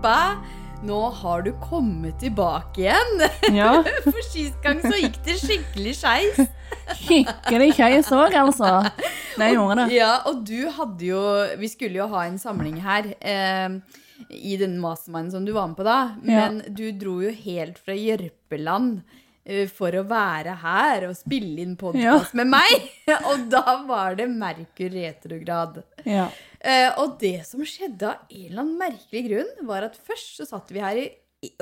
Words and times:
Kleppa, 0.00 0.40
nå 0.88 0.98
har 1.12 1.42
du 1.44 1.50
kommet 1.60 2.22
tilbake 2.22 2.86
igjen. 2.86 3.24
Ja. 3.52 3.82
For 4.06 4.22
sist 4.24 4.56
gang 4.64 4.78
så 4.80 4.94
gikk 4.96 5.18
det 5.26 5.34
skikkelig 5.36 5.92
skeis. 5.98 6.38
Skikkelig 7.02 7.68
skeis 7.76 8.08
òg, 8.16 8.32
altså. 8.40 8.70
Det 9.36 9.50
gjorde 9.50 9.82
det. 9.82 9.98
Ja, 9.98 10.14
og 10.30 10.40
du 10.48 10.70
hadde 10.72 11.04
jo 11.04 11.20
Vi 11.60 11.68
skulle 11.68 12.00
jo 12.00 12.08
ha 12.14 12.24
en 12.24 12.40
samling 12.40 12.80
her. 12.80 13.12
Eh, 13.20 13.76
I 14.40 14.56
den 14.62 14.80
masterminden 14.80 15.34
som 15.36 15.44
du 15.44 15.52
var 15.52 15.68
med 15.68 15.76
på 15.76 15.84
da. 15.84 16.00
Ja. 16.24 16.46
Men 16.46 16.62
du 16.64 16.86
dro 16.96 17.18
jo 17.26 17.36
helt 17.44 17.76
fra 17.76 17.92
Jørpeland 17.92 19.02
uh, 19.04 19.66
for 19.68 20.00
å 20.00 20.06
være 20.08 20.56
her 20.64 21.10
og 21.10 21.18
spille 21.20 21.60
inn 21.60 21.76
podkast 21.76 22.32
med 22.40 22.54
meg. 22.56 22.88
Og 23.34 23.50
da 23.52 23.82
var 23.84 24.16
det 24.16 24.32
Merkur 24.32 24.96
retrograd. 24.96 25.82
Ja. 26.08 26.30
Eh, 26.60 26.90
og 27.00 27.14
det 27.22 27.38
som 27.48 27.62
skjedde 27.64 28.04
av 28.10 28.26
en 28.28 28.46
eller 28.46 28.60
annen 28.64 28.78
merkelig 28.80 29.22
grunn, 29.30 29.52
var 29.68 29.86
at 29.88 29.94
først 29.96 30.40
så 30.42 30.48
satt 30.48 30.68
vi 30.74 30.82
her 30.84 30.98
i, 31.00 31.06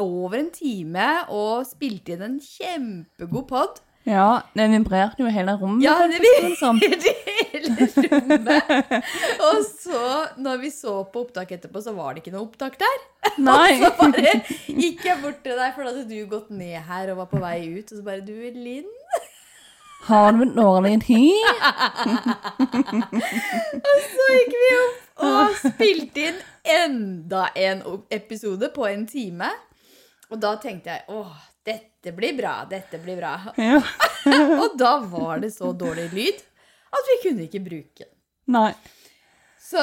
over 0.03 0.41
en 0.41 0.49
time 0.51 1.05
og 1.31 1.63
spilte 1.69 2.17
inn 2.17 2.25
en 2.27 2.41
kjempegod 2.43 3.47
pod. 3.47 3.79
ja, 4.09 4.41
den 4.59 4.73
vibrerte 4.75 5.23
jo 5.23 5.31
hele 5.31 5.55
rommet. 5.61 5.85
Ja, 5.87 6.01
det 6.11 6.19
vibrerte 6.19 7.13
hele 7.53 7.87
rommet. 8.09 8.99
Og 9.47 9.61
så, 9.69 10.03
når 10.43 10.59
vi 10.65 10.73
så 10.75 10.97
på 11.13 11.23
opptak 11.29 11.53
etterpå, 11.55 11.83
så 11.85 11.95
var 11.95 12.17
det 12.17 12.25
ikke 12.25 12.35
noe 12.35 12.49
opptak 12.49 12.79
der. 12.83 12.99
Nei. 13.51 13.79
Og 13.79 13.85
Så 13.85 13.95
bare 14.03 14.35
gikk 14.67 15.05
jeg 15.07 15.23
bort 15.23 15.43
til 15.47 15.55
deg, 15.61 15.75
for 15.77 15.85
da 15.87 15.93
hadde 15.95 16.09
du 16.11 16.27
gått 16.35 16.51
ned 16.51 16.81
her 16.91 17.13
og 17.15 17.23
var 17.23 17.31
på 17.37 17.43
vei 17.47 17.59
ut. 17.79 17.87
Og 17.87 17.95
så 18.01 18.03
bare 18.07 18.25
Du, 18.27 18.35
Linn. 18.35 18.91
Har 20.07 20.33
du 20.33 20.87
en 20.89 21.01
hy? 21.01 21.05
tid? 21.07 21.35
Så 24.09 24.29
gikk 24.33 24.55
vi 24.55 24.71
opp 24.79 25.25
og 25.29 25.57
spilte 25.59 26.29
inn 26.31 26.39
enda 26.69 27.49
en 27.55 27.83
episode 28.15 28.71
på 28.75 28.87
en 28.89 29.07
time. 29.09 29.51
Og 30.29 30.39
da 30.41 30.55
tenkte 30.63 30.93
jeg 30.93 31.05
åh, 31.09 31.33
dette 31.67 32.13
blir 32.17 32.37
bra, 32.39 32.61
dette 32.71 33.01
blir 33.03 33.19
bra. 33.21 33.35
Ja. 33.57 33.81
Og 34.63 34.77
da 34.79 34.99
var 35.09 35.41
det 35.43 35.53
så 35.55 35.73
dårlig 35.77 36.09
lyd 36.13 36.41
at 36.89 37.11
vi 37.11 37.17
kunne 37.25 37.47
ikke 37.47 37.65
bruke 37.65 38.05
den. 38.05 38.15
Nei. 38.53 38.73
Så 39.61 39.83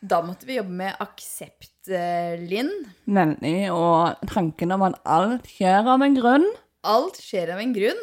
da 0.00 0.20
måtte 0.24 0.48
vi 0.48 0.58
jobbe 0.58 0.74
med 0.76 0.98
aksept, 1.00 1.88
eh, 1.88 2.36
Linn. 2.40 2.72
Nemlig. 3.08 3.70
Og 3.72 4.28
tanken 4.32 4.74
om 4.76 4.84
at 4.88 4.98
alt 5.08 5.48
skjer 5.48 5.88
av 5.88 6.04
en 6.04 6.16
grunn. 6.18 6.46
Alt 6.86 7.20
skjer 7.22 7.54
av 7.54 7.62
en 7.62 7.72
grunn. 7.76 8.02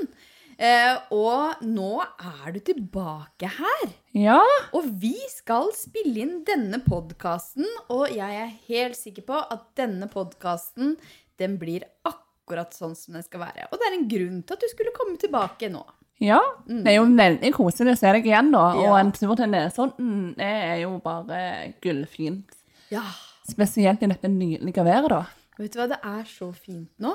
Eh, 0.63 0.95
og 1.11 1.63
nå 1.67 1.89
er 1.99 2.53
du 2.55 2.59
tilbake 2.63 3.49
her. 3.57 3.89
Ja. 4.15 4.37
Og 4.71 4.85
vi 5.01 5.15
skal 5.33 5.73
spille 5.75 6.21
inn 6.23 6.37
denne 6.47 6.79
podkasten, 6.85 7.67
og 7.91 8.05
jeg 8.15 8.37
er 8.45 8.53
helt 8.69 8.95
sikker 8.95 9.25
på 9.27 9.41
at 9.41 9.65
denne 9.79 10.07
podkasten 10.11 10.93
den 11.41 11.57
blir 11.59 11.83
akkurat 12.07 12.71
sånn 12.77 12.95
som 12.95 13.17
den 13.17 13.25
skal 13.25 13.43
være. 13.43 13.67
Og 13.71 13.81
det 13.81 13.89
er 13.89 13.97
en 13.97 14.07
grunn 14.13 14.39
til 14.47 14.55
at 14.55 14.63
du 14.63 14.69
skulle 14.71 14.95
komme 14.95 15.19
tilbake 15.19 15.67
nå. 15.73 15.83
Ja. 16.23 16.39
Det 16.69 16.93
er 16.93 16.99
jo 17.01 17.09
veldig 17.11 17.51
koselig 17.57 17.97
å 17.97 17.99
se 17.99 18.13
deg 18.15 18.29
igjen, 18.29 18.53
da. 18.53 18.63
Og 18.79 18.95
en 19.01 19.11
tur 19.17 19.35
til 19.35 19.49
Nesodden, 19.51 20.11
er 20.39 20.77
jo 20.85 20.95
bare 21.03 21.73
gullfint. 21.83 22.55
Ja, 22.93 23.03
Spesielt 23.43 23.99
i 23.99 24.07
dette 24.07 24.29
nydelige 24.31 24.85
været, 24.87 25.09
da. 25.11 25.25
vet 25.57 25.73
du 25.73 25.79
hva, 25.81 25.89
det 25.91 25.97
er 26.07 26.23
så 26.29 26.47
fint 26.55 26.87
nå. 27.03 27.11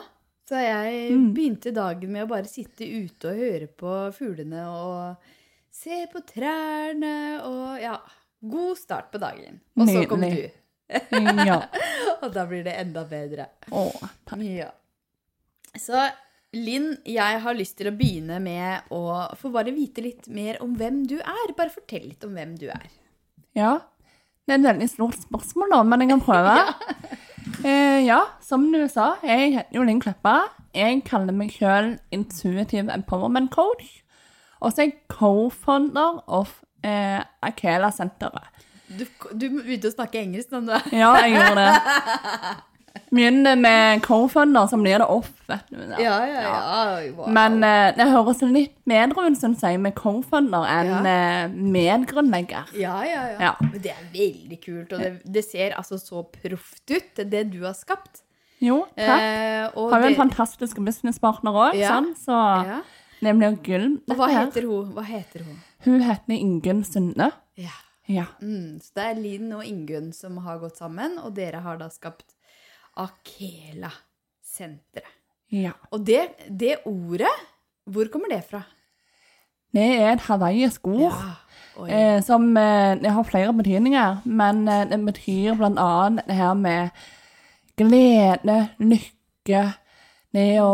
Så 0.48 0.60
jeg 0.62 1.16
begynte 1.36 1.74
dagen 1.76 2.14
med 2.14 2.24
å 2.24 2.30
bare 2.30 2.48
sitte 2.48 2.86
ute 2.86 3.32
og 3.32 3.40
høre 3.42 3.66
på 3.68 3.96
fuglene 4.16 4.62
og 4.72 5.26
se 5.74 6.06
på 6.08 6.22
trærne 6.26 7.16
og 7.44 7.82
ja, 7.82 7.98
god 8.40 8.78
start 8.80 9.10
på 9.12 9.20
dagen. 9.20 9.60
Og 9.76 9.90
så 9.90 10.06
kom 10.08 10.24
du. 10.24 10.46
Ja. 10.88 11.60
Og 12.24 12.32
da 12.32 12.46
blir 12.48 12.64
det 12.64 12.72
enda 12.80 13.02
bedre. 13.06 13.50
Å, 13.68 13.82
takk. 14.24 14.40
Ja. 14.40 14.70
Så 15.76 16.00
Linn, 16.56 16.94
jeg 17.04 17.40
har 17.44 17.56
lyst 17.58 17.76
til 17.76 17.90
å 17.90 17.94
begynne 17.94 18.38
med 18.40 18.88
å 18.96 19.02
få 19.36 19.50
bare 19.52 19.74
vite 19.76 20.00
litt 20.00 20.30
mer 20.32 20.56
om 20.64 20.72
hvem 20.80 21.02
du 21.10 21.18
er. 21.20 21.52
Bare 21.58 21.74
fortell 21.74 22.08
litt 22.08 22.24
om 22.24 22.32
hvem 22.32 22.56
du 22.56 22.70
er. 22.72 22.88
Ja. 23.58 23.74
Det 24.48 24.56
er 24.56 24.62
et 24.62 24.68
veldig 24.70 24.88
stort 24.88 25.20
spørsmål, 25.26 25.74
da, 25.74 25.82
men 25.84 26.06
jeg 26.06 26.14
kan 26.14 26.24
prøve. 26.24 26.56
Eh, 27.68 28.06
ja, 28.06 28.20
som 28.40 28.72
du 28.72 28.80
sa, 28.88 29.16
jeg 29.26 29.52
heter 29.56 29.76
jo 29.76 29.84
Linn 29.84 30.00
Kleppa. 30.00 30.38
Jeg 30.76 31.02
kaller 31.08 31.34
meg 31.36 31.50
sjøl 31.52 31.96
Intuitive 32.14 32.92
Empowerment 32.94 33.50
Coach. 33.52 33.98
Og 34.60 34.72
så 34.72 34.82
er 34.82 34.88
jeg 34.88 34.96
co-founder 35.12 36.22
of 36.26 36.62
eh, 36.86 37.20
Akela-senteret. 37.44 38.48
Du, 38.88 39.04
du 39.36 39.44
begynte 39.58 39.90
å 39.90 39.96
snakke 39.98 40.22
engelsk 40.22 40.54
du. 40.54 40.72
Ja, 40.96 41.12
jeg 41.20 41.34
gjorde 41.36 41.66
det. 41.66 42.56
Begynner 43.10 43.56
med 43.58 44.02
co-founder, 44.02 44.66
så 44.70 44.76
blir 44.80 44.98
det 44.98 45.06
off, 45.06 45.30
vet 45.48 45.66
du. 45.70 45.76
Ja, 46.02 46.18
ja, 46.26 46.42
ja. 46.42 47.12
Wow. 47.16 47.28
Men 47.32 47.62
eh, 47.64 47.94
det 47.96 48.06
høres 48.10 48.42
litt 48.42 48.74
bedre 48.88 49.26
ut, 49.30 49.38
syns 49.40 49.62
jeg, 49.62 49.80
med 49.80 49.94
co-founder 49.94 50.66
enn 50.68 50.92
Ja. 51.06 51.16
eh, 51.44 51.48
medgrunnlegger. 51.52 52.70
ja, 52.78 52.96
ja, 53.04 53.22
ja. 53.32 53.38
Ja. 53.48 53.52
Men 53.60 53.80
det 53.82 53.90
er 53.94 54.04
veldig 54.12 54.60
kult, 54.64 54.92
og 54.92 55.00
det, 55.04 55.12
det 55.24 55.44
ser 55.44 55.76
altså 55.78 55.98
så 55.98 56.22
proft 56.32 56.90
ut, 56.90 57.24
det 57.30 57.44
du 57.52 57.60
har 57.64 57.74
skapt. 57.78 58.22
Jo, 58.60 58.80
takk. 58.96 59.20
Eh, 59.22 59.66
og 59.78 59.90
Har 59.92 60.00
jo 60.00 60.06
en 60.06 60.12
det- 60.12 60.18
fantastisk 60.18 60.76
businesspartner 60.82 61.52
òg, 61.52 61.74
Ja. 61.78 62.00
så 62.18 62.38
ja. 62.66 62.80
det 63.20 63.36
blir 63.38 63.56
gull. 63.62 64.00
Og 64.10 64.16
hva 64.16 64.26
dette 64.26 64.38
her. 64.38 64.46
heter 64.46 64.66
hun? 64.66 64.92
Hva 64.94 65.02
heter 65.04 65.44
hun? 65.44 65.60
Hun 65.84 66.00
heter 66.02 66.32
Ingunn 66.34 66.84
Sunde. 66.84 67.30
Ja. 67.56 67.70
Ja. 68.08 68.24
Mm, 68.42 68.80
så 68.80 68.94
det 68.96 69.04
er 69.04 69.14
Linn 69.20 69.52
og 69.52 69.64
Ingunn 69.66 70.12
som 70.14 70.38
har 70.38 70.58
gått 70.58 70.78
sammen, 70.78 71.18
og 71.22 71.34
dere 71.36 71.60
har 71.60 71.76
da 71.76 71.88
skapt 71.90 72.24
Akela-senteret. 72.98 75.04
ja. 75.52 75.70
Og 75.90 76.06
det, 76.06 76.20
det 76.50 76.76
ordet, 76.86 77.34
hvor 77.88 78.04
kommer 78.12 78.28
det 78.32 78.42
fra? 78.50 78.62
Det 79.74 79.84
er 80.00 80.12
et 80.14 80.20
hawaiisk 80.28 80.86
ord. 80.88 81.12
ja. 81.12 81.18
Eh, 81.94 82.18
som 82.26 82.56
eh, 82.56 82.96
har 83.14 83.22
flere 83.22 83.52
betydninger, 83.54 84.16
men 84.26 84.64
eh, 84.68 84.88
det 84.90 84.98
betyr 85.06 85.54
annet 85.78 86.24
det 86.26 86.34
her 86.34 86.54
med 86.58 86.88
glede, 87.78 88.56
lykke, 88.82 89.60
det 90.34 90.58
å 90.60 90.72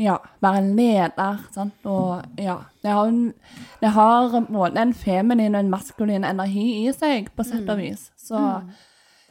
ja, 0.00 0.16
være 0.42 0.58
en 0.62 0.70
leder, 0.78 1.36
sant, 1.54 1.84
og 1.86 2.22
ja 2.40 2.56
Det 2.82 2.90
har, 2.90 3.06
en- 3.06 3.34
det 3.80 3.88
har 3.94 4.40
både 4.48 4.80
en 4.80 4.94
feminin 4.94 5.54
og 5.54 5.60
en 5.60 5.70
maskulin 5.70 6.24
energi 6.24 6.86
i 6.88 6.92
seg, 6.96 7.28
på 7.36 7.44
sett 7.44 7.68
og 7.68 7.76
vis. 7.78 8.08
Så 8.16 8.34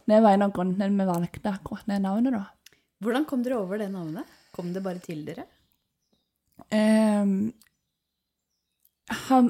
det 0.10 0.20
var 0.24 0.36
en 0.36 0.46
av 0.48 0.54
grunnene 0.56 0.90
vi 0.92 1.08
valgte 1.08 1.54
akkurat 1.54 1.88
det 1.90 2.00
navnet, 2.04 2.36
da. 2.36 2.78
Hvordan 3.04 3.26
kom 3.28 3.44
dere 3.44 3.60
over 3.60 3.82
det 3.82 3.90
navnet? 3.92 4.40
Kom 4.56 4.72
det 4.74 4.84
bare 4.84 5.02
til 5.04 5.24
dere? 5.28 5.48
Um, 6.72 7.52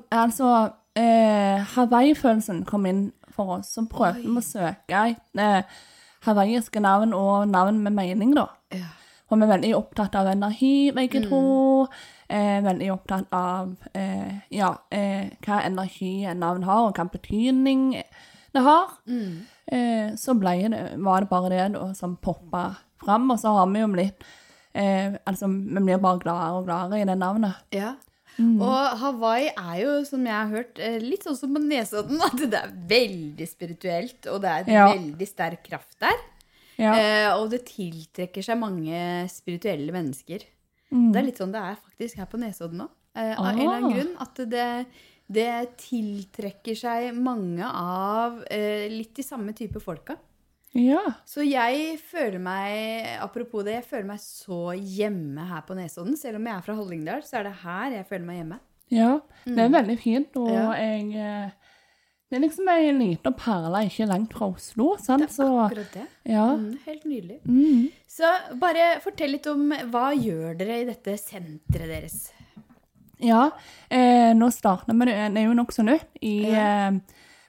altså 0.09 0.49
eh, 0.97 1.59
Hawaii-følelsen 1.75 2.63
kom 2.65 2.87
inn 2.89 3.03
for 3.33 3.59
oss, 3.59 3.73
så 3.75 3.85
prøvde 3.89 4.23
vi 4.23 4.39
å 4.39 4.45
søke 4.45 5.05
etter 5.13 5.65
hawaiiske 6.23 6.79
navn 6.79 7.13
og 7.17 7.49
navn 7.51 7.81
med 7.83 7.97
mening, 7.97 8.35
da. 8.37 8.47
Ja. 8.73 8.91
Og 9.29 9.39
vi 9.39 9.45
er 9.47 9.53
veldig 9.55 9.71
opptatt 9.75 10.15
av 10.19 10.29
energi, 10.29 10.91
begge 10.93 11.23
to. 11.25 11.41
Eh, 12.33 12.59
veldig 12.65 12.89
opptatt 12.93 13.33
av 13.35 13.73
eh, 13.93 14.39
ja, 14.53 14.71
eh, 14.93 15.33
hva 15.43 15.59
energi 15.65 16.23
navn 16.37 16.63
har, 16.67 16.87
og 16.87 16.97
hva 16.97 17.05
betydning 17.11 17.91
det 18.53 18.61
har. 18.65 18.93
Eh, 19.09 20.13
så 20.19 20.33
det, 20.37 20.95
var 21.01 21.21
det 21.25 21.29
bare 21.29 21.49
det 21.53 21.67
da, 21.75 21.93
som 21.97 22.15
poppa 22.17 22.75
fram, 23.03 23.29
og 23.33 23.39
så 23.41 23.53
har 23.57 23.67
vi 23.71 23.81
jo 23.81 23.87
blitt 23.91 24.23
eh, 24.73 25.15
Altså, 25.25 25.47
vi 25.47 25.83
blir 25.83 26.01
bare 26.03 26.19
gladere 26.23 26.59
og 26.59 26.65
gladere 26.67 27.01
i 27.01 27.07
det 27.09 27.17
navnet. 27.19 27.55
Ja. 27.73 27.95
Og 28.39 28.97
Hawaii 28.97 29.51
er 29.51 29.75
jo, 29.83 29.91
som 30.09 30.23
jeg 30.25 30.33
har 30.33 30.49
hørt, 30.49 30.79
eh, 30.81 30.97
litt 31.03 31.23
sånn 31.25 31.37
som 31.37 31.53
på 31.53 31.61
Nesodden, 31.61 32.21
at 32.27 32.37
det 32.41 32.57
er 32.59 32.71
veldig 32.89 33.47
spirituelt, 33.49 34.25
og 34.31 34.41
det 34.41 34.49
er 34.55 34.71
Ja. 34.73 34.87
veldig 34.93 35.27
sterk 35.29 35.63
kraft 35.67 35.99
der. 36.01 36.17
Ja. 36.81 36.93
Eh, 36.97 37.29
og 37.37 37.51
det 37.51 37.65
tiltrekker 37.69 38.41
seg 38.41 38.57
mange 38.57 39.29
spirituelle 39.29 39.93
mennesker. 39.93 40.41
Mm. 40.89 41.11
Det 41.13 41.19
er 41.21 41.25
litt 41.27 41.37
sånn 41.41 41.53
det 41.53 41.61
er 41.61 41.77
faktisk 41.77 42.17
her 42.17 42.25
på 42.31 42.39
Nesodden 42.41 42.81
nå. 42.81 42.87
Eh, 43.15 43.35
av 43.37 43.45
en 43.51 43.59
eller 43.59 43.75
annen 43.75 43.91
Ah. 43.91 43.93
grunn. 43.93 44.15
At 44.25 44.35
det, 44.49 44.85
det 45.33 45.77
tiltrekker 45.81 46.77
seg 46.77 47.09
mange 47.17 47.65
av 47.67 48.41
eh, 48.51 48.85
litt 48.91 49.15
de 49.17 49.25
samme 49.25 49.53
type 49.57 49.81
folka. 49.83 50.15
ja. 50.73 51.01
Så 51.29 51.43
jeg 51.45 51.97
føler 52.01 52.39
meg, 52.41 53.07
apropos 53.21 53.63
det, 53.65 53.75
jeg 53.79 53.87
føler 53.89 54.07
meg 54.13 54.21
så 54.23 54.73
hjemme 54.77 55.45
her 55.49 55.61
på 55.67 55.75
Nesodden. 55.77 56.15
Selv 56.17 56.39
om 56.39 56.47
jeg 56.49 56.55
er 56.57 56.65
fra 56.65 56.75
Hallingdal, 56.79 57.21
så 57.27 57.39
er 57.41 57.49
det 57.49 57.57
her 57.63 57.97
jeg 57.99 58.07
føler 58.09 58.25
meg 58.29 58.39
hjemme. 58.41 58.59
Ja, 58.93 59.11
det 59.45 59.57
er 59.63 59.69
veldig 59.73 59.97
fint, 60.01 60.35
og 60.37 60.49
Ja. 60.53 60.71
jeg 60.77 61.15
eh, 61.17 61.51
Det 62.29 62.37
er 62.39 62.41
liksom 62.47 62.69
ei 62.73 62.91
lita 62.97 63.29
perle 63.37 63.83
ikke 63.85 64.07
langt 64.09 64.31
fra 64.33 64.47
Oslo, 64.49 64.95
sant, 64.97 65.27
Det 65.29 65.39
er 65.45 65.57
Akkurat 65.67 65.91
det. 65.93 66.05
ja. 66.25 66.45
Mm, 66.57 66.79
helt 66.85 67.03
nydelig. 67.05 67.39
Mm. 67.45 67.91
Så 68.09 68.29
bare 68.59 68.99
fortell 69.03 69.31
litt 69.35 69.45
om 69.51 69.69
hva 69.93 70.07
gjør 70.17 70.57
dere 70.57 70.79
i 70.81 70.85
dette 70.89 71.13
senteret 71.21 71.89
deres? 71.93 72.31
Ja, 73.23 73.49
eh, 73.89 74.33
nå 74.35 74.49
starter 74.51 74.93
vi 74.93 75.07
det. 75.07 75.15
Er 75.15 75.45
jo 75.47 75.55
nokså 75.55 75.83
nytt 75.87 76.09
i 76.21 76.43
eh, 76.51 76.91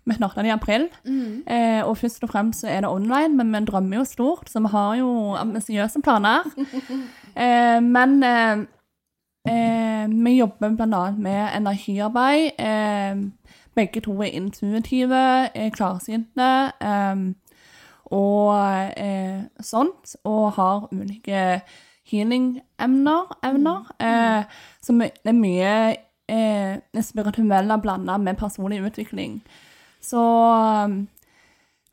Vi 0.04 0.14
starta 0.14 0.42
det 0.42 0.50
i 0.50 0.52
april. 0.52 0.88
Mm. 1.06 1.42
Eh, 1.48 1.82
og 1.84 1.96
først 1.96 2.24
og 2.24 2.30
fremst 2.30 2.60
så 2.60 2.68
er 2.68 2.84
det 2.84 2.90
online, 2.90 3.36
men 3.36 3.52
vi 3.54 3.64
drømmer 3.64 3.96
jo 3.96 4.04
stort, 4.04 4.50
så 4.50 4.60
vi 4.60 4.68
har 4.74 4.96
jo 5.00 5.34
ambisiøse 5.40 6.02
planer. 6.04 6.44
Eh, 7.34 7.80
men 7.82 8.22
eh, 8.22 8.60
eh, 9.50 10.04
vi 10.06 10.36
jobber 10.36 10.76
bl.a. 10.76 11.10
med 11.18 11.48
energiarbeid. 11.56 12.52
Eh, 12.58 13.16
begge 13.74 14.00
to 14.00 14.12
er 14.22 14.30
intuitive, 14.38 15.50
er 15.50 15.72
klarsynte 15.74 16.50
eh, 16.78 17.24
og 18.04 18.54
sånt. 19.58 20.14
Og 20.24 20.52
har 20.52 20.86
ulike 20.92 21.42
healing-emner. 22.10 23.36
Evner, 23.44 23.90
eh, 24.00 24.44
som 24.84 25.02
er 25.02 25.36
mye 25.36 25.74
eh, 26.28 27.02
spirituelle 27.02 27.78
blanda 27.82 28.16
med 28.18 28.36
personlig 28.36 28.82
utvikling. 28.84 29.40
Så 30.04 30.20
um, 30.84 30.96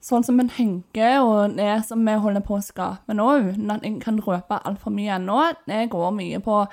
sånn 0.03 0.25
som 0.25 0.39
en 0.41 0.51
tenker, 0.51 1.21
og 1.23 1.57
det 1.57 1.73
som 1.87 2.03
vi 2.05 2.17
holder 2.19 2.43
på 2.45 2.57
å 2.57 2.65
skape 2.65 3.15
nå, 3.15 3.27
uten 3.51 3.71
at 3.73 3.85
jeg 3.85 4.01
kan 4.03 4.19
røpe 4.23 4.59
altfor 4.67 4.93
mye 4.95 5.15
ennå, 5.19 5.43
det 5.69 5.85
går 5.93 6.09
mye 6.17 6.41
på 6.43 6.63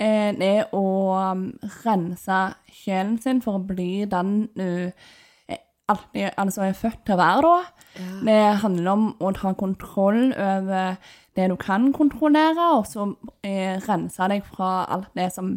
eh, 0.00 0.30
det 0.38 0.68
å 0.76 0.84
um, 1.18 1.48
rense 1.84 2.42
sjelen 2.80 3.18
sin 3.22 3.42
for 3.44 3.58
å 3.58 3.66
bli 3.68 4.06
den 4.08 4.46
du 4.56 4.68
eh, 4.88 5.62
alltid 5.90 6.30
altså 6.38 6.68
er 6.68 6.78
født 6.78 7.04
til 7.04 7.18
å 7.18 7.22
være, 7.22 7.48
da. 7.48 7.84
Det 8.22 8.40
handler 8.62 8.90
om 8.92 9.06
å 9.24 9.32
ta 9.34 9.50
kontroll 9.58 10.28
over 10.30 10.98
det 11.38 11.48
du 11.52 11.56
kan 11.60 11.92
kontrollere, 11.94 12.72
og 12.76 12.86
så 12.90 13.06
eh, 13.46 13.78
rense 13.86 14.28
deg 14.30 14.44
fra 14.46 14.82
alt 14.90 15.10
det 15.16 15.30
som 15.34 15.54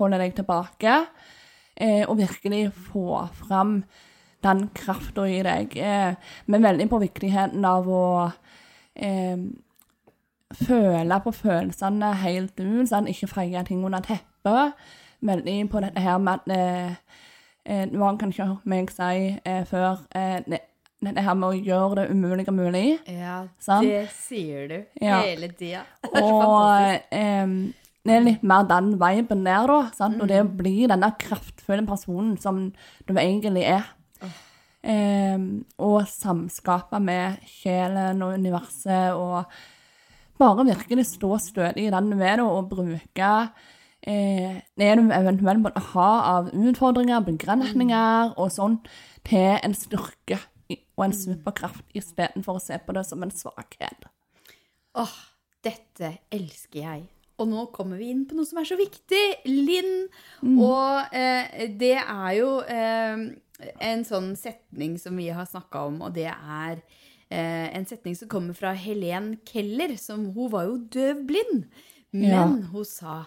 holder 0.00 0.24
deg 0.26 0.36
tilbake, 0.36 0.96
eh, 1.76 2.04
og 2.06 2.18
virkelig 2.20 2.66
få 2.90 3.24
fram 3.40 3.80
den 4.42 4.66
krafta 4.74 5.26
i 5.28 5.40
deg. 5.46 5.76
Eh, 5.76 6.14
men 6.46 6.66
veldig 6.66 6.88
på 6.90 7.00
viktigheten 7.02 7.64
av 7.64 7.88
å 7.88 8.06
eh, 8.94 9.38
føle 10.66 11.20
på 11.24 11.32
følelsene 11.36 12.12
helt 12.24 12.60
ut, 12.60 12.88
sånn, 12.90 13.08
ikke 13.10 13.30
feie 13.30 13.64
ting 13.68 13.84
under 13.86 14.04
teppet. 14.04 14.76
Veldig 15.22 15.56
på 15.70 15.80
dette 15.84 16.02
her 16.02 16.18
med 16.18 16.42
at 16.42 16.50
eh, 17.64 17.86
Noen 17.92 18.18
kan 18.18 18.32
ikke 18.32 18.48
hørt 18.48 18.66
meg 18.66 18.90
si 18.90 19.36
eh, 19.38 19.62
før 19.70 20.02
eh, 20.18 20.40
det, 20.50 20.64
dette 21.08 21.22
her 21.26 21.34
med 21.34 21.48
å 21.50 21.64
gjøre 21.66 21.96
det 22.02 22.10
umulige 22.14 22.52
mulig. 22.54 22.98
Ja, 23.10 23.42
Sant? 23.58 23.86
det 23.88 24.08
sier 24.14 24.68
du 24.68 24.76
Ja. 25.00 25.20
hele 25.22 25.48
tida. 25.48 25.82
Det 26.02 26.22
Og 26.22 26.42
fantastisk. 26.42 27.74
det 28.04 28.14
er 28.16 28.20
litt 28.26 28.42
mer 28.42 28.64
den 28.70 28.92
viben 28.98 29.44
der, 29.44 29.66
da. 29.66 29.80
Sant? 29.94 30.20
Og 30.22 30.28
det 30.28 30.40
å 30.42 30.48
bli 30.58 30.86
denne 30.90 31.12
kraftfulle 31.18 31.86
personen 31.86 32.36
som 32.40 32.72
du 33.06 33.12
egentlig 33.14 33.64
er. 33.64 33.84
Em, 34.84 35.64
og 35.78 36.08
samskape 36.10 36.98
med 37.00 37.36
sjelen 37.46 38.18
og 38.26 38.32
universet 38.34 39.12
og 39.14 39.44
bare 40.42 40.64
virkelig 40.66 41.04
stå 41.06 41.36
stødig 41.38 41.84
i 41.86 41.92
den 41.94 42.08
du 42.10 42.16
er, 42.18 42.40
da, 42.40 42.48
og 42.50 42.66
bruke 42.72 43.28
eh, 44.02 44.56
det 44.74 44.88
du 44.98 45.04
eventuelt 45.14 45.62
måtte 45.62 45.84
ha 45.92 46.08
av 46.32 46.48
utfordringer, 46.50 47.22
begrensninger 47.28 48.34
og 48.36 48.50
sånn, 48.50 48.80
til 49.22 49.54
en 49.62 49.74
styrke 49.78 50.40
og 50.96 51.04
en 51.06 51.14
superkraft, 51.16 51.84
istedenfor 51.96 52.58
å 52.58 52.62
se 52.62 52.76
på 52.84 52.92
det 52.96 53.04
som 53.08 53.22
en 53.24 53.32
svakhet. 53.32 54.06
Åh, 55.00 55.14
dette 55.64 56.18
elsker 56.34 56.80
jeg. 56.82 57.04
Og 57.40 57.48
nå 57.48 57.62
kommer 57.74 57.96
vi 57.98 58.10
inn 58.12 58.26
på 58.28 58.36
noe 58.36 58.46
som 58.46 58.60
er 58.60 58.66
så 58.68 58.76
viktig, 58.78 59.22
Linn. 59.48 60.04
Og 60.52 61.14
eh, 61.16 61.64
det 61.80 61.94
er 62.02 62.32
jo 62.36 62.50
eh, 62.68 63.22
en 63.82 64.04
sånn 64.06 64.34
setning 64.38 64.98
som 65.00 65.16
vi 65.18 65.30
har 65.32 65.48
snakka 65.48 65.86
om, 65.88 66.02
og 66.06 66.12
det 66.18 66.28
er 66.28 66.82
eh, 67.32 67.72
en 67.72 67.88
setning 67.88 68.14
som 68.18 68.28
kommer 68.30 68.54
fra 68.58 68.74
Helen 68.78 69.38
Keller. 69.48 69.96
Som, 69.98 70.28
hun 70.36 70.52
var 70.52 70.68
jo 70.68 70.76
døvblind, 70.92 71.64
men 72.12 72.28
Ja. 72.30 72.44
hun 72.46 72.84
sa 72.86 73.22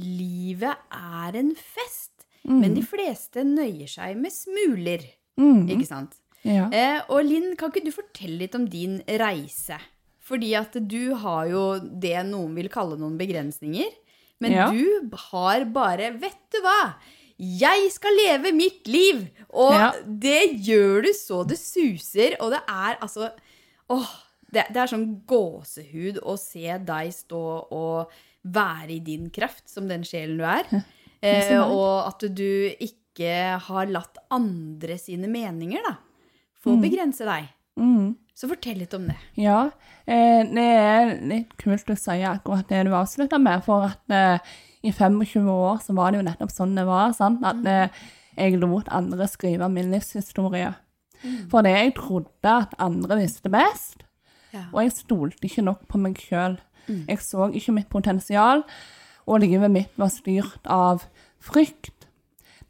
livet 0.00 0.80
er 0.96 1.36
en 1.36 1.52
fest, 1.54 2.24
men 2.48 2.72
de 2.74 2.82
fleste 2.82 3.44
nøyer 3.44 3.86
seg 3.92 4.16
med 4.18 4.32
smuler. 4.32 5.04
Ikke 5.68 5.86
sant? 5.86 6.16
Ja. 6.46 6.68
Eh, 6.72 7.00
og 7.12 7.24
Linn, 7.26 7.54
kan 7.60 7.70
ikke 7.72 7.84
du 7.84 7.92
fortelle 7.92 8.38
litt 8.40 8.54
om 8.56 8.64
din 8.70 9.00
reise? 9.20 9.76
Fordi 10.24 10.52
at 10.56 10.76
du 10.88 11.14
har 11.20 11.48
jo 11.50 11.64
det 11.80 12.16
noen 12.28 12.54
vil 12.56 12.68
kalle 12.72 12.96
noen 13.00 13.18
begrensninger. 13.18 13.90
Men 14.40 14.52
Ja. 14.52 14.70
du 14.70 15.10
har 15.30 15.64
bare 15.66 16.12
Vet 16.18 16.38
du 16.52 16.60
hva? 16.64 16.94
Jeg 17.40 17.90
skal 17.92 18.12
leve 18.16 18.52
mitt 18.54 18.86
liv! 18.88 19.28
Og 19.52 19.72
Ja. 19.74 19.92
det 20.06 20.60
gjør 20.64 21.02
du 21.02 21.12
så 21.12 21.46
det 21.46 21.58
suser. 21.58 22.36
Og 22.40 22.50
det 22.52 22.62
er 22.68 22.96
altså 23.00 23.32
Åh, 23.90 24.10
det, 24.52 24.66
det 24.72 24.76
er 24.76 24.86
sånn 24.86 25.24
gåsehud 25.26 26.20
å 26.22 26.38
se 26.38 26.78
deg 26.78 27.10
stå 27.12 27.42
og 27.72 28.10
være 28.44 28.90
i 28.96 29.00
din 29.00 29.28
kraft 29.30 29.68
som 29.68 29.88
den 29.88 30.02
sjelen 30.06 30.38
du 30.38 30.44
er. 30.44 30.64
Eh, 31.22 31.58
og 31.60 32.06
at 32.08 32.20
du 32.34 32.70
ikke 32.80 33.58
har 33.60 33.86
latt 33.90 34.16
andre 34.30 34.96
sine 34.96 35.26
meninger 35.28 35.82
da, 35.84 35.96
få 36.62 36.76
begrense 36.80 37.24
deg. 37.26 37.48
Mm. 37.80 38.16
Så 38.36 38.48
fortell 38.48 38.78
litt 38.80 38.94
om 38.96 39.06
det. 39.10 39.16
Ja, 39.36 39.70
eh, 40.08 40.42
det 40.48 40.64
er 40.64 41.10
litt 41.28 41.56
kult 41.60 41.90
å 41.92 41.96
si 41.98 42.18
akkurat 42.24 42.68
det 42.68 42.84
du 42.88 42.94
avslutta 42.96 43.38
med, 43.40 43.62
for 43.66 43.90
at 43.90 44.14
eh, 44.16 44.38
i 44.82 44.92
25 44.96 45.48
år 45.52 45.80
så 45.84 45.92
var 45.96 46.12
det 46.12 46.20
jo 46.22 46.26
nettopp 46.28 46.52
sånn 46.54 46.72
det 46.78 46.86
var, 46.88 47.12
sant? 47.16 47.42
at 47.44 47.66
eh, 47.68 48.00
jeg 48.38 48.56
lot 48.60 48.88
andre 48.88 49.26
skrive 49.28 49.68
min 49.68 49.90
livshistorie. 49.92 50.72
For 51.52 51.60
det 51.66 51.74
jeg 51.74 51.94
trodde 51.98 52.48
at 52.62 52.72
andre 52.80 53.18
visste 53.20 53.52
best, 53.52 54.06
Ja. 54.54 54.64
og 54.72 54.80
jeg 54.82 54.92
stolte 54.96 55.44
ikke 55.46 55.62
nok 55.62 55.84
på 55.86 55.98
meg 56.00 56.16
sjøl. 56.18 56.56
Jeg 56.88 57.20
så 57.22 57.50
ikke 57.54 57.74
mitt 57.76 57.88
potensial, 57.92 58.64
og 59.28 59.40
livet 59.44 59.70
mitt 59.70 59.92
var 60.00 60.08
styrt 60.10 60.64
av 60.64 61.04
frykt. 61.38 61.92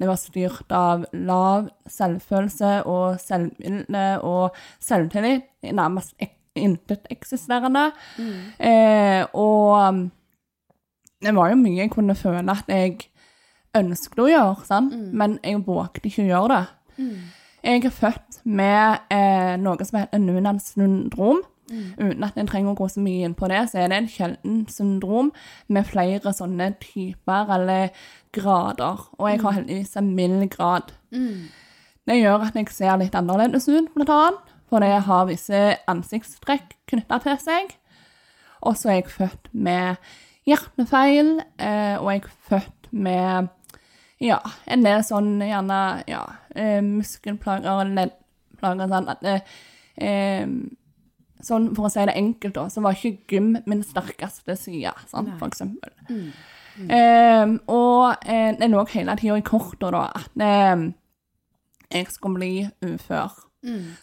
Det 0.00 0.08
var 0.08 0.16
styrt 0.16 0.72
av 0.72 1.04
lav 1.12 1.68
selvfølelse 1.92 2.70
og 2.88 3.18
selvbilde 3.20 4.04
og 4.24 4.56
selvtillit. 4.80 5.50
Nærmest 5.76 6.14
inteteksisterende. 6.56 7.90
Mm. 8.18 8.32
Eh, 8.66 9.26
og 9.36 9.88
um, 9.88 10.00
det 11.20 11.34
var 11.36 11.52
jo 11.52 11.60
mye 11.60 11.82
jeg 11.84 11.92
kunne 11.92 12.16
føle 12.16 12.40
at 12.50 12.70
jeg 12.72 12.96
ønsket 13.76 14.24
å 14.24 14.30
gjøre, 14.30 14.64
sant? 14.66 14.96
men 15.14 15.36
jeg 15.44 15.60
vågte 15.66 16.08
ikke 16.08 16.24
å 16.24 16.30
gjøre 16.30 16.56
det. 16.56 16.64
Jeg 17.60 17.84
er 17.84 17.92
født 17.92 18.40
med 18.48 19.12
eh, 19.12 19.54
noe 19.60 19.84
som 19.84 20.00
heter 20.00 20.22
Nunans 20.22 20.72
syndrom. 20.72 21.42
Uten 21.98 22.24
at 22.26 22.36
jeg 22.38 22.48
trenger 22.50 22.72
å 22.72 22.78
gå 22.78 22.88
så 22.90 23.02
mye 23.04 23.26
inn 23.26 23.36
på 23.38 23.48
det, 23.50 23.62
så 23.70 23.82
er 23.82 23.90
det 23.92 23.98
en 24.00 24.10
sjelden 24.10 24.60
syndrom 24.72 25.32
med 25.68 25.86
flere 25.88 26.32
sånne 26.34 26.72
typer 26.82 27.52
eller 27.56 27.90
grader. 28.34 29.04
Og 29.18 29.30
jeg 29.30 29.42
har 29.44 29.58
heldigvis 29.58 29.96
en 30.00 30.14
mild 30.16 30.48
grad. 30.54 30.94
Det 32.06 32.16
gjør 32.18 32.46
at 32.48 32.56
jeg 32.58 32.72
ser 32.74 32.96
litt 32.98 33.14
annerledes 33.14 33.68
ut, 33.68 33.92
blant 33.94 34.14
annet. 34.14 34.56
For 34.70 34.86
jeg 34.86 35.02
har 35.02 35.26
visse 35.26 35.60
ansiktstrekk 35.90 36.76
knytta 36.90 37.18
til 37.24 37.38
seg. 37.42 37.72
Og 38.66 38.76
så 38.78 38.92
er 38.92 39.00
jeg 39.00 39.14
født 39.14 39.48
med 39.52 39.96
hjertefeil, 40.46 41.40
eh, 41.58 41.96
og 41.98 42.12
jeg 42.12 42.22
er 42.22 42.36
født 42.50 42.92
med 42.92 43.48
ja, 44.20 44.38
en 44.68 44.84
del 44.84 45.02
sånn 45.06 45.38
gjerne 45.40 45.80
ja, 46.10 46.24
muskelplager 46.84 47.80
og 47.80 47.94
leddplager, 47.96 48.90
sånn 48.92 49.08
at 49.14 49.22
det, 49.24 49.36
eh, 49.96 50.44
Sånn 51.42 51.74
for 51.76 51.86
å 51.86 51.90
si 51.90 52.04
det 52.06 52.14
enkelt, 52.16 52.54
da, 52.54 52.68
så 52.68 52.80
var 52.84 52.92
ikke 52.96 53.26
gym 53.34 53.56
min 53.66 53.82
sterkeste 53.82 54.56
side, 54.56 54.92
sant, 55.08 55.28
for 55.38 55.48
eksempel. 55.48 55.90
Eh, 56.90 57.46
og 57.68 58.16
eh, 58.26 58.54
det 58.58 58.68
lå 58.70 58.84
hele 58.88 59.16
tida 59.16 59.36
i 59.36 59.42
korta, 59.44 59.90
da, 59.90 60.02
at 60.14 60.44
eh, 60.46 60.84
jeg 61.92 62.06
skulle 62.12 62.34
bli 62.38 62.68
ufør. 62.86 63.30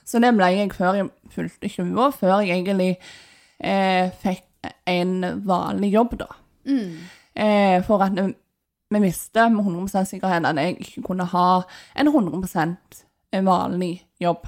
Så 0.05 0.19
det 0.21 0.33
ble 0.37 0.51
jeg 0.53 0.73
før 0.73 0.93
jeg 0.99 1.09
fylte 1.33 1.69
20 1.69 1.97
år, 2.03 2.11
før 2.13 2.41
jeg 2.45 2.59
egentlig 2.59 2.97
eh, 3.59 4.11
fikk 4.21 4.43
en 4.85 5.15
vanlig 5.47 5.91
jobb, 5.93 6.17
da. 6.19 6.27
Eh, 7.37 7.83
for 7.85 8.01
at 8.03 8.11
vi 8.89 8.99
visste 9.03 9.49
med 9.49 9.65
100 9.65 10.05
sikkerhet 10.05 10.45
at 10.45 10.55
jeg 10.61 10.77
ikke 10.79 11.01
kunne 11.09 11.25
ha 11.25 11.61
en 11.95 12.07
100% 12.07 13.01
vanlig 13.43 14.03
jobb. 14.21 14.45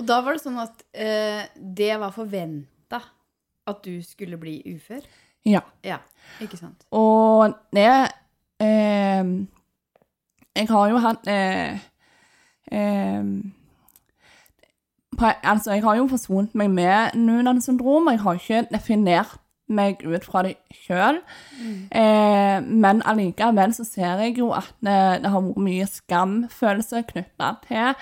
Og 0.00 0.06
da 0.08 0.22
var 0.24 0.36
det 0.36 0.40
sånn 0.42 0.60
at 0.62 0.84
eh, 0.96 1.42
det 1.60 1.92
var 2.00 2.14
forventa 2.14 3.02
at 3.68 3.82
du 3.84 4.00
skulle 4.02 4.38
bli 4.40 4.58
ufør? 4.72 5.04
Ja. 5.44 5.60
Ja, 5.84 6.00
ikke 6.40 6.56
sant? 6.56 6.86
Og 6.92 7.52
det 7.72 7.88
eh, 8.60 9.24
Jeg 10.56 10.68
har 10.68 10.88
jo 10.90 11.00
hatt 11.04 11.28
eh, 11.28 11.78
eh, 12.72 13.24
Altså, 15.20 15.74
jeg 15.74 15.84
har 15.84 15.98
jo 15.98 16.08
forsvunnet 16.08 16.54
meg 16.56 16.70
med 16.72 17.16
Nunan 17.20 17.60
syndrom, 17.60 18.06
og 18.08 18.14
jeg 18.14 18.22
har 18.24 18.38
ikke 18.38 18.60
definert 18.72 19.36
meg 19.68 20.00
ut 20.00 20.24
fra 20.24 20.42
det 20.46 20.54
sjøl. 20.72 21.20
Eh, 21.92 22.56
men 22.64 23.02
allikevel 23.04 23.74
så 23.76 23.84
ser 23.84 24.22
jeg 24.24 24.38
jo 24.40 24.48
at 24.56 24.72
det, 24.80 24.96
det 25.22 25.30
har 25.30 25.44
vært 25.44 25.60
mye 25.66 25.86
skamfølelse 25.92 27.04
knytta 27.12 27.52
til 27.68 27.92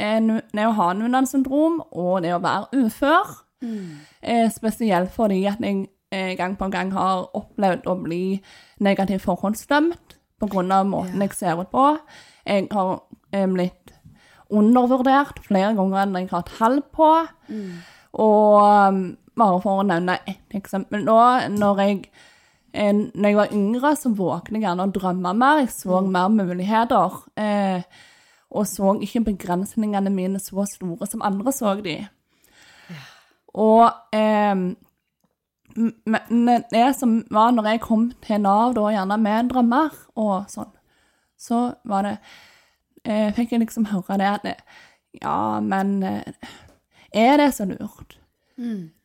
Nunan 0.00 1.28
syndrom 1.28 1.80
og 1.90 2.22
det 2.24 2.34
å 2.34 2.42
være 2.42 2.84
ufør. 2.84 3.38
Mm. 3.60 4.00
spesielt 4.48 5.10
fordi 5.12 5.42
at 5.44 5.60
jeg 5.60 5.82
eh, 6.12 6.36
gang 6.36 6.54
på 6.56 6.70
gang 6.72 6.92
har 6.94 7.26
opplevd 7.36 7.84
å 7.90 7.98
bli 8.00 8.40
negativt 8.80 9.26
forhåndsdømt 9.26 10.16
pga. 10.40 10.82
måten 10.84 11.20
jeg 11.20 11.34
ser 11.36 11.60
ut 11.60 11.68
på. 11.68 11.98
Jeg 12.46 12.68
har 12.72 13.02
eh, 13.32 13.46
blitt 13.46 13.94
undervurdert 14.50 15.38
flere 15.46 15.74
ganger 15.76 16.02
enn 16.02 16.16
jeg 16.16 16.30
har 16.32 16.46
tall 16.48 16.80
på. 16.92 17.10
Og 18.20 18.56
um, 18.90 19.02
bare 19.38 19.60
for 19.62 19.80
å 19.80 19.86
nevne 19.86 20.18
ett 20.26 20.56
eksempel 20.58 21.04
nå, 21.06 21.18
når 21.54 21.82
jeg, 21.84 21.98
eh, 22.74 22.92
når 22.92 23.28
jeg 23.28 23.38
var 23.38 23.54
yngre, 23.54 23.94
så 23.96 24.10
våknet 24.10 24.58
jeg 24.58 24.66
gjerne 24.66 24.88
å 24.88 24.94
drømme 24.94 25.34
mer. 25.38 25.62
Jeg 25.62 25.74
så 25.76 26.00
mer 26.06 26.32
muligheter. 26.34 27.20
Eh, 27.36 28.06
og 28.50 28.66
så 28.66 28.96
ikke 29.02 29.24
begrensningene 29.30 30.10
mine 30.10 30.40
så 30.42 30.64
store 30.66 31.06
som 31.06 31.22
andre 31.22 31.52
så 31.54 31.74
de. 31.84 31.96
Og 33.54 33.90
eh, 34.16 34.70
men 35.76 36.46
det 36.70 36.86
som 36.98 37.20
var 37.30 37.52
når 37.54 37.68
jeg 37.72 37.82
kom 37.84 38.08
til 38.24 38.42
Nav, 38.42 38.74
da 38.74 38.88
gjerne 38.90 39.18
med 39.22 39.50
drømmer 39.52 39.94
og 40.18 40.50
sånn, 40.50 40.70
så 41.40 41.60
var 41.88 42.06
det 42.06 42.16
eh, 43.04 43.30
Fikk 43.36 43.54
jeg 43.54 43.62
liksom 43.62 43.86
høre 43.92 44.18
det 44.20 44.30
at 44.34 44.48
Ja, 45.22 45.60
men 45.62 46.02
eh, 46.06 46.50
er 47.14 47.38
det 47.40 47.52
så 47.56 47.66
lurt? 47.70 48.18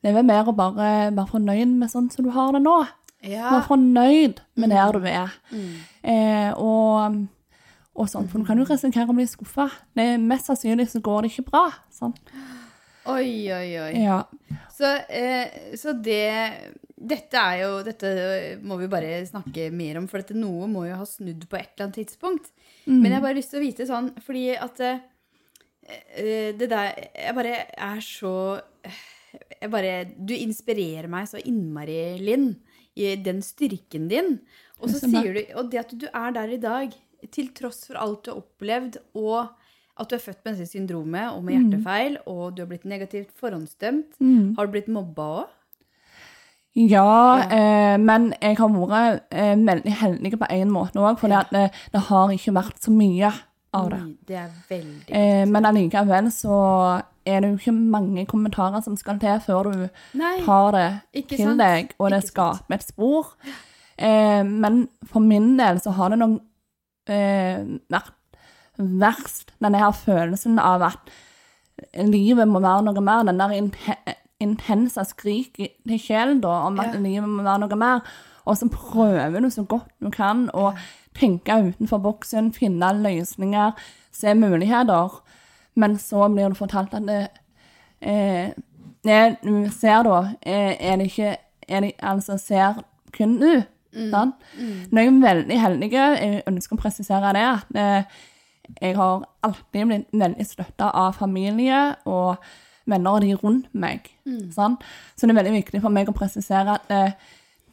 Det 0.03 0.11
er 0.11 0.17
vel 0.17 0.27
mer 0.27 0.49
å 0.49 0.55
bare 0.55 1.13
være 1.15 1.29
fornøyd 1.31 1.77
med 1.79 1.91
sånn 1.91 2.09
som 2.11 2.25
du 2.27 2.33
har 2.35 2.51
det 2.53 2.61
nå. 2.65 2.75
Ja. 3.25 3.47
Være 3.53 3.67
fornøyd 3.69 4.41
med 4.59 4.73
der 4.73 4.91
du 4.93 5.07
er. 5.09 5.31
Eh, 6.03 6.51
og, 6.59 7.21
og 7.95 8.09
sånn, 8.11 8.27
for 8.27 8.41
du 8.41 8.47
kan 8.47 8.59
jo 8.59 8.67
risikere 8.67 9.07
å 9.07 9.15
bli 9.15 9.25
skuffa. 9.29 9.69
Mest 10.19 10.49
sannsynlig 10.49 10.89
så 10.91 10.99
går 11.03 11.23
det 11.23 11.31
ikke 11.31 11.47
bra. 11.47 11.65
Sånn. 11.95 12.15
Oi, 13.05 13.51
oi, 13.53 13.69
oi. 13.79 13.91
Ja. 14.01 14.23
Så, 14.73 14.89
eh, 15.09 15.75
så 15.77 15.93
det 15.93 16.73
Dette 16.95 17.37
er 17.37 17.59
jo 17.61 17.71
Dette 17.85 18.09
må 18.65 18.79
vi 18.79 18.87
bare 18.89 19.19
snakke 19.27 19.67
mer 19.71 19.99
om, 19.99 20.07
for 20.09 20.23
dette 20.23 20.37
noe 20.37 20.67
må 20.71 20.87
jo 20.87 20.97
ha 20.97 21.05
snudd 21.05 21.43
på 21.47 21.59
et 21.59 21.75
eller 21.75 21.85
annet 21.85 21.99
tidspunkt. 22.01 22.49
Men 22.87 23.11
jeg 23.11 23.17
har 23.19 23.25
bare 23.27 23.37
lyst 23.37 23.53
til 23.53 23.61
å 23.61 23.65
vite 23.65 23.87
sånn, 23.89 24.09
fordi 24.25 24.45
at 24.57 24.81
eh, 24.85 25.03
eh, 26.17 26.49
det 26.57 26.69
der 26.71 26.93
Jeg 27.13 27.37
bare 27.37 27.55
er 27.77 28.01
så 28.01 28.35
jeg 29.61 29.71
bare, 29.71 29.95
Du 30.17 30.33
inspirerer 30.33 31.07
meg 31.11 31.27
så 31.29 31.41
innmari, 31.43 32.17
Linn, 32.23 32.55
i 32.95 33.13
den 33.19 33.41
styrken 33.45 34.09
din. 34.09 34.39
Og 34.79 34.89
så 34.91 35.01
sier 35.03 35.35
du 35.35 35.41
Og 35.59 35.69
det 35.71 35.83
at 35.83 35.93
du 35.93 36.07
er 36.09 36.35
der 36.35 36.55
i 36.55 36.61
dag, 36.61 36.95
til 37.31 37.51
tross 37.57 37.85
for 37.87 37.97
alt 38.01 38.25
du 38.25 38.31
har 38.31 38.41
opplevd, 38.41 38.97
og 39.15 39.47
at 39.95 40.09
du 40.11 40.15
er 40.17 40.23
født 40.23 40.41
med 40.43 40.57
dette 40.57 40.71
syndromet 40.73 41.29
og 41.31 41.43
med 41.43 41.55
hjertefeil, 41.55 42.17
og 42.27 42.55
du 42.55 42.63
har 42.63 42.67
blitt 42.71 42.85
negativt 42.85 43.31
forhåndsdømt. 43.39 44.17
Har 44.57 44.65
du 44.67 44.71
blitt 44.75 44.89
mobba 44.91 45.27
òg? 45.41 45.53
Ja, 46.75 47.39
eh, 47.47 47.95
men 47.97 48.33
jeg 48.41 48.57
har 48.59 48.71
vært 48.73 49.21
eh, 49.31 49.53
veldig 49.55 49.93
heldig 50.01 50.31
på 50.41 50.49
én 50.51 50.71
måte 50.73 50.99
òg, 50.99 51.15
for 51.21 51.31
det, 51.31 51.69
det 51.93 52.01
har 52.09 52.33
ikke 52.35 52.51
vært 52.57 52.81
så 52.83 52.91
mye 52.91 53.29
av 53.75 53.89
det. 53.93 54.01
Det 54.27 54.39
er 54.41 54.49
veldig 54.69 55.15
Eh, 55.15 55.45
men 55.47 55.65
allikevel 55.69 56.27
så 56.33 56.57
er 57.25 57.41
det 57.41 57.51
jo 57.53 57.59
ikke 57.61 57.75
mange 57.75 58.25
kommentarer 58.29 58.83
som 58.83 58.97
skal 58.99 59.19
til 59.21 59.39
før 59.45 59.71
du 59.71 59.85
Nei. 60.19 60.35
tar 60.45 60.75
det 60.75 61.23
til 61.31 61.55
deg, 61.57 61.95
og 61.97 62.11
det 62.11 62.19
Ikke 62.21 62.27
sant. 62.27 62.33
skaper 62.33 62.75
et 62.75 62.83
spor. 62.83 63.31
Eh, 63.97 64.43
men 64.43 64.87
for 65.07 65.23
min 65.23 65.55
del 65.57 65.79
så 65.79 65.95
har 65.95 66.09
det 66.11 66.19
nok 66.19 66.41
eh, 67.09 67.65
verst, 68.77 69.53
denne 69.63 69.79
her 69.79 69.91
følelsen 69.91 70.59
av 70.59 70.81
at 70.81 71.11
livet 71.95 72.47
må 72.47 72.59
være 72.63 72.85
noe 72.87 73.01
mer. 73.03 73.23
Den 73.27 73.39
der 73.39 73.55
inte 73.55 73.95
intense 74.43 75.03
skrik 75.07 75.55
til 75.55 75.99
sjelen 75.99 76.41
da, 76.43 76.49
om 76.67 76.79
at 76.79 76.93
Ja. 76.93 76.99
livet 76.99 77.29
må 77.29 77.43
være 77.43 77.59
noe 77.59 77.75
mer. 77.75 78.01
Og 78.45 78.57
så 78.57 78.69
prøver 78.69 79.39
du 79.41 79.49
så 79.49 79.63
godt 79.63 79.89
du 80.03 80.09
kan 80.11 80.49
å 80.53 80.73
tenke 81.15 81.51
utenfor 81.71 81.97
boksen, 81.97 82.53
finne 82.53 82.91
løsninger, 82.93 83.71
se 84.11 84.33
muligheter. 84.33 85.21
Men 85.75 85.97
så 85.97 86.27
blir 86.33 86.49
du 86.49 86.55
fortalt 86.55 86.93
at 86.93 87.05
det, 87.07 87.29
eh, 88.01 88.51
det 89.03 89.37
du 89.43 89.69
ser 89.69 90.03
da, 90.03 90.35
eh, 90.41 90.75
er 90.79 90.97
det 90.97 91.05
ikke 91.11 91.37
er 91.67 91.79
det, 91.81 91.93
Altså 92.03 92.37
ser 92.37 92.83
kun 93.11 93.39
du. 93.39 93.63
Sant? 94.11 94.45
Nå 94.91 95.01
er 95.01 95.07
jeg 95.07 95.15
veldig 95.23 95.59
heldig. 95.61 95.89
Jeg 95.93 96.43
ønsker 96.49 96.77
å 96.77 96.81
presisere 96.81 97.33
det. 97.37 97.45
at 97.53 97.79
eh, 97.81 98.21
jeg 98.81 98.95
har 98.97 99.25
alltid 99.45 99.87
blitt 99.87 100.13
veldig 100.13 100.45
støtta 100.47 100.89
av 100.97 101.17
familie 101.19 101.81
og 102.09 102.35
venner 102.89 103.17
og 103.17 103.21
de 103.21 103.33
rundt 103.41 103.71
meg. 103.73 104.09
Sånn? 104.53 104.77
Så 105.15 105.25
det 105.25 105.35
er 105.35 105.41
veldig 105.41 105.57
viktig 105.59 105.81
for 105.83 105.93
meg 105.93 106.09
å 106.09 106.17
presisere 106.17 106.77
at 106.79 106.93
eh, 106.93 107.15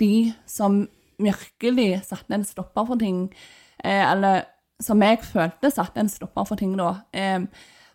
de 0.00 0.32
som 0.46 0.82
virkelig 1.22 2.02
satte 2.08 2.34
en 2.34 2.44
stopper 2.44 2.88
for 2.88 3.00
ting, 3.00 3.26
eh, 3.84 4.02
eller 4.10 4.44
som 4.82 5.02
jeg 5.04 5.20
følte 5.22 5.70
satte 5.70 6.02
en 6.02 6.10
stopper 6.10 6.48
for 6.48 6.58
ting 6.58 6.74
da, 6.74 6.96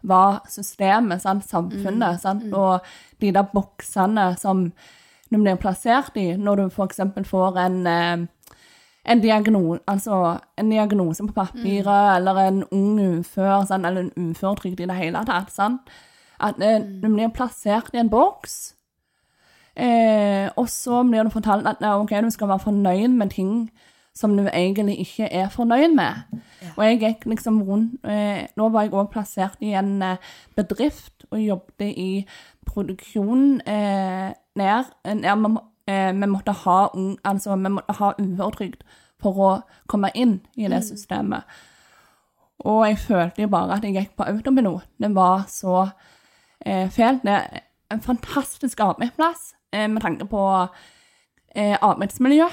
var 0.07 0.37
systemet, 0.47 1.19
sant? 1.19 1.43
samfunnet, 1.49 2.21
sant? 2.21 2.45
og 2.53 2.85
de 3.19 3.33
der 3.35 3.49
boksene 3.51 4.29
som 4.39 4.69
du 5.31 5.37
blir 5.41 5.59
plassert 5.59 6.15
i 6.19 6.31
når 6.39 6.61
du 6.61 6.65
f.eks. 6.67 7.01
får 7.27 7.59
en 7.65 7.77
eh, 7.87 8.25
en, 9.07 9.21
diagno, 9.23 9.77
altså 9.87 10.37
en 10.59 10.71
diagnose 10.71 11.23
på 11.23 11.33
papiret, 11.33 12.15
eller 12.17 12.41
en 12.41 12.63
ung 12.75 12.97
ufør, 13.19 13.63
sånn, 13.67 13.85
eller 13.87 14.07
en 14.07 14.31
uføretrygd 14.31 14.81
i 14.83 14.89
det 14.89 14.97
hele 14.97 15.21
tatt. 15.27 15.53
Sånn. 15.53 15.77
At 16.43 16.59
eh, 16.61 16.81
du 16.83 17.07
blir 17.07 17.31
plassert 17.33 17.95
i 17.95 18.01
en 18.01 18.11
boks, 18.11 18.57
eh, 19.79 20.51
og 20.59 20.67
så 20.71 21.03
blir 21.07 21.23
du 21.23 21.33
fortalt 21.33 21.69
at 21.69 21.79
ja, 21.81 21.95
ok, 21.97 22.17
du 22.25 22.31
skal 22.33 22.51
være 22.51 22.67
fornøyd 22.67 23.15
med 23.15 23.31
ting 23.33 23.53
som 24.17 24.33
du 24.37 24.47
egentlig 24.49 24.97
ikke 25.03 25.29
er 25.29 25.49
fornøyd 25.53 25.93
med. 25.95 26.41
Og 26.75 26.83
jeg 26.85 26.99
gikk 27.03 27.27
liksom 27.29 27.61
rundt 27.67 28.05
eh, 28.09 28.47
Nå 28.57 28.69
var 28.73 28.87
jeg 28.87 28.95
òg 28.97 29.11
plassert 29.13 29.61
i 29.61 29.75
en 29.77 30.01
eh, 30.01 30.23
bedrift 30.57 31.16
og 31.31 31.41
jobbet 31.41 31.97
i 31.97 32.11
produksjon 32.67 33.61
eh, 33.67 34.29
nær, 34.59 34.91
nær 35.05 35.41
vi, 35.43 35.53
eh, 35.91 36.11
vi 36.13 36.29
måtte 36.29 36.55
ha 36.63 36.79
ung, 36.93 37.17
altså 37.23 37.55
vi 37.55 37.73
måtte 37.73 37.97
ha 37.99 38.13
uføretrygd 38.19 38.83
for 39.21 39.41
å 39.41 39.51
komme 39.89 40.11
inn 40.15 40.39
i 40.57 40.69
det 40.69 40.83
systemet. 40.85 41.47
Og 42.65 42.83
jeg 42.87 42.99
følte 43.01 43.45
jo 43.45 43.51
bare 43.53 43.77
at 43.77 43.85
jeg 43.85 43.95
gikk 43.95 44.15
på 44.17 44.25
autopilot. 44.27 44.85
Det 44.97 45.09
var 45.15 45.45
så 45.51 45.89
eh, 46.65 46.89
fælt. 46.89 47.23
Det 47.25 47.33
er 47.33 47.63
en 47.93 48.01
fantastisk 48.01 48.79
arbeidsplass 48.83 49.53
eh, 49.73 49.87
med 49.89 50.01
tanke 50.01 50.25
på 50.25 50.43
eh, 51.55 51.77
arbeidsmiljø. 51.81 52.49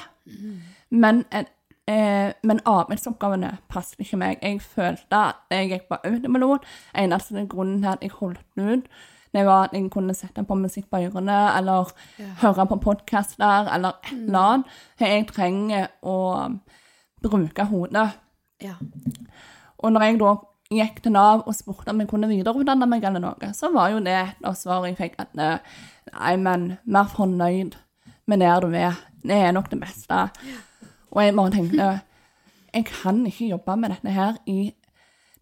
Men, 0.90 1.25
eh, 1.33 1.45
eh, 1.88 2.33
men 2.43 2.62
arbeidsoppgavene 2.67 3.57
passet 3.69 4.00
ikke 4.05 4.21
meg. 4.21 4.38
Jeg 4.43 4.61
følte 4.62 5.21
at 5.31 5.43
jeg 5.50 5.71
gikk 5.73 5.88
på 5.91 6.00
autopilot. 6.05 6.64
Eneste 6.99 7.47
grunnen 7.50 7.83
til 7.83 7.93
at 7.93 8.03
jeg 8.03 8.14
holdt 8.21 8.45
ut, 8.61 8.88
det 9.35 9.43
var 9.47 9.64
at 9.67 9.75
jeg 9.75 9.91
kunne 9.91 10.14
sette 10.14 10.45
på 10.47 10.55
musikk 10.55 10.87
på 10.91 11.00
ørene, 11.09 11.38
eller 11.59 11.91
høre 12.43 12.67
på 12.71 12.76
podkaster, 12.85 13.71
eller 13.75 13.97
et 14.05 14.12
eller 14.12 14.38
annet. 14.38 14.75
Jeg 15.00 15.26
trenger 15.33 15.88
å 16.07 16.19
bruke 17.25 17.67
hodet. 17.67 18.09
Ja. 18.62 18.76
Og 19.79 19.93
når 19.93 20.07
jeg 20.07 20.21
da 20.21 20.35
gikk 20.75 21.00
til 21.05 21.14
Nav 21.14 21.43
og 21.45 21.57
spurte 21.57 21.93
om 21.93 22.03
jeg 22.03 22.11
kunne 22.11 22.31
videreutdanne 22.31 22.87
meg 22.88 23.05
eller 23.05 23.23
noe, 23.23 23.50
så 23.57 23.73
var 23.75 23.91
jo 23.93 24.03
det 24.05 24.21
da 24.43 24.55
svaret 24.57 24.93
jeg 24.93 25.00
fikk 25.00 25.19
at 25.25 25.35
eh, 25.41 25.75
nei, 26.14 26.37
men 26.41 26.69
vær 26.85 27.11
fornøyd 27.12 27.75
med 28.31 28.41
der 28.41 28.64
du 28.64 28.71
er. 28.71 29.03
Det 29.25 29.37
er 29.37 29.53
nok 29.57 29.71
det 29.73 29.81
beste. 29.83 30.29
Og 31.14 31.23
jeg 31.23 31.37
bare 31.38 31.54
tenkte 31.54 31.88
jeg 32.75 32.87
kan 32.90 33.21
ikke 33.26 33.52
jobbe 33.52 33.76
med 33.78 33.94
dette 33.94 34.11
her 34.11 34.38
i 34.50 34.73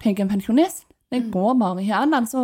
jeg 0.03 0.19
er 0.19 0.27
pensjonist. 0.27 0.89
Det 1.13 1.29
går 1.31 1.55
bare 1.61 1.83
ikke 1.83 1.95
an. 1.95 2.15
altså. 2.15 2.43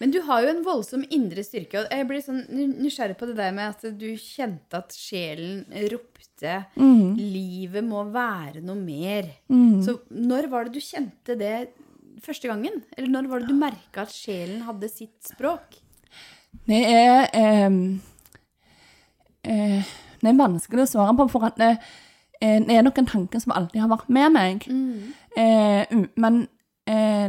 Men 0.00 0.12
du 0.14 0.22
har 0.24 0.40
jo 0.40 0.48
en 0.48 0.62
voldsom 0.64 1.02
indre 1.12 1.44
styrke. 1.44 1.82
Og 1.82 1.92
jeg 1.92 2.06
blir 2.08 2.22
sånn 2.24 2.40
nysgjerrig 2.80 3.18
på 3.20 3.28
det 3.28 3.36
der 3.36 3.52
med 3.52 3.74
at 3.74 3.98
du 4.00 4.08
kjente 4.16 4.80
at 4.80 4.96
sjelen 4.96 5.66
ropte 5.92 6.16
Livet 7.20 7.84
må 7.84 8.06
være 8.08 8.62
noe 8.64 8.80
mer. 8.80 9.28
Så 9.84 9.98
når 10.08 10.48
var 10.48 10.64
det 10.64 10.78
du 10.78 10.80
kjente 10.80 11.36
det 11.36 11.68
første 12.24 12.48
gangen? 12.48 12.80
Eller 12.96 13.12
når 13.12 13.28
var 13.28 13.42
det 13.42 13.50
du 13.50 13.58
merka 13.58 14.06
at 14.06 14.14
sjelen 14.14 14.62
hadde 14.64 14.88
sitt 14.88 15.18
språk? 15.28 15.76
Det 16.64 16.80
er 16.80 17.28
eh, 17.36 17.76
eh, 19.44 19.90
Det 20.20 20.32
er 20.32 20.40
vanskelig 20.40 20.86
å 20.86 20.92
svare 20.94 21.18
på, 21.20 21.28
for 21.36 21.46
at 21.50 21.60
eh, 21.60 21.76
det 22.40 22.76
er 22.76 22.82
nok 22.82 22.98
en 22.98 23.06
tanke 23.06 23.40
som 23.40 23.52
alltid 23.52 23.82
har 23.82 23.90
vært 23.90 24.08
med 24.08 24.32
meg. 24.32 24.64
Eh, 25.36 25.98
men 26.16 26.48
eh, 26.88 27.28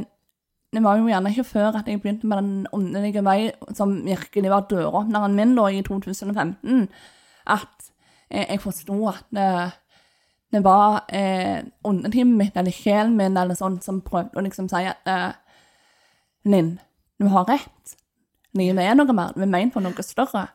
det 0.71 0.83
var 0.83 0.97
jo 0.97 1.09
gjerne 1.11 1.29
ikke 1.33 1.43
før 1.43 1.75
at 1.75 1.87
jeg 1.87 1.99
begynte 2.01 2.27
med 2.27 2.37
den 2.37 2.67
åndelige 2.71 3.23
vei, 3.23 3.51
som 3.75 4.05
virkelig 4.05 4.49
var 4.53 4.67
døråpneren 4.69 5.35
min 5.35 5.55
da, 5.57 5.67
i 5.67 5.81
2015, 5.83 6.87
at 7.47 7.91
eh, 8.29 8.45
jeg 8.53 8.61
forsto 8.63 8.95
at 9.11 9.25
det, 9.35 9.49
det 10.55 10.63
var 10.63 11.05
eh, 11.11 11.59
åndetimen 11.83 12.37
mitt, 12.39 12.55
eller 12.55 12.71
sjelen 12.71 13.17
min, 13.19 13.35
eller 13.37 13.59
sånn, 13.59 13.81
som 13.83 13.99
prøvde 14.01 14.39
å 14.39 14.45
liksom 14.47 14.69
si 14.71 14.85
at 14.87 15.11
eh, 15.11 15.31
Linn, 16.47 16.79
du 17.19 17.27
har 17.29 17.45
rett. 17.45 17.97
Livet 18.57 18.81
er 18.81 18.95
noe 18.97 19.13
mer. 19.13 19.35
Vi 19.35 19.43
er 19.45 19.51
ment 19.51 19.75
for 19.75 19.83
noe 19.85 20.03
større. 20.03 20.47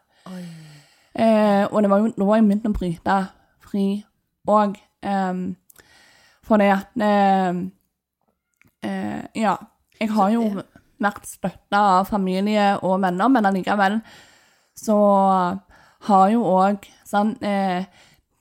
Eh, 1.14 1.64
og 1.70 1.82
det 1.84 1.90
var 1.92 2.02
jo 2.02 2.10
da 2.16 2.26
jeg 2.34 2.44
begynte 2.48 2.72
å 2.72 2.74
bryte 2.74 3.18
fri 3.62 3.84
òg. 4.50 4.76
Um, 5.06 5.56
fordi 6.46 6.70
at 6.72 6.88
uh, 6.98 7.58
uh, 8.86 9.22
Ja, 9.34 9.56
jeg 10.00 10.10
har 10.14 10.32
jo 10.34 10.48
vært 11.02 11.28
støtta 11.28 11.82
av 11.98 12.08
familie 12.08 12.76
og 12.82 13.02
venner, 13.04 13.28
men 13.28 13.46
allikevel 13.46 14.00
så 14.76 14.96
har 16.08 16.26
jo 16.32 16.42
òg 16.48 16.86
sånn 17.06 17.34
uh, 17.42 17.86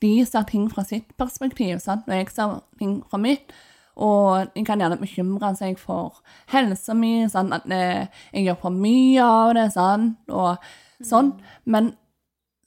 De 0.04 0.12
ser 0.28 0.48
ting 0.50 0.68
fra 0.72 0.86
sitt 0.88 1.16
perspektiv, 1.20 1.80
sant, 1.84 2.08
og 2.08 2.14
jeg 2.14 2.30
ser 2.34 2.60
ting 2.80 3.00
fra 3.10 3.20
mitt. 3.22 3.54
Og 3.96 4.48
en 4.56 4.66
kan 4.68 4.82
gjerne 4.82 5.00
bekymre 5.00 5.54
seg 5.56 5.78
for 5.80 6.20
helsa 6.52 6.94
mi, 6.98 7.24
sånn 7.32 7.54
at 7.56 7.64
eh, 7.72 8.08
jeg 8.34 8.50
gjør 8.50 8.58
for 8.66 8.76
mye 8.76 9.24
av 9.24 9.54
det, 9.56 9.70
sant, 9.72 10.18
og 10.28 10.60
sånn. 11.00 11.32
Men 11.64 11.94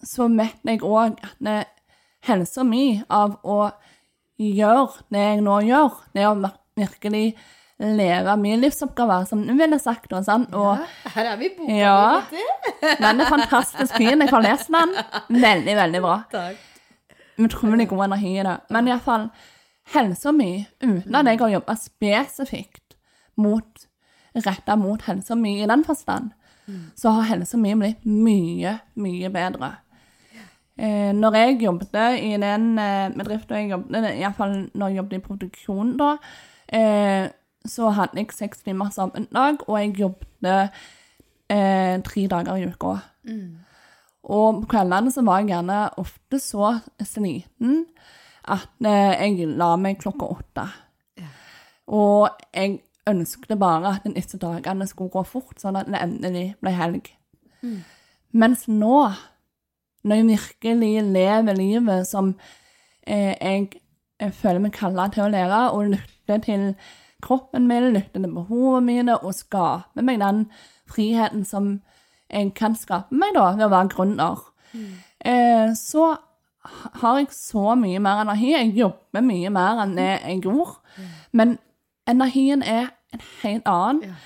så 0.00 0.30
vet 0.32 0.64
jeg 0.64 0.80
òg 0.86 1.20
at 1.20 1.50
eh, 1.52 1.66
helsa 2.28 2.64
mi 2.66 3.00
av 3.08 3.38
å 3.42 3.60
gjøre 4.38 5.04
det 5.12 5.24
jeg 5.24 5.44
nå 5.44 5.60
gjør, 5.66 5.96
det 6.14 6.26
å 6.28 6.34
virkelig 6.78 7.24
leve 7.78 8.34
min 8.36 8.60
livsoppgave, 8.62 9.20
som 9.26 9.42
du 9.46 9.52
ville 9.58 9.78
sagt, 9.78 10.12
og 10.12 10.24
sånn, 10.26 10.48
og 10.54 10.80
Her 11.14 11.32
er 11.34 11.36
vi 11.38 11.50
boka 11.54 11.76
Ja. 11.78 12.22
den 13.04 13.22
er 13.22 13.30
fantastisk 13.30 13.94
fin, 13.96 14.18
jeg 14.18 14.32
har 14.32 14.42
lest 14.42 14.72
den. 14.74 14.96
Veldig, 15.28 15.76
veldig 15.78 16.02
bra 16.02 16.16
Takk. 16.32 16.58
utrolig 17.38 17.88
god 17.90 18.08
energi 18.08 18.34
i 18.40 18.46
det. 18.46 18.56
Men 18.74 18.90
iallfall 18.90 19.28
helsa 19.94 20.32
mi, 20.34 20.66
uten 20.82 21.14
at 21.14 21.30
jeg 21.30 21.40
har 21.40 21.54
jobba 21.54 21.76
spesifikt 21.78 22.98
mot 23.38 23.86
retta 24.34 24.76
mot 24.76 25.02
helsa 25.06 25.34
mi 25.38 25.60
i 25.62 25.66
den 25.70 25.84
forstand, 25.86 26.34
så 26.98 27.14
har 27.16 27.30
helsa 27.30 27.56
mi 27.56 27.72
blitt 27.78 28.02
mye, 28.04 28.74
mye 29.00 29.30
bedre. 29.32 29.70
Eh, 30.78 31.12
når 31.12 31.34
jeg 31.34 31.58
jobbet 31.62 31.96
i 32.22 32.36
den 32.38 32.78
eh, 32.78 33.10
bedriften 33.16 33.56
jeg 33.56 33.70
jobbet, 33.72 34.08
iallfall 34.14 34.54
når 34.74 34.88
jeg 34.88 34.96
jobbet 35.00 35.16
i 35.16 35.24
produksjon, 35.24 35.96
da, 35.98 36.10
eh, 36.72 37.28
så 37.66 37.90
hadde 37.96 38.20
jeg 38.20 38.32
seks 38.32 38.62
timers 38.62 38.98
arbeidsdag, 38.98 39.64
og 39.66 39.80
jeg 39.80 39.96
jobbet 39.98 40.70
eh, 41.50 41.96
tre 42.06 42.26
dager 42.30 42.56
i 42.56 42.68
uka. 42.70 42.98
Og 44.28 44.60
på 44.62 44.68
kveldene 44.70 45.10
så 45.12 45.24
var 45.26 45.40
jeg 45.42 45.50
gjerne 45.52 45.78
ofte 46.00 46.38
så 46.42 46.74
sliten 47.02 47.86
at 48.48 48.68
eh, 48.86 49.24
jeg 49.24 49.48
la 49.58 49.72
meg 49.76 49.98
klokka 50.00 50.28
åtte. 50.36 50.66
Og 51.88 52.28
jeg 52.54 52.80
ønsket 53.08 53.58
bare 53.58 53.94
at 53.96 54.04
de 54.04 54.12
neste 54.12 54.38
dagene 54.40 54.86
skulle 54.86 55.10
gå 55.10 55.22
fort, 55.24 55.56
sånn 55.60 55.78
at 55.80 55.88
det 55.88 56.00
endelig 56.04 56.46
ble 56.60 56.72
helg. 56.76 57.08
Mens 58.36 58.66
nå, 58.68 59.08
når 60.04 60.20
jeg 60.20 60.28
virkelig 60.28 61.02
lever 61.02 61.58
livet 61.58 62.06
som 62.06 62.32
eh, 63.06 63.34
jeg, 63.34 63.68
jeg 64.20 64.34
føler 64.34 64.62
meg 64.62 64.76
kalla 64.76 65.08
til 65.12 65.26
å 65.26 65.32
leve, 65.32 65.60
og 65.74 65.92
lytter 65.94 66.42
til 66.44 66.64
kroppen 67.24 67.66
min, 67.68 67.90
lytter 67.94 68.22
til 68.22 68.34
behovene 68.34 68.86
mine, 68.86 69.18
og 69.18 69.34
skaper 69.34 70.06
meg 70.06 70.20
den 70.22 70.46
friheten 70.88 71.44
som 71.44 71.78
jeg 72.28 72.52
kan 72.56 72.76
skape 72.76 73.16
meg 73.16 73.34
da, 73.36 73.50
ved 73.56 73.66
å 73.66 73.72
være 73.72 73.92
gründer, 73.94 74.42
eh, 75.24 75.74
så 75.76 76.14
har 77.00 77.18
jeg 77.18 77.30
så 77.32 77.74
mye 77.78 78.00
mer 78.02 78.22
energi. 78.22 78.52
Jeg 78.52 78.74
jobber 78.76 79.24
mye 79.24 79.50
mer 79.52 79.82
enn 79.84 79.94
jeg 79.98 80.40
gjorde. 80.44 80.80
Men 81.32 81.56
energien 82.10 82.62
er 82.62 82.90
en 83.14 83.22
helt 83.42 83.70
annen. 83.70 84.02
Ja. 84.04 84.18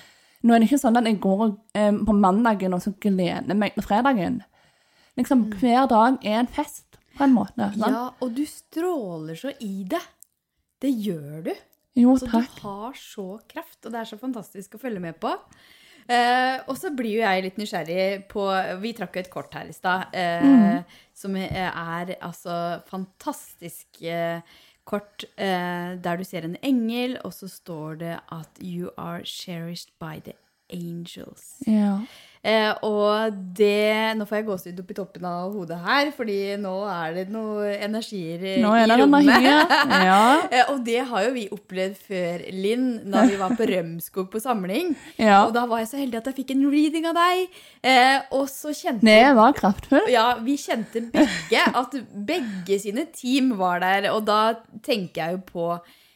Nå 0.43 0.53
er 0.53 0.59
det 0.59 0.67
ikke 0.67 0.81
sånn 0.81 0.99
at 0.99 1.07
jeg 1.07 1.21
går 1.23 1.45
eh, 1.79 1.93
på 2.03 2.15
mandagen 2.17 2.75
og 2.75 2.81
så 2.83 2.91
gleder 2.99 3.55
meg 3.55 3.77
til 3.77 3.85
fredagen. 3.85 4.41
Liksom, 5.19 5.45
Hver 5.61 5.87
dag 5.91 6.17
er 6.25 6.39
en 6.39 6.47
fest, 6.47 6.97
på 7.17 7.23
en 7.27 7.35
måte. 7.35 7.67
sant? 7.77 7.85
Ja, 7.93 8.07
og 8.21 8.33
du 8.35 8.43
stråler 8.49 9.35
så 9.37 9.51
i 9.61 9.83
det. 9.85 10.01
Det 10.81 10.89
gjør 10.89 11.43
du. 11.45 11.53
Jo, 11.95 12.15
Så 12.17 12.25
takk. 12.31 12.49
du 12.55 12.61
har 12.67 12.93
så 12.97 13.27
kraft, 13.47 13.85
og 13.85 13.91
det 13.93 13.99
er 14.01 14.09
så 14.09 14.17
fantastisk 14.17 14.73
å 14.75 14.79
følge 14.81 14.99
med 14.99 15.19
på. 15.21 15.29
Eh, 16.09 16.57
og 16.67 16.75
så 16.75 16.89
blir 16.91 17.13
jo 17.19 17.21
jeg 17.23 17.43
litt 17.45 17.57
nysgjerrig 17.61 18.27
på 18.27 18.43
Vi 18.81 18.91
trakk 18.97 19.15
jo 19.15 19.21
et 19.21 19.29
kort 19.31 19.53
her 19.53 19.69
i 19.69 19.71
stad, 19.77 20.09
eh, 20.13 20.81
som 21.15 21.35
er 21.37 22.15
altså 22.19 22.81
fantastisk 22.89 24.01
eh, 24.01 24.41
kort 24.83 25.23
eh, 25.37 25.93
der 26.03 26.17
du 26.17 26.23
ser 26.27 26.43
en 26.43 26.57
engel, 26.61 27.19
og 27.23 27.31
så 27.31 27.47
står 27.47 27.99
det 28.01 28.19
at 28.31 28.49
'You 28.59 28.89
are 28.97 29.23
cherished 29.23 29.91
by 29.99 30.19
the 30.19 30.33
angels'. 30.73 31.61
Ja. 31.67 32.01
Eh, 32.43 32.73
og 32.83 33.31
det 33.55 34.17
Nå 34.19 34.25
får 34.27 34.35
jeg 34.41 34.45
gåsehud 34.49 34.79
opp 34.81 34.89
i 34.91 34.95
toppen 34.97 35.23
av 35.29 35.53
hodet 35.55 35.77
her, 35.79 36.09
fordi 36.11 36.57
nå 36.59 36.73
er 36.91 37.13
det 37.15 37.23
noe 37.31 37.69
energier 37.85 38.43
i, 38.43 38.55
rommet. 38.59 39.29
Ja. 40.03 40.41
Eh, 40.51 40.65
og 40.73 40.81
det 40.83 40.97
har 41.07 41.23
jo 41.23 41.31
vi 41.37 41.45
opplevd 41.55 41.95
før, 42.09 42.43
Linn, 42.51 42.89
da 43.13 43.23
vi 43.29 43.39
var 43.39 43.55
på 43.55 43.63
Rømskog 43.71 44.27
på 44.33 44.41
samling. 44.43 44.91
ja. 45.15 45.45
Og 45.45 45.53
da 45.55 45.63
var 45.71 45.85
jeg 45.85 45.91
så 45.93 46.01
heldig 46.03 46.19
at 46.19 46.27
jeg 46.33 46.39
fikk 46.41 46.51
en 46.57 46.67
reading 46.73 47.07
av 47.07 47.15
deg. 47.21 47.47
Eh, 47.79 48.19
og 48.35 48.49
så 48.51 48.75
kjente 48.75 49.07
Det 49.07 49.33
var 49.39 49.55
kraftfullt. 49.55 50.11
ja, 50.11 50.27
vi 50.43 50.57
kjente 50.59 51.05
begge 51.15 51.63
at 51.79 51.95
begge 52.27 52.79
sine 52.83 53.07
team 53.15 53.53
var 53.59 53.79
der, 53.87 54.11
og 54.11 54.25
da 54.27 54.41
tenker 54.83 55.23
jeg 55.29 55.37
jo 55.39 55.45
på 55.47 55.67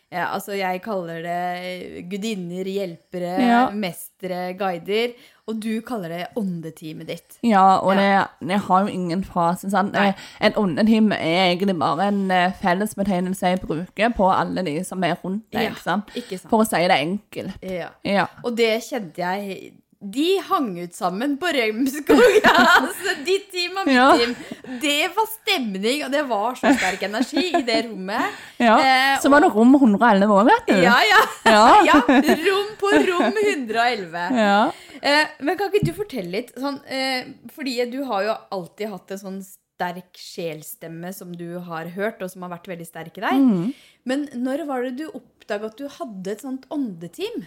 ja, 0.08 0.30
altså 0.32 0.56
Jeg 0.56 0.80
kaller 0.86 1.18
det 1.20 2.04
gudinner, 2.08 2.64
hjelpere, 2.64 3.34
Ja. 3.44 3.64
mestere, 3.76 4.54
guider. 4.56 5.12
Og 5.48 5.62
du 5.64 5.80
kaller 5.88 6.12
det 6.12 6.26
åndeteamet 6.36 7.08
ditt. 7.08 7.38
Ja, 7.48 7.78
og 7.80 7.96
det, 7.96 8.08
det 8.50 8.58
har 8.66 8.82
jo 8.84 8.88
ingen 8.92 9.24
fase. 9.24 9.70
sant? 9.72 9.94
Nei. 9.96 10.10
Eh, 10.10 10.48
En 10.50 10.58
åndetime 10.60 11.16
er 11.16 11.54
egentlig 11.54 11.78
bare 11.80 12.08
en 12.12 12.32
eh, 12.32 12.52
fellesbetegnelse 12.62 13.48
jeg 13.54 13.62
bruker 13.64 14.10
på 14.18 14.28
alle 14.34 14.64
de 14.68 14.84
som 14.84 15.04
er 15.08 15.16
rundt 15.24 15.46
deg, 15.56 15.70
Ja, 15.70 15.74
sant? 15.80 16.12
Sant? 16.12 16.50
For 16.52 16.66
å 16.66 16.68
si 16.68 16.84
det 16.92 16.98
enkelt. 17.00 17.64
Ja. 17.64 17.88
Ja. 18.04 18.26
Og 18.44 18.58
det 18.60 18.74
kjente 18.90 19.24
jeg 19.24 19.72
De 20.00 20.26
hang 20.46 20.76
ut 20.78 20.94
sammen 20.94 21.38
på 21.42 21.50
Rømskog. 21.56 22.20
Ja, 22.44 22.54
altså, 22.84 23.16
ditt 23.26 23.48
team 23.52 23.80
og 23.82 23.88
mitt 23.88 23.96
Ja. 23.96 24.12
team. 24.18 24.36
Det 24.82 25.08
var 25.16 25.26
stemning, 25.32 26.04
og 26.06 26.12
det 26.14 26.22
var 26.30 26.54
så 26.60 26.70
sterk 26.78 27.02
energi 27.08 27.48
i 27.58 27.62
det 27.66 27.80
rommet. 27.88 28.36
ja. 28.62 28.76
Eh, 28.78 29.20
Så 29.24 29.32
var 29.34 29.42
det 29.42 29.50
rom 29.56 29.74
111 29.74 30.28
òg, 30.30 30.46
vet 30.52 30.68
du. 30.70 30.76
Ja, 30.84 30.98
ja. 31.02 31.22
Ja. 31.50 31.64
ja. 31.90 32.02
Rom 32.46 32.70
på 32.78 32.92
rom 33.10 33.34
111. 33.42 34.28
Ja. 34.38 34.72
Eh, 35.02 35.26
men 35.42 35.58
kan 35.58 35.72
ikke 35.74 35.86
du 35.90 35.94
fortelle 35.98 36.32
litt 36.34 36.54
sånn 36.58 36.80
eh, 36.90 37.28
Fordi 37.54 37.76
du 37.92 38.00
har 38.10 38.24
jo 38.26 38.34
alltid 38.58 38.90
hatt 38.90 39.12
en 39.14 39.20
sånn 39.22 39.42
sterk 39.46 40.18
sjelstemme 40.18 41.12
som 41.14 41.34
du 41.38 41.60
har 41.62 41.90
hørt, 41.94 42.22
og 42.26 42.30
som 42.34 42.42
har 42.46 42.54
vært 42.56 42.70
veldig 42.70 42.86
sterk 42.88 43.18
i 43.20 43.26
deg. 43.26 43.34
Mm. 43.44 43.74
Men 44.10 44.24
når 44.34 44.64
var 44.70 44.86
det 44.88 44.96
du 45.02 45.06
oppdaga 45.10 45.70
at 45.70 45.78
du 45.78 45.86
hadde 46.00 46.32
et 46.34 46.42
sånt 46.42 46.66
åndeteam? 46.74 47.44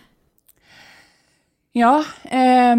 Ja, 1.75 2.01
Eh, 2.25 2.77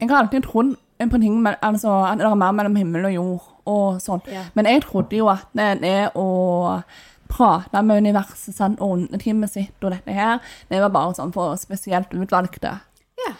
jeg 0.00 0.08
har 0.08 0.18
alltid 0.22 0.44
trodd 0.44 0.76
på 1.10 1.18
ting 1.20 1.46
altså, 1.46 1.92
at 2.04 2.18
det 2.18 2.26
er 2.26 2.34
mer 2.34 2.52
mellom 2.52 2.76
himmel 2.76 3.08
og 3.08 3.14
jord 3.14 3.46
og 3.66 4.00
sånn. 4.00 4.22
Ja. 4.32 4.44
Men 4.54 4.68
jeg 4.68 4.84
trodde 4.84 5.16
jo 5.16 5.28
at 5.32 5.48
det, 5.56 5.88
er 5.88 6.12
å 6.16 6.82
prate 7.28 7.82
med 7.82 8.04
universet 8.04 8.54
sant, 8.54 8.80
og 8.80 8.96
åndetimet 8.96 9.50
sitt 9.50 9.84
og 9.84 9.92
dette 9.92 10.14
her, 10.14 10.38
det 10.70 10.80
var 10.84 10.92
bare 10.94 11.16
sånn 11.18 11.34
for 11.34 11.56
spesielt 11.60 12.14
utvalgte. 12.14 12.76
Ja. 13.24 13.32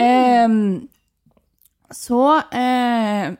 Ehm, 0.00 0.88
så 1.90 2.40
eh, 2.54 3.34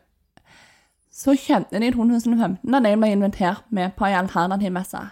så 1.20 1.36
kjente 1.36 1.78
de 1.78 1.86
i 1.90 1.92
2015 1.94 2.58
da 2.64 2.80
jeg 2.88 2.98
ble 2.98 3.10
invitert 3.14 3.66
med 3.70 3.92
på 3.96 4.08
ei 4.08 4.16
alternativmesse. 4.18 5.02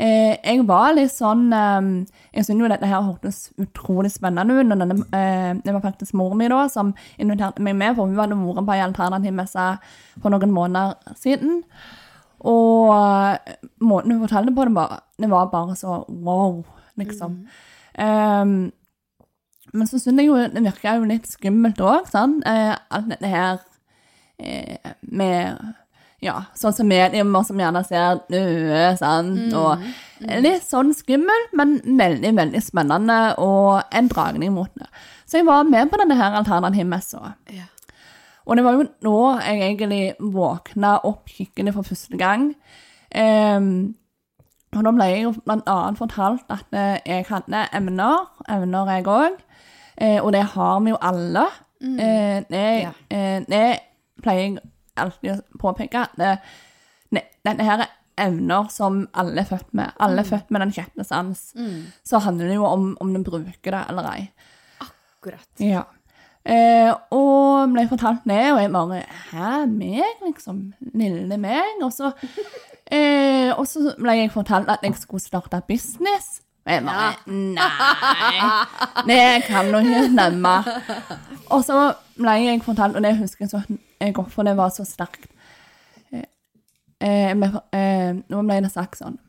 Eh, 0.00 0.38
jeg 0.40 0.64
var 0.66 0.94
litt 0.96 1.12
sånn 1.12 1.50
eh, 1.52 1.88
Jeg 2.32 2.46
syntes 2.46 2.64
jo 2.64 2.70
dette 2.72 2.88
her 2.88 3.04
hørtes 3.04 3.40
utrolig 3.60 4.10
spennende 4.10 4.56
ut. 4.56 4.70
denne, 4.70 4.96
eh, 5.12 5.52
det 5.62 5.74
var 5.74 5.84
faktisk 5.84 6.14
mor 6.18 6.34
mi 6.34 6.48
da 6.48 6.64
som 6.72 6.94
inviterte 7.18 7.62
meg 7.62 7.76
med, 7.76 7.96
for 7.96 8.08
hun 8.08 8.16
hadde 8.18 8.38
vært 8.38 8.66
på 8.66 8.74
ei 8.74 8.84
alternativmesse 8.86 9.66
for 10.22 10.32
noen 10.32 10.54
måneder 10.54 11.16
siden. 11.18 11.60
Og 12.42 12.90
eh, 12.96 13.58
måten 13.80 14.16
hun 14.16 14.24
fortalte 14.24 14.54
på 14.54 14.64
det, 14.66 14.74
var, 14.74 15.02
det 15.20 15.30
var 15.30 15.50
bare 15.52 15.76
så 15.76 16.02
wow, 16.08 16.62
liksom. 16.98 17.44
Ehm, 17.98 18.72
men 19.72 19.86
så 19.88 20.00
syns 20.00 20.20
jeg 20.20 20.28
jo 20.28 20.36
det 20.36 20.64
virka 20.64 20.96
jo 20.98 21.06
litt 21.08 21.28
skummelt 21.30 21.80
òg, 21.80 22.08
sant. 22.10 22.42
Eh, 22.48 22.74
alt 22.90 23.12
dette 23.12 23.30
her 23.30 23.62
eh, 24.38 24.92
med 25.02 25.60
ja, 26.22 26.36
sånn 26.58 26.74
som 26.76 26.86
mediumer 26.88 27.42
som 27.44 27.58
gjerne 27.58 27.82
ser 27.84 28.20
døde, 28.30 28.82
sant. 29.00 29.52
Og 29.58 29.82
litt 30.44 30.62
sånn 30.62 30.92
skummel, 30.94 31.48
men 31.58 31.80
veldig, 31.98 32.30
veldig 32.38 32.62
spennende, 32.62 33.18
og 33.42 33.82
en 33.90 34.08
dragning 34.12 34.54
mot 34.54 34.70
det. 34.78 34.86
Så 35.26 35.40
jeg 35.40 35.46
var 35.48 35.64
med 35.66 35.90
på 35.90 35.98
denne 35.98 36.14
her 36.18 36.36
alternativmessa. 36.38 37.34
Ja. 37.50 37.66
Og 38.46 38.56
det 38.58 38.64
var 38.66 38.74
jo 38.78 38.86
nå 39.06 39.16
jeg 39.40 39.60
egentlig 39.66 40.02
våkna 40.34 40.96
opp 41.06 41.28
skikkelig 41.30 41.74
for 41.76 41.86
første 41.86 42.18
gang. 42.18 42.52
Um, 43.14 43.94
Og 44.72 44.80
da 44.86 44.90
ble 44.96 45.04
jeg 45.10 45.24
jo 45.26 45.34
blant 45.44 45.66
annet 45.68 45.98
fortalt 46.00 46.48
at 46.48 46.72
eh, 46.72 46.94
jeg 47.04 47.26
hadde 47.28 47.58
emner, 47.76 48.22
evner 48.48 48.88
jeg 48.94 49.04
òg. 49.04 49.34
Eh, 50.00 50.16
og 50.24 50.30
det 50.32 50.46
har 50.54 50.78
vi 50.80 50.94
jo 50.94 50.96
alle. 51.04 51.42
Eh, 51.82 52.38
det, 52.48 52.62
Ja. 52.86 52.92
eh, 53.12 53.40
det 53.50 53.66
pleier 54.24 54.40
jeg 54.46 54.62
alltid 55.00 55.42
påpeke. 55.60 56.06
At 56.08 56.16
det, 56.20 56.38
ne- 57.14 57.28
dette 57.44 57.66
her 57.66 57.84
er 57.86 57.92
evner 58.22 58.68
som 58.70 59.06
alle 59.18 59.40
er 59.40 59.48
født 59.48 59.72
med. 59.74 59.92
Alle 60.00 60.20
er 60.22 60.28
født 60.28 60.50
med 60.52 60.60
den 60.66 60.72
sjette 60.76 61.04
sans. 61.04 61.40
Så 62.04 62.20
handler 62.22 62.48
det 62.52 62.58
jo 62.60 62.66
om 62.68 62.92
om 63.00 63.14
du 63.14 63.22
bruker 63.24 63.70
det 63.76 63.84
eller 63.88 64.10
ei. 64.12 64.30
Akkurat. 64.84 65.48
Ja. 65.62 65.84
Eh, 66.44 66.90
og 67.14 67.70
ble 67.70 67.84
fortalt 67.86 68.24
det, 68.26 68.40
og 68.50 68.58
jeg 68.58 68.72
bare 68.74 69.04
Hæ, 69.30 69.50
meg, 69.70 70.16
liksom? 70.26 70.72
Lille 70.98 71.36
meg? 71.38 71.76
Og 71.86 71.92
så, 71.94 72.10
eh, 72.96 73.52
og 73.54 73.62
så 73.70 73.92
ble 73.98 74.16
jeg 74.18 74.32
fortalt 74.34 74.68
at 74.72 74.82
jeg 74.82 74.96
skulle 74.98 75.22
starte 75.22 75.62
business. 75.68 76.40
Og 76.66 76.72
jeg 76.72 76.82
bare 76.86 77.14
Nei, 77.26 78.50
det 79.06 79.22
kan 79.46 79.70
jo 79.70 79.80
ikke 79.82 80.02
stemme. 80.12 80.56
Og 81.54 81.64
så 81.66 81.78
ble 82.16 82.34
jeg 82.38 82.60
fortalt, 82.64 82.94
og 82.96 83.02
det 83.04 83.16
husker 83.18 83.44
jeg 83.44 83.50
så 83.50 83.58
godt, 84.10 84.32
for 84.34 84.42
det 84.42 84.56
var 84.58 84.72
så 84.74 84.84
sterkt 84.88 85.30
eh, 86.10 86.26
eh, 87.00 87.54
eh, 87.76 88.10
Nå 88.18 88.42
ble 88.42 88.58
det 88.64 88.72
sagt 88.72 88.98
sånn 88.98 89.20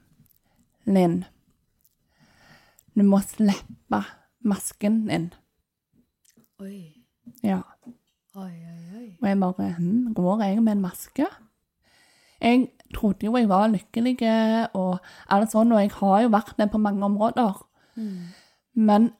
Linn, 0.90 1.22
du 2.94 3.06
må 3.08 3.22
slippe 3.24 4.02
masken 4.44 4.98
din. 5.08 5.30
Oi. 6.60 6.92
Ja. 7.40 7.62
Oi, 8.36 8.52
oi, 8.52 8.82
oi. 8.98 9.08
Og 9.22 9.30
jeg 9.30 9.40
bare 9.40 9.70
hm, 9.78 10.14
Går 10.18 10.44
jeg 10.44 10.60
med 10.66 10.76
en 10.76 10.84
maske? 10.84 11.28
Jeg 12.44 12.66
trodde 12.94 13.30
jo 13.30 13.38
jeg 13.40 13.48
var 13.48 13.72
lykkelig 13.72 14.18
og 14.76 14.98
alt 15.32 15.54
sånn, 15.54 15.72
og 15.72 15.80
jeg 15.80 15.94
har 15.96 16.26
jo 16.26 16.34
vært 16.34 16.58
det 16.60 16.68
på 16.74 16.82
mange 16.84 17.06
områder. 17.08 17.62
Men 18.76 19.14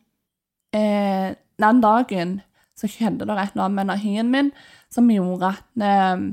eh, 0.76 1.32
den 1.62 1.82
dagen 1.82 2.42
så 2.76 2.90
skjedde 2.90 3.28
det 3.30 3.38
et 3.38 3.54
eller 3.54 3.68
annet 3.68 3.78
med 3.78 3.86
energien 3.88 4.32
min 4.34 4.52
som 4.94 5.10
gjorde 5.12 5.52
at 5.54 5.86
eh, 5.90 6.28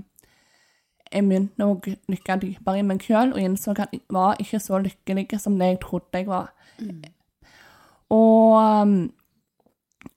jeg 1.11 1.27
begynte 1.27 1.67
å 1.67 1.79
dykke 1.83 2.37
dypere 2.45 2.81
i 2.81 2.87
meg 2.87 3.03
sjøl 3.03 3.33
og 3.35 3.41
innså 3.43 3.75
at 3.75 3.91
jeg 3.91 4.05
var 4.15 4.39
ikke 4.43 4.61
så 4.63 4.79
lykkelig 4.83 5.41
som 5.43 5.57
det 5.59 5.73
jeg 5.73 5.81
trodde 5.83 6.21
jeg 6.21 6.29
var. 6.31 6.53
Og 8.11 8.59
um, 8.59 8.95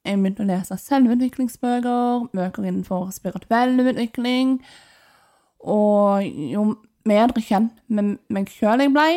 jeg 0.04 0.20
begynte 0.20 0.44
å 0.44 0.50
lese 0.50 0.78
selvutviklingsbøker, 0.80 2.28
bøker 2.34 2.66
innenfor 2.66 3.10
spirituell 3.16 3.80
utvikling. 3.82 4.58
Og 5.64 6.26
jo 6.54 6.66
bedre 7.08 7.44
kjent 7.44 7.78
med 7.88 8.18
meg 8.34 8.52
sjøl 8.52 8.84
jeg 8.84 8.94
ble, 8.94 9.08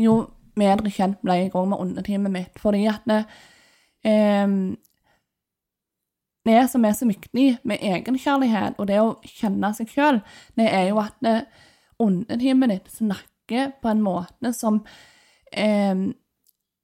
jo 0.00 0.20
bedre 0.60 0.92
kjent 0.92 1.20
ble 1.24 1.38
jeg 1.38 1.54
òg 1.54 1.70
med 1.70 1.82
åndeteamet 1.82 2.34
mitt. 2.34 2.62
Fordi 2.62 2.84
at 2.90 3.06
det, 3.10 3.24
eh, 4.04 4.46
det 6.46 6.60
som 6.72 6.84
er 6.88 6.94
så 6.96 7.06
viktig 7.08 7.58
med 7.68 7.82
egenkjærlighet 7.84 8.78
og 8.80 8.86
det 8.88 9.00
å 9.02 9.10
kjenne 9.28 9.72
seg 9.76 9.90
sjøl, 9.92 10.20
det 10.56 10.68
er 10.72 10.88
jo 10.88 11.00
at 11.02 11.16
det, 11.24 11.34
åndeteamet 12.00 12.70
ditt 12.72 12.88
snakker 12.94 13.74
på 13.82 13.90
en 13.90 14.00
måte 14.00 14.52
som 14.56 14.78
eh, 15.52 16.06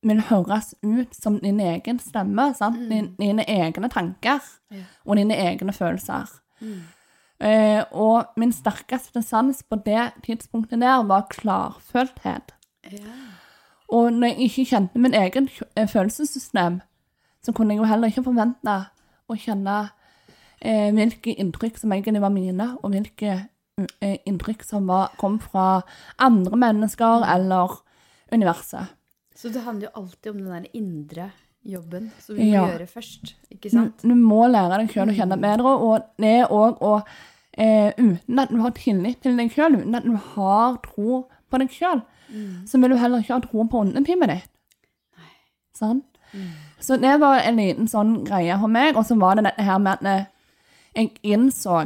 vil 0.07 0.21
høres 0.29 0.75
ut 0.85 1.15
som 1.17 1.39
din 1.43 1.61
egen 1.65 1.99
stemme, 2.03 2.51
sant? 2.59 2.83
Din, 2.91 3.15
dine 3.19 3.47
egne 3.49 3.89
tanker 3.91 4.43
Ja. 4.71 4.83
og 5.07 5.17
dine 5.17 5.35
egne 5.41 5.73
følelser. 5.73 6.29
Eh, 7.41 7.83
og 7.93 8.33
min 8.41 8.53
sterkeste 8.53 9.23
sans 9.25 9.63
på 9.63 9.77
det 9.85 10.11
tidspunktet 10.25 10.81
der 10.81 11.03
var 11.09 11.27
klarfølthet. 11.33 12.53
Ja. 12.93 13.17
Og 13.89 14.13
når 14.13 14.27
jeg 14.35 14.39
ikke 14.51 14.65
kjente 14.71 14.99
min 14.99 15.15
egen 15.15 15.49
eh, 15.77 15.89
følelsessystem, 15.89 16.81
så 17.45 17.53
kunne 17.53 17.75
jeg 17.75 17.79
jo 17.83 17.89
heller 17.89 18.09
ikke 18.11 18.25
forvente 18.27 18.77
å 19.29 19.37
kjenne 19.39 19.77
eh, 20.61 20.91
hvilke 20.95 21.35
inntrykk 21.37 21.79
som 21.81 21.93
egentlig 21.93 22.23
var 22.23 22.33
mine, 22.35 22.69
og 22.83 22.93
hvilke 22.95 23.33
eh, 24.01 24.19
inntrykk 24.29 24.63
som 24.65 24.87
var, 24.91 25.11
kom 25.21 25.39
fra 25.43 25.83
andre 26.23 26.57
mennesker 26.57 27.27
eller 27.35 27.79
universet. 28.33 28.93
Så 29.37 29.51
det 29.53 29.65
handler 29.67 29.89
jo 29.91 30.03
alltid 30.03 30.31
om 30.33 30.39
den 30.45 30.55
der 30.55 30.71
indre 30.79 31.31
jobben 31.67 32.11
som 32.23 32.37
vi 32.39 32.47
må 32.47 32.53
Ja. 32.55 32.67
gjøre 32.71 32.87
først, 32.87 33.35
ikke 33.51 33.71
sant? 33.73 34.03
du 34.03 34.15
må 34.15 34.47
lære 34.49 34.79
deg 34.81 34.93
sjøl 34.95 35.11
å 35.11 35.17
kjenne 35.17 35.37
bedre, 35.43 35.73
og 35.77 36.07
det 36.23 36.47
òg 36.49 36.79
å 36.81 36.93
eh, 37.59 37.93
Uten 37.99 38.39
at 38.39 38.51
du 38.53 38.61
har 38.63 38.71
tillit 38.77 39.21
til 39.25 39.37
deg 39.37 39.51
sjøl, 39.51 39.81
uten 39.81 39.95
at 39.99 40.05
du 40.05 40.15
har 40.37 40.77
tro 40.85 41.25
på 41.51 41.59
deg 41.59 41.71
sjøl, 41.75 42.03
så 42.67 42.79
vil 42.83 42.91
du 42.91 42.97
heller 42.99 43.23
ikke 43.23 43.35
ha 43.35 43.41
tro 43.41 43.65
på 43.71 43.81
åndetimet 43.85 44.29
ditt. 44.29 44.51
Så 46.81 46.97
det 47.01 47.21
var 47.21 47.41
en 47.41 47.57
liten 47.57 47.89
sånn 47.89 48.25
greie 48.27 48.57
for 48.61 48.73
meg, 48.73 48.97
og 48.97 49.07
så 49.07 49.17
var 49.21 49.37
det 49.37 49.47
dette 49.49 49.65
her 49.67 49.79
med 49.79 49.99
at 49.99 50.11
eh, 50.11 50.27
jeg 50.97 51.13
innså 51.23 51.79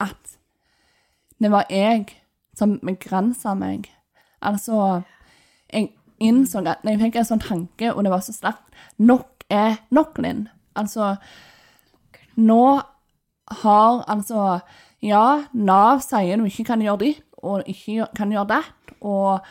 at 0.00 0.36
det 1.40 1.50
var 1.50 1.66
jeg 1.70 2.06
som 2.56 2.78
begrensa 2.84 3.54
meg. 3.54 3.88
Altså 4.42 5.02
Jeg 5.72 5.92
innså 6.20 6.60
at 6.66 6.84
jeg 6.84 6.98
fikk 7.00 7.16
en 7.16 7.28
sånn 7.28 7.42
tanke, 7.42 7.92
og 7.94 8.04
det 8.04 8.12
var 8.12 8.24
så 8.24 8.32
sterkt 8.32 8.76
Nok 8.98 9.44
er 9.50 9.80
nok, 9.90 10.18
Linn. 10.18 10.48
Altså 10.76 11.16
Nå 12.36 12.80
har 13.62 14.04
altså 14.08 14.60
Ja, 15.02 15.44
Nav 15.52 16.02
sier 16.04 16.36
du 16.36 16.44
ikke 16.44 16.66
kan 16.72 16.82
gjøre 16.84 17.04
ditt, 17.04 17.22
og 17.42 17.64
ikke 17.66 18.10
kan 18.16 18.32
gjøre 18.32 18.50
det, 18.50 18.64
og 19.00 19.46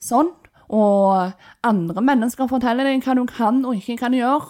sånn. 0.00 0.30
Og 0.74 1.32
andre 1.66 2.02
mennesker 2.02 2.48
forteller 2.50 2.88
deg 2.88 3.04
hva 3.06 3.14
du 3.18 3.24
kan 3.30 3.60
og 3.68 3.76
ikke 3.78 3.98
kan 4.00 4.14
gjøre. 4.16 4.48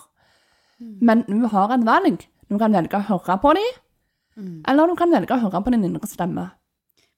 Men 1.04 1.22
du 1.28 1.46
har 1.52 1.72
et 1.74 1.84
valg. 1.86 2.24
Du 2.48 2.56
kan 2.60 2.72
velge 2.76 2.96
å 2.98 3.04
høre 3.08 3.36
på 3.42 3.52
dem, 3.56 4.60
eller 4.68 4.90
du 4.90 4.96
kan 4.98 5.12
velge 5.12 5.32
å 5.36 5.40
høre 5.42 5.60
på 5.64 5.72
din 5.74 5.84
indre 5.86 6.08
stemme. 6.10 6.50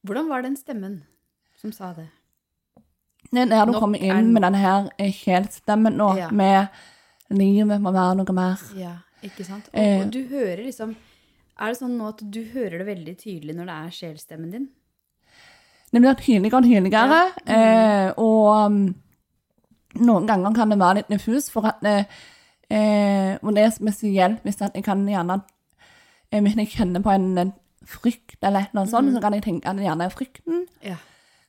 Hvordan 0.07 0.29
var 0.31 0.42
den 0.47 0.57
stemmen 0.59 1.01
som 1.61 1.73
sa 1.75 1.92
det? 1.97 2.09
Det 3.33 3.42
er 3.42 3.51
der 3.51 3.66
du 3.66 3.73
Nok 3.73 3.81
kommer 3.83 3.99
er- 3.99 4.19
inn 4.21 4.33
med 4.33 4.42
denne 4.42 4.61
her 4.62 4.90
helt-stemmen 5.01 5.97
nå, 5.99 6.16
Ja. 6.16 6.29
med 6.31 6.69
livet 7.31 7.81
må 7.83 7.90
være 7.92 8.16
noe 8.21 8.33
mer. 8.33 8.57
Ja, 8.77 8.92
ikke 9.23 9.45
sant? 9.45 9.66
Og, 9.75 9.81
Eh. 9.81 10.03
og 10.05 10.11
du 10.12 10.25
hører 10.29 10.64
liksom 10.64 10.95
Er 11.59 11.69
det 11.73 11.79
sånn 11.81 11.97
nå 11.97 12.09
at 12.09 12.19
du 12.31 12.45
hører 12.53 12.79
det 12.79 12.87
veldig 12.87 13.16
tydelig 13.16 13.55
når 13.57 13.64
det 13.66 13.75
er 13.75 13.90
sjelstemmen 13.90 14.51
din? 14.53 14.69
Det 15.96 16.02
blir 16.04 16.16
tydeligere 16.20 16.61
og 16.61 16.66
tydeligere, 16.68 17.20
eh, 17.48 18.09
og 18.20 18.66
um, 18.66 18.80
noen 20.04 20.26
ganger 20.28 20.56
kan 20.56 20.72
det 20.72 20.80
være 20.80 21.00
litt 21.00 21.12
diffus, 21.14 21.50
for 21.52 21.68
at 21.70 21.85
eh, 21.88 22.16
eh, 22.68 23.37
Og 23.40 23.54
det 23.56 23.64
er 23.64 23.74
spesielt 23.74 24.42
hvis 24.44 24.61
jeg 24.61 24.85
kan 24.85 25.06
gjerne 25.09 25.40
eh, 26.32 26.42
Hvis 26.42 26.59
jeg 26.61 26.74
kjenner 26.74 27.04
på 27.04 27.14
en, 27.14 27.54
frykt 27.87 28.42
eller 28.42 28.66
noe 28.74 28.88
sånt, 28.90 29.06
mm. 29.06 29.14
så 29.14 29.20
kan 29.22 29.37
jeg 29.37 29.44
tenke 29.44 29.70
at 29.70 29.78
det 29.78 29.85
gjerne 29.87 30.09
er 30.09 30.11
frykten. 30.11 30.64
Ja. 30.82 30.96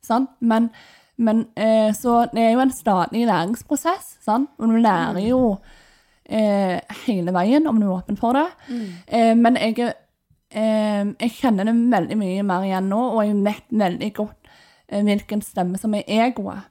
Sånn? 0.05 0.27
Men, 0.45 0.67
men 1.17 1.47
eh, 1.57 1.89
så 1.97 2.27
det 2.29 2.43
er 2.43 2.51
jo 2.53 2.61
en 2.61 2.73
stadig 2.75 3.23
læringsprosess, 3.25 4.19
sånn? 4.21 4.45
Og 4.61 4.69
du 4.69 4.75
lærer 4.83 5.17
jo 5.25 5.39
eh, 6.29 6.77
hele 7.07 7.33
veien 7.33 7.65
om 7.65 7.79
du 7.81 7.87
er 7.87 7.95
åpen 7.95 8.21
for 8.21 8.37
det. 8.37 8.45
Eh, 9.09 9.33
men 9.39 9.57
jeg, 9.57 9.89
jeg 10.53 11.33
kjenner 11.39 11.65
det 11.71 11.73
veldig 11.95 12.19
mye 12.21 12.45
mer 12.53 12.69
igjen 12.69 12.93
nå, 12.93 13.01
og 13.15 13.25
jeg 13.25 13.41
vet 13.49 13.77
veldig 13.81 14.11
godt 14.21 14.36
hvilken 14.89 15.41
stemme 15.43 15.79
som 15.79 15.93
er 15.97 16.03
egoet. 16.07 16.65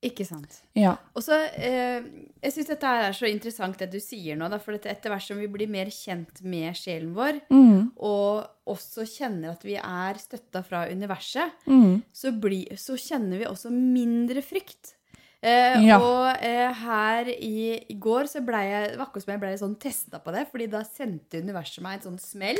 Ikke 0.00 0.24
sant? 0.24 0.62
Ja. 0.72 0.94
Og 1.12 1.20
så, 1.26 1.36
eh, 1.60 2.00
Jeg 2.40 2.52
syns 2.54 2.70
dette 2.70 2.88
er 2.88 3.12
så 3.12 3.28
interessant 3.28 3.76
det 3.76 3.90
du 3.92 3.98
sier 4.00 4.34
nå, 4.34 4.48
da, 4.48 4.56
for 4.58 4.72
etter 4.72 5.10
hvert 5.12 5.26
som 5.26 5.36
vi 5.36 5.46
blir 5.46 5.68
mer 5.68 5.90
kjent 5.92 6.40
med 6.42 6.72
sjelen 6.74 7.12
vår, 7.12 7.42
Mm, 7.50 7.90
og 7.98 8.46
også 8.66 9.04
kjenner 9.04 9.50
at 9.50 9.62
vi 9.62 9.74
er 9.76 10.14
støtta 10.16 10.64
fra 10.64 10.86
universet, 10.88 11.52
mm, 11.66 12.02
så, 12.14 12.32
bli, 12.32 12.64
så 12.76 12.96
kjenner 12.96 13.42
vi 13.42 13.44
også 13.44 13.68
mindre 13.70 14.40
frykt. 14.40 14.94
Eh, 15.42 15.84
Ja. 15.84 15.98
Og 16.00 16.36
eh, 16.42 16.72
her 16.72 17.28
i, 17.28 17.84
i 17.90 17.94
går 17.94 18.24
så 18.24 18.40
ble 18.44 18.56
jeg 18.56 18.96
som 18.96 19.32
jeg 19.34 19.40
ble 19.40 19.52
sånn 19.58 19.78
testa 19.78 20.18
på 20.18 20.32
det, 20.32 20.46
fordi 20.50 20.66
da 20.70 20.82
sendte 20.82 21.42
universet 21.42 21.82
meg 21.82 21.98
en 22.00 22.12
sånn 22.12 22.20
smell. 22.20 22.56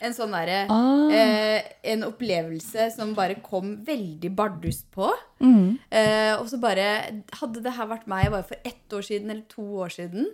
En 0.00 0.12
sånn 0.12 0.30
derre 0.34 0.66
Ah. 0.68 1.08
eh, 1.10 1.62
En 1.84 2.02
opplevelse 2.04 2.90
som 2.94 3.14
bare 3.14 3.36
kom 3.42 3.76
veldig 3.84 4.34
bardus 4.36 4.82
på. 4.92 5.10
mm, 5.40 5.78
Eh, 5.90 6.34
og 6.40 6.46
så 6.48 6.60
bare 6.60 7.22
Hadde 7.32 7.62
det 7.62 7.72
her 7.72 7.86
vært 7.86 8.06
meg 8.06 8.30
bare 8.30 8.42
for 8.44 8.56
ett 8.64 8.88
år 8.92 9.02
siden 9.02 9.30
eller 9.30 9.42
to 9.48 9.62
år 9.62 9.88
siden, 9.90 10.26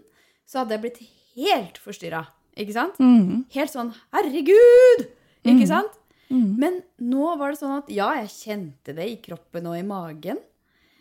så 0.47 0.59
hadde 0.65 0.71
jeg 0.77 0.81
blitt 0.83 1.03
helt 1.37 1.79
forstyrra. 1.79 2.27
Ikke 2.57 2.73
sant? 2.73 2.99
mm, 2.99 3.47
Helt 3.53 3.71
sånn 3.71 3.95
Herregud! 4.13 5.07
Ikke 5.45 5.67
sant? 5.67 5.93
mm. 6.31 6.57
Men 6.59 6.83
nå 7.01 7.37
var 7.39 7.51
det 7.53 7.59
sånn 7.61 7.79
at 7.79 7.89
ja, 7.91 8.11
jeg 8.21 8.29
kjente 8.29 8.95
det 8.95 9.07
i 9.11 9.17
kroppen 9.23 9.67
og 9.67 9.77
i 9.79 9.83
magen. 9.83 10.39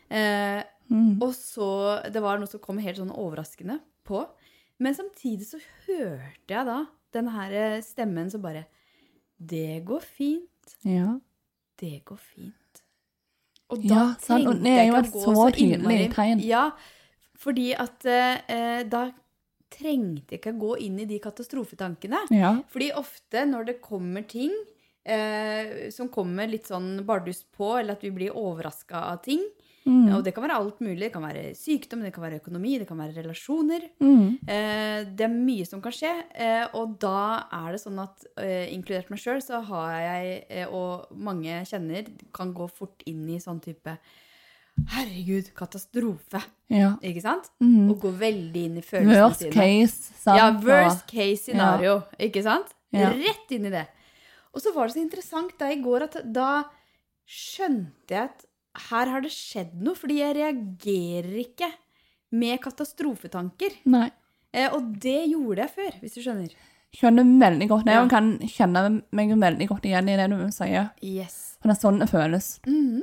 Eh, 0.09 0.63
mm. 0.91 1.21
og 1.21 1.33
så 1.33 2.01
Det 2.11 2.21
var 2.21 2.37
noe 2.39 2.47
som 2.47 2.59
kom 2.59 2.77
helt 2.83 2.97
sånn 2.97 3.11
overraskende 3.15 3.79
på. 4.07 4.25
Men 4.79 4.95
samtidig 4.97 5.45
så 5.45 5.59
hørte 5.87 6.49
jeg 6.49 6.65
da 6.65 6.85
den 7.13 7.29
her 7.33 7.81
stemmen 7.85 8.31
som 8.31 8.43
bare 8.43 8.65
Det 9.41 9.81
går 9.85 10.03
fint. 10.05 10.75
Ja. 10.85 11.15
Det 11.79 12.03
går 12.05 12.19
fint. 12.21 12.83
Og 13.71 13.85
Ja, 13.87 14.11
sant, 14.19 14.45
og 14.47 14.59
trengte 14.59 14.75
jeg 14.75 14.89
ikke 14.91 15.01
å 15.01 15.11
gå 15.13 15.35
så 15.35 15.47
innmari-. 15.63 16.45
Ja, 16.45 16.65
fordi 17.41 17.71
at 17.73 18.05
eh, 18.05 18.83
da 18.85 19.07
trengte 19.71 20.35
jeg 20.35 20.41
ikke 20.41 20.53
å 20.53 20.61
gå 20.61 20.75
inn 20.85 20.99
i 20.99 21.07
de 21.09 21.17
katastrofetankene. 21.23 22.25
Ja. 22.35 22.57
Fordi 22.71 22.91
ofte 22.99 23.45
når 23.47 23.69
det 23.71 23.77
kommer 23.83 24.27
ting 24.27 24.51
eh, 25.07 25.87
som 25.95 26.11
kommer 26.11 26.51
litt 26.51 26.67
sånn 26.69 27.05
bardus 27.07 27.45
på, 27.55 27.77
eller 27.79 27.95
at 27.95 28.03
vi 28.05 28.11
blir 28.13 28.35
overraska 28.37 29.07
av 29.13 29.23
ting, 29.25 29.41
Mm. 29.83 30.11
og 30.13 30.23
det 30.23 30.35
kan 30.35 30.43
være 30.43 30.57
alt 30.61 30.79
mulig, 30.79 30.99
det 30.99 31.11
kan 31.13 31.23
være 31.25 31.55
sykdom, 31.57 32.03
det 32.05 32.11
kan 32.13 32.21
være 32.21 32.37
økonomi, 32.39 32.77
det 32.77 32.87
kan 32.87 32.97
være 33.01 33.15
relasjoner, 33.23 33.87
Mm. 33.99 34.37
Eh, 34.47 35.03
det 35.17 35.21
er 35.25 35.27
mye 35.33 35.65
som 35.65 35.81
kan 35.81 35.91
skje, 35.91 36.11
eh, 36.35 36.67
og 36.75 36.99
da 36.99 37.47
er 37.51 37.71
det 37.71 37.81
sånn 37.81 37.97
at, 38.03 38.23
eh, 38.37 38.67
inkludert 38.75 39.09
meg 39.09 39.17
sjøl, 39.19 39.41
så 39.41 39.63
har 39.63 39.91
jeg, 39.99 40.45
eh, 40.51 40.65
og 40.67 41.07
mange 41.17 41.63
kjenner, 41.65 42.05
kan 42.31 42.53
gå 42.53 42.69
fort 42.69 43.01
inn 43.07 43.27
i 43.29 43.39
sånn 43.39 43.59
type 43.59 43.97
Herregud, 44.91 45.49
katastrofe. 45.53 46.41
ja. 46.69 46.95
Ikke 47.03 47.21
sant? 47.21 47.49
Mm. 47.61 47.89
Og 47.91 47.99
gå 48.01 48.11
veldig 48.17 48.61
inn 48.69 48.77
i 48.77 48.81
følelsene 48.81 49.21
Worst 49.25 49.39
sine. 49.41 49.51
case, 49.51 50.13
sant? 50.21 50.37
Ja, 50.37 50.51
worst 50.63 51.05
case 51.07 51.43
scenario, 51.43 52.03
ikke 52.19 52.41
sant? 52.43 52.71
Ja. 52.93 53.09
Rett 53.09 53.51
inn 53.51 53.65
i 53.65 53.69
det. 53.69 53.87
Og 54.53 54.61
så 54.61 54.73
var 54.73 54.87
det 54.87 54.95
så 54.95 55.01
interessant 55.01 55.57
da 55.59 55.65
i 55.71 55.81
går 55.81 56.03
at 56.03 56.33
da 56.33 56.63
skjønte 57.27 58.09
jeg 58.09 58.29
at 58.29 58.45
her 58.75 59.05
har 59.11 59.21
det 59.21 59.31
skjedd 59.31 59.73
noe, 59.83 59.95
fordi 59.95 60.19
jeg 60.21 60.35
reagerer 60.37 61.39
ikke 61.45 61.71
med 62.31 62.59
katastrofetanker. 62.63 63.71
Nei. 63.91 64.09
Eh, 64.53 64.69
og 64.73 64.93
det 64.99 65.29
gjorde 65.31 65.65
jeg 65.65 65.73
før, 65.75 65.97
hvis 66.01 66.13
du 66.15 66.21
skjønner. 66.21 66.53
Skjønner 66.95 67.23
veldig 67.39 67.67
godt 67.71 67.85
det, 67.87 67.93
Ja. 67.93 68.03
og 68.03 68.09
kan 68.09 68.37
kjenne 68.39 69.03
meg 69.11 69.29
veldig 69.39 69.67
godt 69.69 69.83
igjen 69.87 70.09
i 70.11 70.15
det 70.19 70.29
du 70.29 70.51
sier. 70.51 70.89
Yes. 71.01 71.57
For 71.61 71.69
det 71.69 71.77
er 71.77 71.81
sånn 71.87 71.99
det 71.99 72.09
føles. 72.11 72.59
Mhm. 72.67 73.01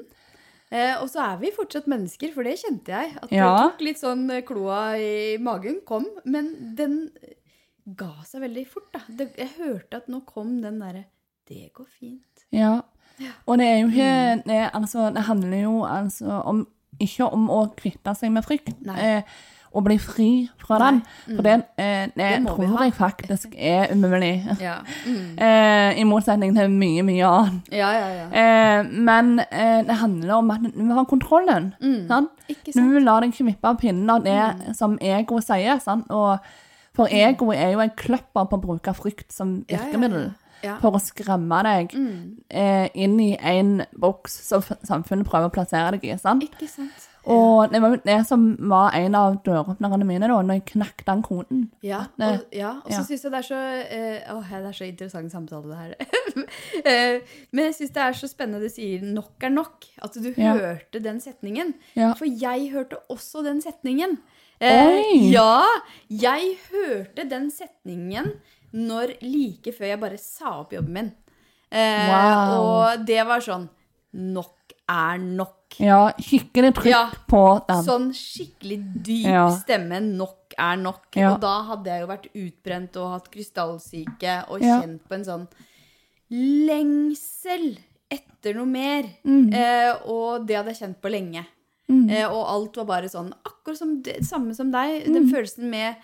Eh, 0.70 0.94
og 1.00 1.09
så 1.09 1.22
er 1.33 1.38
vi 1.40 1.50
fortsatt 1.50 1.87
mennesker, 1.88 2.35
for 2.35 2.42
det 2.44 2.59
kjente 2.61 2.88
jeg. 2.92 3.16
At 3.22 3.31
Ja. 3.33 3.57
det 3.57 3.72
tok 3.72 3.81
litt 3.81 3.96
sånn 3.96 4.31
eh, 4.31 4.42
kloa 4.42 4.98
i 5.00 5.38
magen 5.38 5.81
kom, 5.87 6.04
men 6.26 6.74
den 6.76 7.11
ga 7.96 8.12
seg 8.26 8.42
veldig 8.42 8.66
fort, 8.68 8.92
da. 8.92 9.00
Det, 9.09 9.35
jeg 9.38 9.48
hørte 9.57 9.94
at 9.96 10.09
nå 10.09 10.20
kom 10.26 10.61
den 10.61 10.78
derre 10.81 11.07
Det 11.48 11.72
går 11.72 11.87
fint. 11.88 12.44
Ja. 12.52 12.83
Og 13.46 13.59
det 13.59 13.66
er 13.66 13.78
jo 13.81 13.87
Mm. 13.87 13.92
ikke 13.92 14.42
det, 14.46 14.70
altså, 14.74 15.11
det 15.14 15.22
handler 15.24 15.62
jo 15.62 15.85
altså 15.85 16.42
om 16.44 16.66
Ikke 17.00 17.28
om 17.33 17.48
å 17.50 17.61
kvitte 17.76 18.11
seg 18.18 18.33
med 18.33 18.42
frykt. 18.42 18.72
Nei. 18.83 18.96
Eh, 18.98 19.22
og 19.72 19.85
bli 19.85 19.98
fri 19.98 20.48
fra 20.59 20.78
den. 20.81 21.02
For 21.37 21.42
det, 21.42 21.52
eh, 21.78 22.07
det, 22.16 22.16
Det 22.16 22.46
tror 22.48 22.83
jeg 22.83 22.92
faktisk 22.94 23.54
er 23.57 23.92
umulig. 23.92 24.42
Ja. 24.61 24.78
Mm. 25.07 25.38
Eh, 25.38 26.00
I 26.00 26.04
motsetning 26.04 26.57
til 26.57 26.68
mye, 26.70 27.02
mye 27.07 27.24
annet. 27.28 27.68
ja, 27.70 27.90
ja, 27.92 28.09
ja. 28.09 28.26
Eh, 28.33 28.83
men 28.90 29.38
eh, 29.52 29.83
det 29.87 29.94
handler 30.00 30.35
om 30.35 30.50
at 30.50 30.61
du 30.74 30.92
har 30.92 31.04
kontrollen. 31.04 31.74
Sant? 32.09 32.31
Ikke 32.48 32.72
Du 32.72 32.81
sant? 32.81 33.04
lar 33.04 33.20
deg 33.20 33.31
ikke 33.33 33.46
vippe 33.46 33.68
av 33.68 33.78
pinnen 33.78 34.11
av 34.11 34.24
det 34.24 34.74
som 34.76 34.98
ego 35.00 35.38
sier. 35.40 35.78
Sant? 35.81 36.11
Og 36.11 36.38
for 36.96 37.07
ego 37.12 37.52
er 37.52 37.72
jo 37.76 37.78
en 37.81 37.90
kløpper 37.94 38.48
på 38.50 38.59
å 38.59 38.61
bruke 38.61 38.92
frykt 38.96 39.31
som 39.33 39.64
Ja, 39.70 39.78
ja, 39.92 40.31
ja. 40.62 40.79
For 40.83 40.90
å 40.92 41.01
skremme 41.03 41.62
deg 41.62 41.92
Mm. 41.94 42.37
eh, 42.51 42.88
inn 42.94 43.21
i 43.21 43.37
en 43.40 43.83
boks 43.99 44.33
som 44.49 44.62
samfunnet 44.62 45.27
prøver 45.27 45.49
å 45.49 45.53
plassere 45.53 45.90
deg 45.92 46.05
i. 46.05 46.16
Sant? 46.18 46.42
Ikke 46.44 46.68
sant? 46.68 47.05
Og 47.29 47.68
det 47.71 47.83
var 47.83 47.97
det 48.07 48.27
som 48.27 48.57
var 48.71 48.94
en 48.97 49.14
av 49.14 49.35
døråpnerne 49.44 50.05
mine 50.07 50.21
da 50.31 50.38
når 50.40 50.55
jeg 50.55 50.64
knakk 50.71 51.05
den 51.05 51.23
koden. 51.23 51.71
Ja, 51.85 52.07
og, 52.18 52.47
ja, 52.57 52.71
og 52.85 52.88
så 52.90 53.03
ja. 53.03 53.03
syns 53.05 53.25
jeg 53.27 53.33
det 53.35 53.38
er 53.38 53.42
så 53.42 53.59
eh, 53.85 54.33
Åh, 54.33 54.49
det 54.49 54.71
er 54.71 54.73
så 54.79 54.87
interessant 54.88 55.33
samtale, 55.33 55.68
det 55.68 55.77
her. 55.77 55.94
Eh, 56.87 57.21
Men 57.53 57.64
jeg 57.68 57.75
syns 57.75 57.92
det 57.92 58.03
er 58.03 58.12
så 58.16 58.29
spennende 58.31 58.62
du 58.62 58.68
sier 58.73 59.03
'nok 59.03 59.42
er 59.42 59.51
nok'. 59.51 59.88
At 60.03 60.14
du 60.14 60.33
Ja. 60.38 60.55
hørte 60.55 61.03
den 61.03 61.21
setningen. 61.21 61.75
Ja. 61.97 62.14
For 62.14 62.25
jeg 62.25 62.71
hørte 62.73 62.97
også 63.11 63.42
den 63.44 63.61
setningen. 63.61 64.18
Eh, 64.61 65.31
ja, 65.33 65.62
jeg 66.11 66.57
hørte 66.71 67.29
den 67.29 67.51
setningen 67.51 68.33
når 68.74 69.16
like 69.22 69.72
før 69.72 69.87
jeg 69.88 70.00
bare 70.00 70.18
sa 70.18 70.61
opp 70.61 70.72
jobben 70.72 70.92
min. 70.92 71.12
Eh, 71.70 72.09
Wow. 72.09 72.61
Og 72.62 73.07
det 73.07 73.26
var 73.26 73.40
sånn 73.40 73.68
Nok 74.14 74.72
er 74.88 75.18
nok. 75.18 75.74
Ja, 75.78 76.11
skikkelig 76.16 76.74
trykk 76.74 76.87
Ja. 76.90 77.11
på 77.28 77.42
den. 77.68 77.85
Sånn 77.85 78.07
skikkelig 78.16 78.78
dyp 79.04 79.26
Ja. 79.26 79.50
stemme. 79.50 80.00
Nok 80.00 80.54
er 80.59 80.76
nok. 80.76 81.04
Ja. 81.14 81.35
Og 81.35 81.40
da 81.40 81.62
hadde 81.62 81.85
jeg 81.87 82.00
jo 82.00 82.07
vært 82.07 82.28
utbrent 82.35 82.96
og 82.96 83.11
hatt 83.12 83.31
krystallsyke 83.31 84.48
og 84.50 84.61
kjent 84.61 85.00
på 85.09 85.14
en 85.14 85.24
sånn 85.24 85.48
lengsel 86.66 87.76
etter 88.11 88.57
noe 88.57 88.68
mer. 88.70 89.09
Mm. 89.26 89.52
Eh, 89.52 89.92
og 90.09 90.46
det 90.48 90.57
hadde 90.57 90.72
jeg 90.74 90.81
kjent 90.83 91.00
på 91.04 91.12
lenge. 91.12 91.44
Eh, 91.88 92.26
og 92.28 92.42
alt 92.52 92.76
var 92.76 92.85
bare 92.85 93.09
sånn 93.09 93.31
akkurat 93.48 93.78
som 93.81 94.02
det 94.04 94.18
samme 94.28 94.54
som 94.54 94.70
deg. 94.70 95.04
Den 95.07 95.24
Mm. 95.26 95.31
følelsen 95.33 95.70
med 95.70 95.96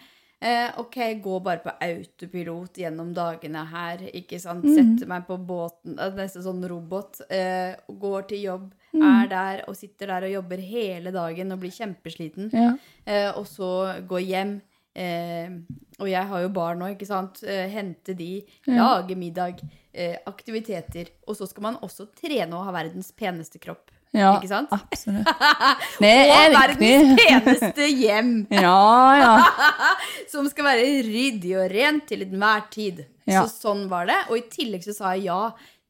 eh, 0.42 0.70
OK, 0.78 0.96
gå 1.22 1.42
bare 1.42 1.62
på 1.64 1.72
autopilot 1.80 2.74
gjennom 2.82 3.12
dagene 3.14 3.64
her. 3.70 3.98
Ikke 4.14 4.38
sant? 4.40 4.64
Mm. 4.64 4.74
Sette 4.98 5.08
meg 5.08 5.26
på 5.26 5.38
båten, 5.46 5.98
eh, 5.98 6.10
nesten 6.18 6.42
sånn 6.44 6.62
robot. 6.68 7.20
Eh, 7.30 7.74
går 7.88 8.28
til 8.28 8.42
jobb, 8.42 8.72
Mm. 8.94 9.02
er 9.24 9.26
der 9.28 9.64
og 9.68 9.74
sitter 9.74 10.06
der 10.06 10.22
og 10.22 10.30
jobber 10.32 10.56
hele 10.62 11.10
dagen 11.10 11.50
og 11.52 11.58
blir 11.60 11.72
kjempesliten. 11.72 12.52
Ja. 12.52 12.76
Eh, 13.06 13.32
og 13.36 13.44
så 13.46 14.00
gå 14.06 14.20
hjem. 14.24 14.60
Eh, 14.94 15.48
og 15.98 16.06
jeg 16.08 16.24
har 16.26 16.40
jo 16.42 16.48
barn 16.50 16.78
nå, 16.78 16.86
ikke 16.94 17.06
sant. 17.06 17.42
Eh, 17.42 17.68
hente 17.68 18.14
de, 18.16 18.44
Ja. 18.66 19.00
lage 19.00 19.16
middag, 19.16 19.58
eh, 19.92 20.16
aktiviteter. 20.26 21.08
Og 21.26 21.34
så 21.36 21.48
skal 21.48 21.62
man 21.62 21.76
også 21.82 22.06
trene 22.14 22.52
og 22.54 22.64
ha 22.66 22.70
verdens 22.72 23.10
peneste 23.10 23.58
kropp. 23.58 23.90
Ja, 24.14 24.36
Ikke 24.38 24.50
sant? 24.50 24.70
absolutt. 24.74 25.26
Det 26.04 26.12
er 26.30 26.46
og 26.46 26.56
verdens 26.56 27.18
peneste 27.18 27.88
hjem! 27.90 28.32
Ja, 28.64 28.78
ja. 29.18 29.34
Som 30.32 30.46
skal 30.50 30.68
være 30.70 30.88
ryddig 31.06 31.56
og 31.58 31.68
rent 31.72 32.06
til 32.10 32.22
enhver 32.26 32.66
tid. 32.70 33.04
Ja. 33.26 33.42
Så 33.44 33.66
sånn 33.68 33.86
var 33.90 34.06
det. 34.10 34.20
Og 34.30 34.38
i 34.38 34.44
tillegg 34.52 34.84
så 34.86 34.94
sa 34.96 35.14
jeg 35.16 35.26
ja 35.28 35.40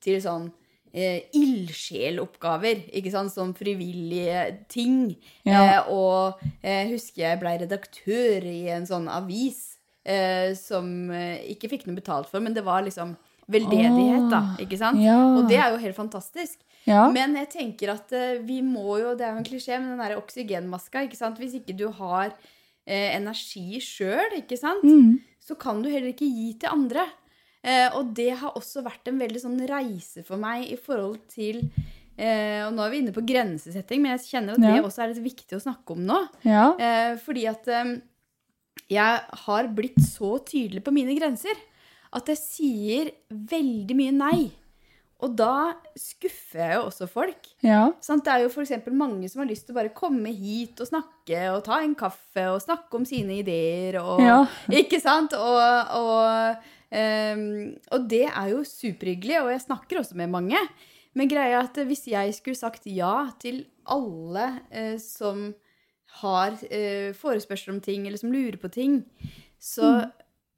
til 0.04 0.20
sånn 0.24 0.48
eh, 0.94 1.26
ildsjeloppgaver. 1.37 2.87
Ikke 2.96 3.12
sant? 3.12 3.34
Sånn 3.34 3.52
frivillige 3.58 4.46
ting. 4.72 5.14
Ja. 5.46 5.60
Eh, 5.60 5.92
og 5.92 6.42
jeg 6.64 6.90
husker 6.94 7.26
jeg 7.26 7.42
blei 7.42 7.56
redaktør 7.60 8.48
i 8.48 8.58
en 8.72 8.88
sånn 8.88 9.10
avis 9.12 9.74
eh, 10.06 10.52
som 10.58 11.10
eh, 11.12 11.44
ikke 11.54 11.72
fikk 11.74 11.88
noe 11.88 11.98
betalt 12.00 12.30
for, 12.30 12.44
men 12.44 12.56
det 12.56 12.64
var 12.66 12.87
liksom 12.87 13.16
veldedighet, 13.50 14.30
da. 14.33 14.42
Ikke 14.62 14.78
sant? 14.80 15.00
Ja. 15.02 15.18
Og 15.37 15.48
det 15.50 15.59
er 15.61 15.70
jo 15.74 15.80
helt 15.83 15.96
fantastisk. 15.96 16.59
Ja. 16.87 17.07
Men 17.12 17.35
jeg 17.38 17.48
tenker 17.52 17.94
at 17.94 18.12
eh, 18.12 18.38
vi 18.44 18.61
må 18.64 18.98
jo, 19.00 19.14
det 19.16 19.24
er 19.26 19.33
jo 19.35 19.40
en 19.40 19.46
klisjé, 19.46 19.78
men 19.80 19.94
den 19.94 20.02
der 20.04 20.16
oksygenmaska, 20.20 21.02
ikke 21.07 21.16
sant? 21.16 21.38
Hvis 21.40 21.54
ikke 21.61 21.76
du 21.76 21.87
har 21.96 22.33
eh, 22.87 23.11
energi 23.16 23.80
sjøl, 23.80 24.38
ikke 24.40 24.59
sant? 24.61 24.85
Mm. 24.85 25.18
Så 25.44 25.57
kan 25.61 25.83
du 25.85 25.88
heller 25.92 26.12
ikke 26.12 26.28
gi 26.28 26.54
til 26.61 26.72
andre. 26.72 27.07
Eh, 27.64 27.88
og 27.96 28.12
det 28.16 28.30
har 28.40 28.52
også 28.57 28.83
vært 28.85 29.09
en 29.09 29.20
veldig 29.20 29.40
sånn 29.40 29.61
reise 29.68 30.24
for 30.24 30.37
meg 30.40 30.66
i 30.68 30.76
forhold 30.76 31.22
til 31.33 31.62
eh, 32.18 32.61
Og 32.66 32.74
nå 32.76 32.83
er 32.85 32.90
vi 32.92 32.98
inne 33.00 33.14
på 33.16 33.22
grensesetting, 33.24 34.02
men 34.04 34.12
jeg 34.18 34.26
kjenner 34.35 34.59
at 34.59 34.61
Ja. 34.64 34.74
det 34.76 34.85
også 34.85 35.00
er 35.07 35.14
litt 35.14 35.22
viktig 35.24 35.57
å 35.57 35.62
snakke 35.64 35.96
om 35.96 36.02
nå. 36.04 36.18
ja. 36.44 36.66
Eh, 36.76 37.14
fordi 37.24 37.46
at 37.48 37.68
eh, 37.72 37.94
jeg 38.92 39.22
har 39.46 39.68
blitt 39.72 39.96
så 40.04 40.35
tydelig 40.44 40.83
på 40.85 40.92
mine 40.92 41.16
grenser 41.16 41.57
at 42.14 42.31
jeg 42.31 42.40
sier 42.40 43.11
veldig 43.31 43.96
mye 43.98 44.14
nei. 44.14 44.38
Og 45.24 45.33
da 45.38 45.72
skuffer 45.96 46.61
jeg 46.61 46.77
jo 46.77 46.87
også 46.88 47.07
folk. 47.09 47.48
Ja. 47.64 47.87
Sant? 48.05 48.27
Det 48.27 48.33
er 48.33 48.42
jo 48.44 48.50
f.eks. 48.50 48.88
mange 48.92 49.29
som 49.31 49.40
har 49.40 49.48
lyst 49.48 49.68
til 49.68 49.74
å 49.74 49.79
bare 49.79 49.94
komme 49.96 50.33
hit 50.35 50.81
og 50.83 50.90
snakke 50.90 51.44
og 51.53 51.62
ta 51.64 51.79
en 51.81 51.94
kaffe 51.96 52.48
og 52.53 52.61
snakke 52.64 52.98
om 52.98 53.07
sine 53.09 53.38
ideer 53.40 54.00
og 54.03 54.20
Ja. 54.24 54.42
Ikke 54.83 55.00
sant? 55.00 55.37
Og, 55.38 55.94
og, 56.00 56.66
um, 56.90 57.46
og 57.94 58.09
det 58.11 58.27
er 58.27 58.50
jo 58.53 58.64
superhyggelig, 58.68 59.38
og 59.40 59.53
jeg 59.55 59.64
snakker 59.64 60.03
også 60.03 60.18
med 60.20 60.35
mange. 60.35 60.61
Men 61.14 61.31
greia 61.31 61.61
er 61.61 61.70
at 61.70 61.79
hvis 61.87 62.09
jeg 62.11 62.35
skulle 62.37 62.59
sagt 62.59 62.88
ja 62.90 63.31
til 63.40 63.62
alle 63.87 64.50
uh, 64.74 64.96
som 65.00 65.53
har 66.20 66.59
uh, 66.59 67.11
forespørsler 67.16 67.79
om 67.79 67.81
ting, 67.83 68.05
eller 68.07 68.20
som 68.20 68.35
lurer 68.35 68.59
på 68.61 68.68
ting, 68.74 69.00
så, 69.57 70.03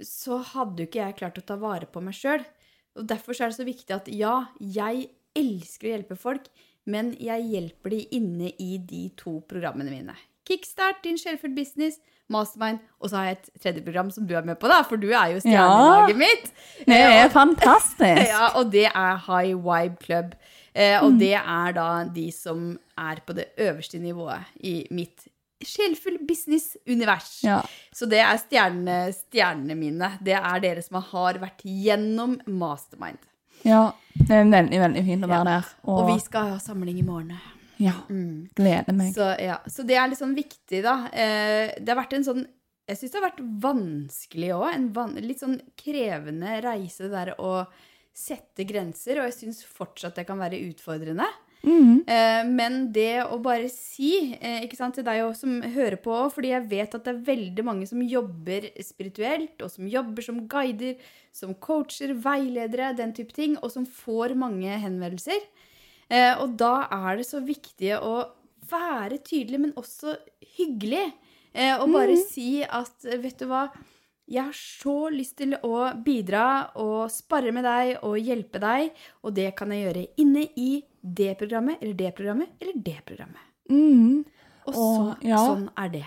så 0.03 0.39
hadde 0.53 0.83
jo 0.85 0.89
ikke 0.91 1.03
jeg 1.05 1.17
klart 1.21 1.39
å 1.41 1.45
ta 1.47 1.57
vare 1.61 1.87
på 1.89 2.03
meg 2.05 2.15
sjøl. 2.19 2.45
Og 2.97 3.07
derfor 3.09 3.37
så 3.37 3.45
er 3.47 3.53
det 3.53 3.59
så 3.61 3.67
viktig 3.69 3.95
at 3.97 4.09
ja, 4.13 4.47
jeg 4.61 5.09
elsker 5.37 5.89
å 5.89 5.93
hjelpe 5.95 6.17
folk, 6.21 6.47
men 6.89 7.15
jeg 7.21 7.45
hjelper 7.51 7.93
de 7.93 8.03
inne 8.17 8.53
i 8.63 8.77
de 8.79 9.09
to 9.19 9.41
programmene 9.51 9.91
mine. 9.93 10.15
Kickstart, 10.47 11.01
din 11.03 11.19
sjelfull 11.19 11.55
business, 11.57 11.99
Mastermind, 12.31 12.81
og 12.99 13.11
så 13.11 13.19
har 13.21 13.27
jeg 13.29 13.37
et 13.39 13.49
tredje 13.63 13.83
program 13.87 14.09
som 14.15 14.25
du 14.27 14.33
er 14.35 14.47
med 14.47 14.59
på, 14.59 14.67
da, 14.71 14.81
for 14.87 14.99
du 14.99 15.09
er 15.15 15.33
jo 15.35 15.41
stjernelaget 15.45 16.19
mitt. 16.19 16.49
Det 16.87 16.95
Eh, 16.97 17.21
er 17.21 17.27
og- 17.29 17.35
fantastisk. 17.35 18.23
ja, 18.33 18.49
og 18.59 18.71
det 18.73 18.87
er 18.89 19.17
High 19.29 19.55
Vibe 19.63 19.97
Club. 20.03 20.35
Eh, 20.75 20.99
og 21.03 21.19
det 21.21 21.35
er 21.39 21.73
da 21.77 22.05
de 22.05 22.27
som 22.35 22.79
er 22.99 23.21
på 23.27 23.35
det 23.39 23.47
øverste 23.59 23.99
nivået 24.03 24.45
i 24.61 24.87
mitt 24.91 25.29
sjelfull 25.65 26.19
business-univers. 26.29 27.41
Ja. 27.47 27.61
Så 27.95 28.09
det 28.11 28.21
er 28.25 28.41
stjernene, 28.41 29.13
stjernene 29.15 29.77
mine. 29.79 30.11
Det 30.25 30.37
er 30.37 30.63
dere 30.65 30.85
som 30.85 31.01
har 31.01 31.41
vært 31.43 31.65
gjennom 31.65 32.39
Mastermind. 32.47 33.23
ja. 33.63 33.93
Det 34.17 34.33
er 34.33 34.47
veldig, 34.49 34.79
veldig 34.81 35.01
fint 35.05 35.25
å 35.27 35.29
være 35.29 35.45
der. 35.51 35.67
Og 35.93 36.07
vi 36.09 36.15
skal 36.25 36.55
ha 36.55 36.61
samling 36.63 36.97
i 36.99 37.05
morgen. 37.05 37.35
Ja. 37.77 37.93
Gleder 38.57 38.97
meg. 38.97 39.11
Så, 39.15 39.27
ja. 39.43 39.59
så 39.69 39.85
det 39.87 39.99
er 40.01 40.09
litt 40.09 40.21
sånn 40.21 40.37
viktig, 40.37 40.81
da. 40.85 40.95
Eh, 41.13 41.75
det 41.77 41.93
har 41.93 42.01
vært 42.01 42.17
en 42.17 42.25
sånn 42.25 42.47
Jeg 42.87 43.01
syns 43.01 43.13
det 43.13 43.19
har 43.19 43.27
vært 43.27 43.43
vanskelig 43.65 44.51
òg. 44.55 44.67
En 44.71 44.87
van, 44.95 45.13
litt 45.21 45.43
sånn 45.43 45.59
krevende 45.79 46.61
reise, 46.65 47.05
det 47.05 47.13
der 47.13 47.33
å 47.43 47.67
sette 48.17 48.65
grenser. 48.65 49.21
Og 49.21 49.29
jeg 49.29 49.37
syns 49.41 49.65
fortsatt 49.67 50.17
det 50.21 50.25
kan 50.29 50.39
være 50.41 50.63
utfordrende. 50.69 51.27
Eh, 52.07 52.43
men 52.47 52.93
det 52.95 53.25
å 53.25 53.39
bare 53.43 53.69
si, 53.73 54.37
eh, 54.39 54.63
ikke 54.63 54.79
sant, 54.79 54.95
til 54.95 55.07
deg 55.07 55.25
også 55.25 55.47
som 55.47 55.63
hører 55.75 55.99
på, 56.03 56.15
fordi 56.31 56.53
jeg 56.53 56.69
vet 56.71 56.95
at 56.95 57.07
det 57.07 57.15
er 57.15 57.25
veldig 57.27 57.65
mange 57.67 57.89
som 57.91 58.03
jobber 58.03 58.69
spirituelt, 58.85 59.57
og 59.65 59.73
som 59.73 59.89
jobber 59.91 60.23
som 60.23 60.39
guider, 60.47 60.95
som 61.35 61.55
coacher, 61.55 62.15
veiledere, 62.15 62.93
den 62.97 63.13
type 63.17 63.35
ting, 63.35 63.57
og 63.63 63.73
som 63.75 63.87
får 63.87 64.37
mange 64.39 64.79
henvendelser. 64.83 65.43
Eh, 66.09 66.35
og 66.39 66.55
da 66.61 66.87
er 66.93 67.19
det 67.19 67.27
så 67.27 67.43
viktig 67.43 67.97
å 67.99 68.15
være 68.71 69.19
tydelig, 69.27 69.61
men 69.67 69.77
også 69.79 70.17
hyggelig. 70.57 71.09
Og 71.81 71.89
bare 71.89 72.19
si 72.21 72.61
at, 72.63 73.07
vet 73.23 73.39
du 73.41 73.47
hva, 73.49 73.71
jeg 74.27 74.43
har 74.43 74.57
så 74.59 74.95
lyst 75.15 75.37
til 75.39 75.55
å 75.63 75.87
bidra 76.05 76.45
og 76.83 77.07
spare 77.15 77.53
med 77.55 77.65
deg 77.67 78.01
og 78.03 78.17
hjelpe 78.19 78.59
deg, 78.63 78.91
og 79.23 79.35
det 79.37 79.53
kan 79.59 79.71
jeg 79.71 79.85
gjøre 79.87 80.07
inne 80.23 80.47
i 80.59 80.71
det 81.01 81.37
programmet, 81.39 81.79
eller 81.81 81.95
det 81.95 82.15
programmet, 82.17 82.49
eller 82.61 82.81
det 82.83 82.97
programmet. 83.07 83.43
Mm. 83.71 84.25
Og 84.67 84.75
så, 84.75 84.87
Og, 84.87 85.27
ja. 85.27 85.39
sånn 85.39 85.69
er 85.79 85.93
det. 85.93 86.05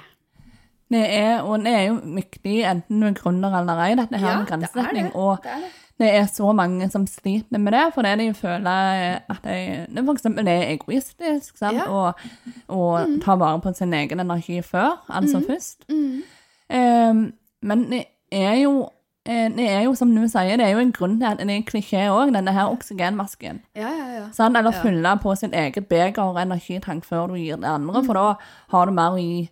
Det 0.90 1.04
er, 1.16 1.44
og 1.46 1.62
det 1.64 1.72
er 1.78 1.84
jo 1.86 2.00
viktig 2.16 2.56
enten 2.66 3.00
du 3.04 3.06
er 3.08 3.14
gründer 3.20 3.54
eller 3.60 3.84
ei, 3.86 3.92
dette 4.00 4.18
her 4.18 4.32
Ja, 4.34 4.38
med 4.40 4.48
grensesetting. 4.50 5.12
Og 5.16 5.38
Det 5.44 5.52
er 5.54 5.62
det. 5.62 5.70
det 6.02 6.10
er 6.18 6.26
så 6.34 6.52
mange 6.58 6.90
som 6.90 7.06
sliter 7.08 7.60
med 7.62 7.74
det, 7.78 7.84
fordi 7.94 8.16
de 8.24 8.34
føler 8.34 9.22
at 9.30 9.44
de, 9.46 10.02
for 10.04 10.14
eksempel 10.18 10.48
er 10.50 10.74
egoistisk, 10.74 11.58
sant? 11.62 11.78
Ja. 11.78 11.86
og, 11.88 12.20
og 12.68 13.22
tar 13.24 13.38
vare 13.38 13.62
på 13.62 13.74
sin 13.78 13.94
egen 13.94 14.20
energi 14.20 14.60
før, 14.66 14.98
altså 15.08 15.44
først. 15.46 15.86
Mm. 15.90 16.24
Ehm, 16.70 17.22
men 17.62 17.90
det 17.90 18.06
er 18.32 18.56
jo 18.64 18.90
eh, 19.26 19.50
det 19.54 19.66
er 19.70 19.84
jo 19.86 19.96
som 19.98 20.14
du 20.16 20.22
sier, 20.32 20.58
det 20.58 20.66
er 20.66 20.72
jo 20.74 20.80
en 20.84 20.94
grunn 20.96 21.18
til 21.20 21.28
at 21.30 21.42
det 21.42 21.50
er 21.56 21.66
klisjé 21.68 22.06
òg, 22.10 22.32
denne 22.34 22.54
her 22.56 22.72
oksygenmasken. 22.72 23.62
Ja, 23.78 23.90
ja, 23.94 24.08
ja. 24.16 24.24
Sånn? 24.36 24.56
Eller 24.58 24.72
Ja. 24.74 24.82
fylle 24.82 25.16
på 25.22 25.36
sitt 25.38 25.54
eget 25.54 25.90
beger 25.90 26.24
og 26.24 26.38
energitank 26.42 27.06
før 27.06 27.28
du 27.34 27.36
gir 27.36 27.58
det 27.58 27.70
andre, 27.70 28.04
for 28.06 28.14
da 28.14 28.38
har 28.70 28.86
du 28.86 28.92
mer 28.92 29.12
å 29.18 29.22
gi. 29.22 29.50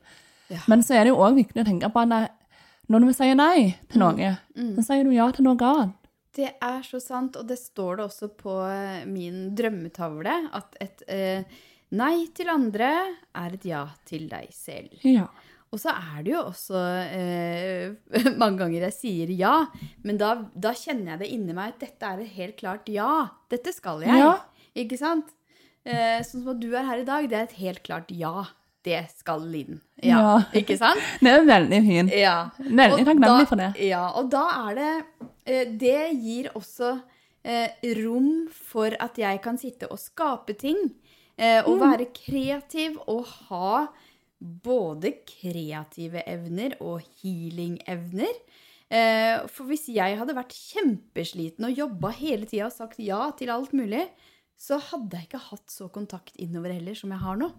Ja. 0.50 0.60
Men 0.68 0.82
så 0.82 0.96
er 0.96 1.04
det 1.06 1.14
jo 1.14 1.22
òg 1.22 1.36
viktig 1.36 1.62
å 1.62 1.68
tenke 1.68 1.90
på 1.92 2.00
at 2.06 2.32
når 2.90 3.00
du 3.04 3.14
sier 3.14 3.36
nei 3.36 3.76
til 3.92 4.00
noe, 4.00 4.38
så 4.78 4.84
sier 4.88 5.04
du 5.04 5.12
ja 5.12 5.30
til 5.36 5.44
noe 5.44 5.58
annet. 5.60 5.96
Det 6.38 6.52
er 6.62 6.82
så 6.86 7.00
sant, 7.02 7.36
og 7.36 7.48
det 7.50 7.58
står 7.58 7.98
det 7.98 8.06
også 8.06 8.30
på 8.38 8.54
eh, 8.70 9.06
min 9.10 9.56
drømmetavle, 9.58 10.36
at 10.54 10.76
et 10.80 11.02
eh, 11.10 11.44
nei 11.98 12.28
til 12.38 12.48
andre 12.54 12.92
er 13.36 13.54
et 13.58 13.66
ja 13.66 13.88
til 14.06 14.28
deg 14.30 14.48
selv. 14.54 14.94
Ja. 15.04 15.26
Og 15.78 15.82
så 15.84 15.94
er 15.94 16.24
det 16.26 16.32
jo 16.34 16.40
også 16.42 16.80
eh, 17.14 18.32
mange 18.42 18.64
ganger 18.64 18.88
jeg 18.88 18.96
sier 18.96 19.34
ja, 19.38 19.56
men 20.02 20.18
da, 20.18 20.32
da 20.58 20.74
kjenner 20.74 21.14
jeg 21.14 21.22
det 21.22 21.34
inni 21.36 21.54
meg 21.54 21.76
at 21.76 21.84
dette 21.86 22.10
er 22.10 22.24
et 22.24 22.38
helt 22.40 22.58
klart 22.58 22.90
ja. 22.90 23.12
Dette 23.54 23.74
skal 23.76 24.02
jeg. 24.02 24.18
Ja. 24.18 24.32
Ikke 24.78 24.98
sant? 24.98 25.30
Eh, 25.86 26.18
sånn 26.26 26.42
som 26.42 26.56
at 26.56 26.64
du 26.64 26.72
er 26.74 26.88
her 26.90 27.04
i 27.04 27.06
dag, 27.08 27.28
det 27.30 27.38
er 27.38 27.46
et 27.46 27.60
helt 27.62 27.84
klart 27.86 28.10
ja. 28.10 28.50
Det 28.88 29.04
skal 29.12 29.46
Liden. 29.52 29.82
Ja. 30.02 30.18
Ja. 30.18 30.34
Ikke 30.60 30.78
sant? 30.80 31.04
Det 31.24 31.34
er 31.34 31.46
veldig 31.46 31.82
fint. 31.86 32.14
Ja. 32.16 32.38
Veldig 32.58 33.06
takknemlig 33.06 33.50
for 33.50 33.62
det. 33.62 33.72
Ja, 33.84 34.06
og 34.18 34.32
da 34.34 34.46
er 34.70 34.78
det 34.78 34.92
eh, 35.46 35.66
Det 35.78 36.00
gir 36.16 36.50
også 36.56 36.96
eh, 37.44 37.78
rom 38.00 38.48
for 38.50 38.98
at 39.04 39.20
jeg 39.20 39.44
kan 39.46 39.60
sitte 39.62 39.92
og 39.92 40.02
skape 40.02 40.58
ting. 40.58 40.80
Eh, 41.38 41.60
og 41.70 41.84
være 41.84 42.08
kreativ 42.16 42.98
og 43.06 43.28
ha 43.50 43.88
både 44.40 45.14
kreative 45.28 46.22
evner 46.30 46.78
og 46.84 47.06
healing-evner. 47.22 48.42
Eh, 48.88 49.44
for 49.52 49.68
hvis 49.68 49.88
jeg 49.92 50.18
hadde 50.20 50.36
vært 50.38 50.56
kjempesliten 50.56 51.68
og 51.68 51.76
jobba 51.76 52.14
hele 52.16 52.48
tida 52.48 52.70
og 52.70 52.76
sagt 52.76 53.02
ja 53.04 53.26
til 53.38 53.52
alt 53.52 53.74
mulig, 53.76 54.06
så 54.58 54.80
hadde 54.82 55.18
jeg 55.18 55.28
ikke 55.28 55.44
hatt 55.50 55.74
så 55.74 55.90
kontakt 55.94 56.38
innover 56.42 56.74
heller 56.74 56.96
som 56.98 57.12
jeg 57.14 57.22
har 57.22 57.42
nå. 57.42 57.50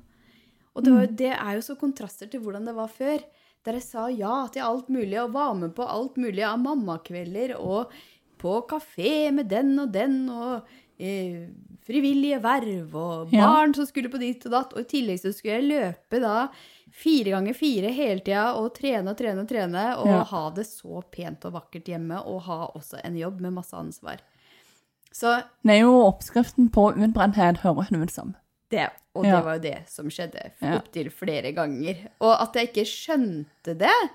Og 0.79 0.85
det, 0.85 0.95
var, 0.95 1.11
det 1.21 1.33
er 1.35 1.59
jo 1.59 1.65
så 1.67 1.75
kontraster 1.79 2.31
til 2.31 2.43
hvordan 2.45 2.69
det 2.69 2.75
var 2.77 2.91
før. 2.93 3.23
Der 3.67 3.79
jeg 3.79 3.87
sa 3.87 4.07
ja 4.15 4.35
til 4.55 4.63
alt 4.63 4.91
mulig 4.93 5.19
og 5.21 5.35
var 5.35 5.57
med 5.59 5.75
på 5.77 5.87
alt 5.87 6.19
mulig 6.21 6.45
av 6.47 6.61
mammakvelder 6.63 7.57
og 7.59 7.95
på 8.39 8.53
kafé 8.71 9.33
med 9.35 9.51
den 9.51 9.75
og 9.83 9.91
den 9.95 10.21
og 10.31 10.69
eh, 10.99 11.49
frivillige 11.87 12.41
verv 12.43 12.95
og 12.99 13.31
Ja. 13.33 13.47
barn 13.47 13.75
som 13.75 13.87
skulle 13.87 14.11
på 14.11 14.19
ditt 14.19 14.45
og 14.47 14.53
datt. 14.53 14.73
Og 14.75 14.81
i 14.81 14.85
tillegg 14.85 15.21
så 15.21 15.33
skulle 15.35 15.61
jeg 15.61 15.69
løpe 15.71 16.21
da 16.21 16.49
fire 16.91 17.31
ganger 17.37 17.55
fire 17.55 17.93
hele 17.93 18.21
tida 18.21 18.55
og 18.59 18.75
trene 18.75 19.11
og 19.13 19.17
trene 19.17 19.41
og 19.45 19.49
trene 19.49 19.85
og 19.99 20.07
Ja. 20.09 20.25
ha 20.25 20.51
det 20.51 20.65
så 20.67 21.03
pent 21.11 21.45
og 21.45 21.53
vakkert 21.53 21.85
hjemme 21.87 22.19
og 22.27 22.43
ha 22.43 22.67
også 22.75 23.01
en 23.05 23.17
jobb 23.17 23.41
med 23.41 23.53
masse 23.53 23.73
ansvar. 23.77 24.19
Så 25.13 25.43
Det 25.65 25.73
er 25.73 25.81
jo 25.81 25.95
oppskriften 26.05 26.69
på 26.71 26.93
utbrenthet, 26.95 27.59
høres 27.65 27.89
det 27.91 28.03
ut 28.03 28.11
som. 28.11 28.37
det, 28.71 28.91
og 29.15 29.25
Ja. 29.25 29.41
var 29.41 29.55
jo 29.55 29.61
det 29.61 29.89
som 29.89 30.11
skjedde 30.11 30.53
opptil 30.61 31.11
flere 31.11 31.55
ganger. 31.55 32.09
Og 32.21 32.37
at 32.43 32.53
jeg 32.53 32.69
ikke 32.69 32.85
skjønte 32.87 33.79
det. 33.79 34.11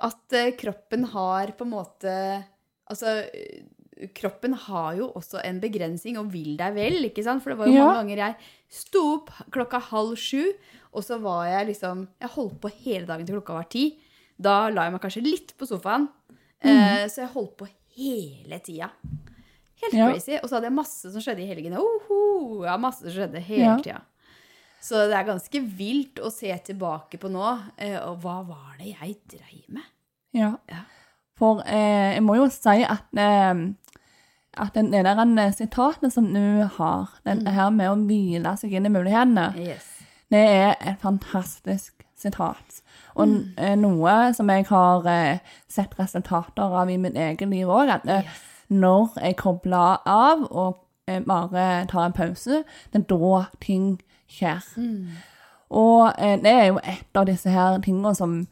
At 0.00 0.32
eh, 0.32 0.50
kroppen 0.52 1.04
har 1.06 1.46
på 1.56 1.62
en 1.64 1.70
måte 1.70 2.44
Altså, 2.90 3.24
kroppen 4.14 4.54
har 4.54 4.96
jo 4.98 5.12
også 5.14 5.40
en 5.44 5.60
begrensning 5.62 6.16
og 6.18 6.32
vil 6.32 6.56
deg 6.56 6.74
vel, 6.74 6.96
ikke 7.10 7.22
sant? 7.24 7.42
For 7.44 7.50
det 7.54 7.58
var 7.58 7.66
jo 7.66 7.72
Ja. 7.74 7.84
mange 7.86 8.00
ganger 8.02 8.16
jeg 8.16 8.36
sto 8.70 9.02
opp 9.14 9.30
klokka 9.54 9.80
halv 9.80 10.16
sju, 10.16 10.52
og 10.92 11.02
så 11.02 11.20
var 11.20 11.46
jeg 11.46 11.68
liksom 11.68 12.08
Jeg 12.20 12.28
holdt 12.30 12.60
på 12.60 12.70
hele 12.84 13.06
dagen 13.06 13.26
til 13.26 13.36
klokka 13.40 13.54
var 13.54 13.68
ti. 13.70 13.98
Da 14.40 14.68
la 14.68 14.84
jeg 14.84 14.92
meg 14.92 15.00
kanskje 15.00 15.22
litt 15.22 15.54
på 15.58 15.66
sofaen. 15.66 16.08
Eh, 16.60 17.06
så 17.06 17.22
jeg 17.22 17.28
holdt 17.34 17.56
på 17.56 17.68
hele 17.96 18.58
tida. 18.60 18.90
Helt 19.82 19.92
Ja. 19.94 20.08
crazy. 20.10 20.38
Og 20.42 20.48
så 20.48 20.54
hadde 20.56 20.64
jeg 20.70 20.72
masse 20.72 21.12
som 21.12 21.20
skjedde 21.20 21.42
i 21.42 21.46
helgene. 21.54 21.78
Oho, 21.78 22.64
ja, 22.64 22.76
masse 22.76 23.00
som 23.02 23.10
skjedde 23.12 23.40
hele 23.42 23.60
Ja. 23.60 23.76
tida. 23.76 24.00
Så 24.80 25.08
det 25.08 25.14
er 25.16 25.24
ganske 25.32 25.60
vilt 25.76 26.14
å 26.20 26.30
se 26.32 26.50
tilbake 26.64 27.18
på 27.18 27.30
nå. 27.30 27.62
eh, 27.78 27.96
Og 27.98 28.20
hva 28.22 28.42
var 28.46 28.74
det 28.78 28.96
jeg 28.98 29.16
dreiv 29.28 29.68
med? 29.68 29.82
Ja. 30.32 30.56
Ja. 30.68 30.82
For 31.36 31.60
eh, 31.66 32.14
jeg 32.14 32.22
må 32.22 32.36
jo 32.36 32.48
si 32.48 32.82
at, 32.84 33.04
eh, 33.16 33.54
at 34.56 34.74
den, 34.74 34.90
der 34.92 35.04
sitatene 35.04 35.52
sitatet 35.52 36.12
som 36.12 36.26
du 36.34 36.68
har, 36.76 37.08
den 37.26 37.38
Mm. 37.38 37.46
her 37.52 37.70
med 37.70 37.88
å 37.90 37.94
hvile 38.06 38.56
seg 38.56 38.72
inn 38.72 38.86
i 38.86 38.88
mulighetene, 38.88 39.54
Yes. 39.56 39.84
det 40.30 40.38
er 40.48 40.74
et 40.80 41.00
fantastisk 41.00 41.92
sitat. 42.16 42.82
Og 43.16 43.28
Mm. 43.28 43.54
eh, 43.58 43.74
noe 43.76 44.32
som 44.34 44.48
jeg 44.50 44.66
har 44.66 45.06
eh, 45.06 45.38
sett 45.68 45.94
resultater 45.98 46.62
av 46.62 46.90
i 46.90 46.96
mitt 46.96 47.14
eget 47.16 47.48
liv 47.48 47.66
òg, 47.68 47.88
at 47.90 48.06
eh, 48.08 48.22
Yes. 48.22 48.42
når 48.70 49.12
jeg 49.20 49.36
kobler 49.36 49.98
av 50.06 50.48
og 50.50 50.78
eh, 51.08 51.20
bare 51.20 51.86
tar 51.86 52.06
en 52.06 52.12
pause, 52.12 52.64
det 52.92 53.00
er 53.10 53.16
da 53.18 53.44
ting 53.60 54.00
skjer. 54.28 54.62
Mm. 54.76 55.06
Og 55.70 56.12
eh, 56.18 56.36
det 56.36 56.46
er 56.52 56.66
jo 56.66 56.78
et 56.84 57.04
av 57.16 57.26
disse 57.26 57.50
her 57.50 57.78
tingene 57.80 58.14
som 58.16 58.46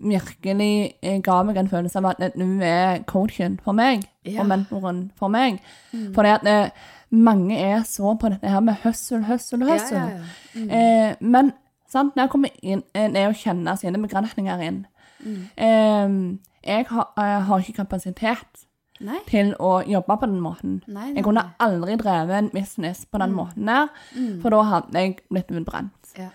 virkelig 0.00 0.94
eh, 1.02 1.20
ga 1.22 1.42
meg 1.42 1.56
en 1.56 1.68
følelse 1.70 1.98
av 1.98 2.06
at 2.12 2.36
nå 2.38 2.46
er 2.64 3.02
coachen 3.06 3.58
for 3.64 3.72
meg, 3.72 4.04
Ja. 4.24 4.40
og 4.42 4.48
mentoren 4.50 5.10
for 5.16 5.28
meg. 5.28 5.60
For 6.14 6.22
det 6.22 6.32
at 6.40 6.46
eh, 6.46 6.70
mange 7.10 7.56
er 7.58 7.82
så 7.88 8.14
på 8.20 8.28
dette 8.30 8.48
her 8.48 8.60
med 8.60 8.74
høssel, 8.82 9.24
høssel, 9.24 9.62
høssel. 9.68 9.96
ja, 9.96 10.08
ja. 10.08 10.20
Mm. 10.54 10.70
Eh, 10.70 11.14
men 11.20 11.52
sant, 11.88 12.14
når 12.16 12.22
jeg 12.26 12.30
kommer 12.30 12.48
inn, 12.62 12.82
eh, 12.94 13.08
det 13.08 13.16
er 13.22 13.30
å 13.32 13.36
kjenne 13.36 13.76
sine 13.80 13.98
begrensninger 14.02 14.60
inn. 14.66 14.86
Eh, 15.56 16.08
jeg 16.66 16.86
har, 16.90 17.12
jeg 17.16 17.42
har 17.48 17.58
ikke 17.64 17.76
kapasitet 17.82 18.64
Nei. 19.00 19.18
til 19.30 19.54
å 19.62 19.78
jobbe 19.86 20.16
på 20.20 20.26
den 20.26 20.40
måten. 20.42 20.82
Nei, 20.86 21.06
nei, 21.08 21.14
Jeg 21.16 21.24
kunne 21.24 21.44
aldri 21.62 21.96
drevet 21.96 22.38
en 22.38 22.50
business 22.52 23.04
på 23.06 23.18
den 23.22 23.32
måten 23.32 23.66
der, 23.70 23.88
for 24.42 24.50
da 24.50 24.62
hadde 24.62 24.92
jeg 25.04 25.18
blitt 25.30 25.50
utbrent. 25.54 26.14
Ja. 26.18 26.28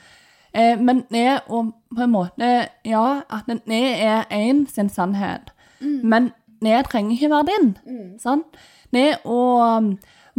Eh, 0.53 0.77
men 0.79 1.03
det 1.09 1.41
å 1.49 1.63
på 1.93 2.01
en 2.05 2.13
måte 2.13 2.49
Ja, 2.85 3.23
at 3.29 3.49
det 3.49 3.83
er 4.01 4.25
én 4.29 4.65
sin 4.69 4.89
sannhet, 4.89 5.51
men 5.81 6.31
det 6.63 6.85
trenger 6.87 7.15
ikke 7.15 7.29
være 7.29 7.47
din. 7.49 7.73
Sant? 8.21 8.57
Det 8.93 9.17
å 9.25 9.39
um, 9.77 9.89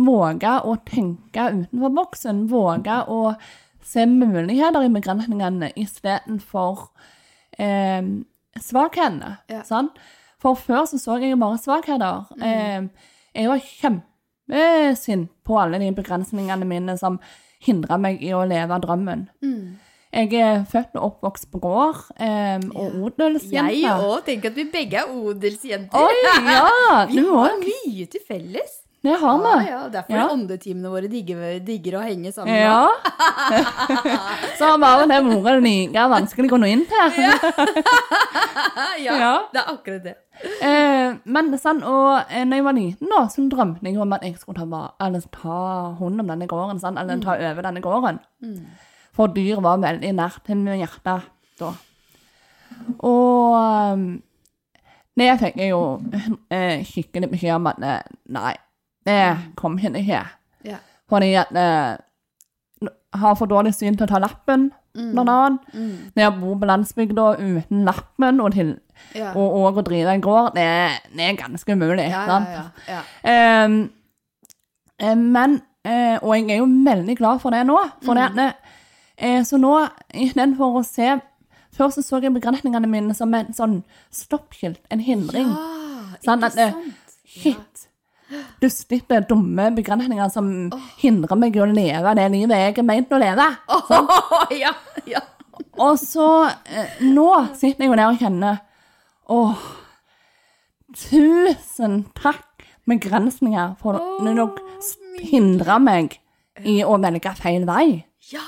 våge 0.00 0.54
å 0.64 0.76
tenke 0.86 1.48
utenfor 1.50 1.92
boksen, 1.98 2.44
våge 2.50 2.96
å 3.10 3.34
se 3.84 4.06
muligheter 4.08 4.86
i 4.86 4.92
begrensningene 4.94 5.72
istedenfor 5.76 6.86
eh, 7.58 8.00
svakhetene. 8.60 9.36
Ja. 9.52 9.62
Sant? 9.68 9.98
For 10.40 10.58
før 10.58 10.84
så 10.88 11.00
så 11.00 11.18
jeg 11.20 11.34
jo 11.34 11.40
bare 11.40 11.60
svakheter. 11.60 12.24
Eh, 12.40 12.86
jeg 13.34 13.50
var 13.50 13.64
kjempesint 13.68 15.32
på 15.44 15.58
alle 15.60 15.80
de 15.82 15.92
begrensningene 15.96 16.68
mine 16.68 16.96
som 17.00 17.20
hindra 17.64 17.98
meg 18.00 18.22
i 18.24 18.32
å 18.36 18.44
leve 18.48 18.80
drømmen. 18.82 19.28
Mm. 19.44 19.76
Jeg 20.14 20.30
er 20.38 20.62
født 20.70 20.94
og 20.94 21.08
oppvokst 21.08 21.48
på 21.50 21.58
gård 21.64 22.04
um, 22.22 22.68
og 22.78 22.94
odelsjente. 23.08 23.74
Jeg 23.80 23.90
òg. 23.98 24.20
Tenk 24.28 24.44
at 24.46 24.54
vi 24.54 24.64
begge 24.70 25.00
er 25.02 25.10
odelsjenter. 25.10 25.98
Oi, 25.98 26.14
ja! 26.46 27.04
Vi 27.10 27.18
har 27.26 27.50
òg. 27.50 27.64
mye 27.66 28.06
til 28.12 28.22
felles. 28.28 28.80
Det 29.04 29.12
har 29.20 29.34
Ja, 29.36 29.58
vi. 29.58 29.64
ja, 29.68 29.80
Derfor 29.92 30.14
Ja. 30.16 30.28
åndetimene 30.32 30.88
våre 30.88 31.08
digger, 31.12 31.58
digger 31.60 31.98
å 31.98 32.04
henge 32.06 32.30
sammen. 32.32 32.54
Ja. 32.56 32.86
Så 34.58 34.64
har 34.70 34.78
bare 34.80 35.04
det 35.10 35.18
vært 35.44 35.60
like 35.66 36.04
vanskelig 36.08 36.48
å 36.56 36.60
nå 36.62 36.70
inn 36.72 36.86
til. 36.88 37.12
ja, 39.04 39.12
Ja. 39.18 39.34
det 39.52 39.60
er 39.60 39.68
akkurat 39.74 40.02
det. 40.06 40.14
Eh, 40.64 41.18
men 41.24 41.52
sånn, 41.60 41.82
og 41.84 42.24
eh, 42.30 42.44
når 42.48 42.56
jeg 42.56 42.64
var 42.64 42.78
liten, 42.78 43.12
da, 43.12 43.20
så 43.28 43.44
drømte 43.50 43.84
jeg 43.84 43.98
om 44.00 44.12
at 44.16 44.22
jeg 44.24 44.38
skulle 44.40 44.64
ta, 44.64 44.82
eller, 45.04 45.20
ta 45.36 45.58
hånd 46.00 46.20
om 46.24 46.32
denne 46.32 46.48
gården, 46.48 46.80
sånn, 46.80 46.96
eller 46.98 47.20
ta 47.20 47.36
over 47.36 47.62
denne 47.68 47.82
gården. 47.84 48.18
For 49.14 49.30
dyr 49.30 49.60
var 49.62 49.78
veldig 49.82 50.10
nært 50.18 50.40
til 50.46 50.56
mitt 50.58 50.80
hjerte 50.80 51.20
da. 51.60 51.72
Og 53.06 53.54
um, 53.94 54.06
det 55.16 55.28
fikk 55.38 55.56
jeg 55.62 55.70
jo 55.70 55.82
eh, 56.50 56.80
skikkelig 56.86 57.28
beskjed 57.30 57.54
om 57.54 57.68
at 57.70 57.78
eh, 57.86 58.00
nei, 58.34 58.54
det 59.06 59.20
kom 59.60 59.76
henne 59.78 60.00
ikke. 60.02 60.24
Ja. 60.66 60.80
Fordi 61.10 61.28
at 61.38 61.52
jeg 61.54 62.90
har 63.20 63.36
for 63.38 63.46
dårlig 63.46 63.74
syn 63.76 63.94
til 63.94 64.08
å 64.08 64.10
ta 64.10 64.18
lappen, 64.18 64.72
blant 64.94 65.30
annet. 65.30 65.68
Mm. 65.74 65.94
Når 66.16 66.22
jeg 66.24 66.34
bor 66.40 66.56
på 66.58 66.66
landsbygda 66.70 67.28
uten 67.38 67.84
lappen 67.86 68.40
og, 68.42 68.52
til, 68.56 68.74
Ja. 69.14 69.30
og, 69.34 69.54
og 69.60 69.78
å 69.78 69.84
drive 69.86 70.10
en 70.16 70.22
gård, 70.24 70.52
det, 70.58 70.66
det 71.14 71.28
er 71.28 71.38
ganske 71.38 71.74
umulig. 71.78 72.08
Ja, 72.10 72.40
ja, 72.90 73.00
eh, 73.30 75.14
men 75.18 75.56
eh, 75.84 76.16
Og 76.22 76.34
jeg 76.38 76.50
er 76.54 76.60
jo 76.62 76.68
veldig 76.86 77.16
glad 77.18 77.40
for 77.42 77.50
det 77.54 77.64
nå. 77.68 77.78
For 78.06 78.14
Mm. 78.14 78.36
det, 78.38 78.46
eh, 78.48 78.63
så 79.46 79.58
nå, 79.60 79.72
istedenfor 80.14 80.80
å 80.80 80.84
se 80.86 81.20
Før 81.74 81.90
så 81.90 82.02
så 82.06 82.20
jeg 82.22 82.30
begrensningene 82.34 82.86
mine 82.86 83.14
som 83.18 83.32
en 83.34 83.48
sånn 83.54 83.80
stoppskilt, 84.14 84.78
en 84.94 85.00
hindring. 85.02 85.48
Ja, 85.50 86.18
Sånn 86.22 86.44
at 86.46 86.54
det- 86.54 86.68
Ja. 87.42 87.88
Dustete, 88.62 89.18
dumme 89.28 89.74
begrensninger 89.74 90.30
som 90.30 90.70
hindrer 91.02 91.36
meg 91.36 91.56
i 91.56 91.60
å 91.60 91.66
leve 91.66 92.14
det 92.14 92.30
livet 92.30 92.56
jeg 92.56 92.78
er 92.78 92.86
ment 92.86 93.10
å 93.10 93.18
leve. 93.18 93.46
Åh, 93.68 94.46
ja, 94.62 94.72
ja. 95.06 95.20
Og 95.78 95.98
så 95.98 96.28
eh, 96.66 96.94
Nå 97.02 97.26
sitter 97.54 97.84
jeg 97.84 97.90
jo 97.90 97.98
der 97.98 98.08
og 98.12 98.18
kjenner 98.22 98.60
Åh, 99.34 99.58
tusen 100.94 102.04
takk, 102.14 102.64
begrensninger, 102.86 103.74
for 103.80 103.98
oh, 103.98 104.22
når 104.22 104.40
dere 104.40 105.24
hindrer 105.26 105.80
meg 105.82 106.18
i 106.62 106.82
å 106.86 106.98
velge 107.02 107.34
feil 107.40 107.64
vei. 107.66 108.04
Ja! 108.30 108.44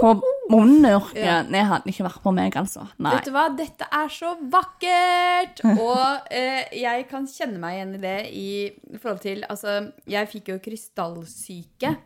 For 0.00 0.20
bondeyrket, 0.50 1.16
Ja. 1.24 1.42
det 1.42 1.62
hadde 1.66 1.90
ikke 1.90 2.04
vært 2.06 2.22
på 2.22 2.32
meg, 2.34 2.54
altså. 2.56 2.86
Nei. 2.98 3.14
Vet 3.16 3.24
du 3.28 3.32
hva, 3.34 3.46
dette 3.56 3.86
er 3.92 4.08
så 4.14 4.34
vakkert! 4.52 5.62
Og 5.74 6.28
eh, 6.30 6.64
jeg 6.78 7.06
kan 7.10 7.26
kjenne 7.26 7.58
meg 7.62 7.78
igjen 7.78 7.94
i 7.98 8.02
det 8.02 8.18
i 8.32 8.98
forhold 8.98 9.20
til 9.24 9.44
Altså, 9.48 9.92
jeg 10.08 10.28
fikk 10.32 10.48
jo 10.54 10.58
krystallsyke 10.64 11.96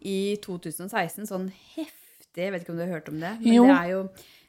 i 0.00 0.36
2016, 0.42 1.26
sånn 1.28 1.50
heftig 1.76 2.44
Jeg 2.46 2.52
vet 2.54 2.62
ikke 2.64 2.72
om 2.72 2.78
du 2.78 2.84
har 2.86 2.94
hørt 2.94 3.08
om 3.12 3.18
det? 3.20 3.34
Men 3.42 3.52
Jo. 3.52 3.64
det 3.66 3.76
er 3.76 3.90
jo 3.90 4.02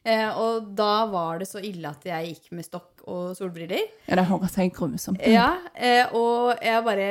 eh, 0.06 0.30
Og 0.40 0.70
da 0.78 0.92
var 1.12 1.40
det 1.42 1.48
så 1.50 1.60
ille 1.66 1.90
at 1.90 2.06
jeg 2.08 2.36
gikk 2.36 2.52
med 2.56 2.66
stokk 2.68 2.91
og 3.10 3.36
solbriller. 3.38 3.88
Ja, 4.08 4.18
det 4.20 4.28
høres 4.30 4.58
helt 4.60 4.76
grusomt 4.78 5.22
ut. 5.22 5.28
Ja, 5.30 5.50
eh, 5.74 6.14
og 6.18 6.62
jeg 6.62 6.86
bare 6.86 7.10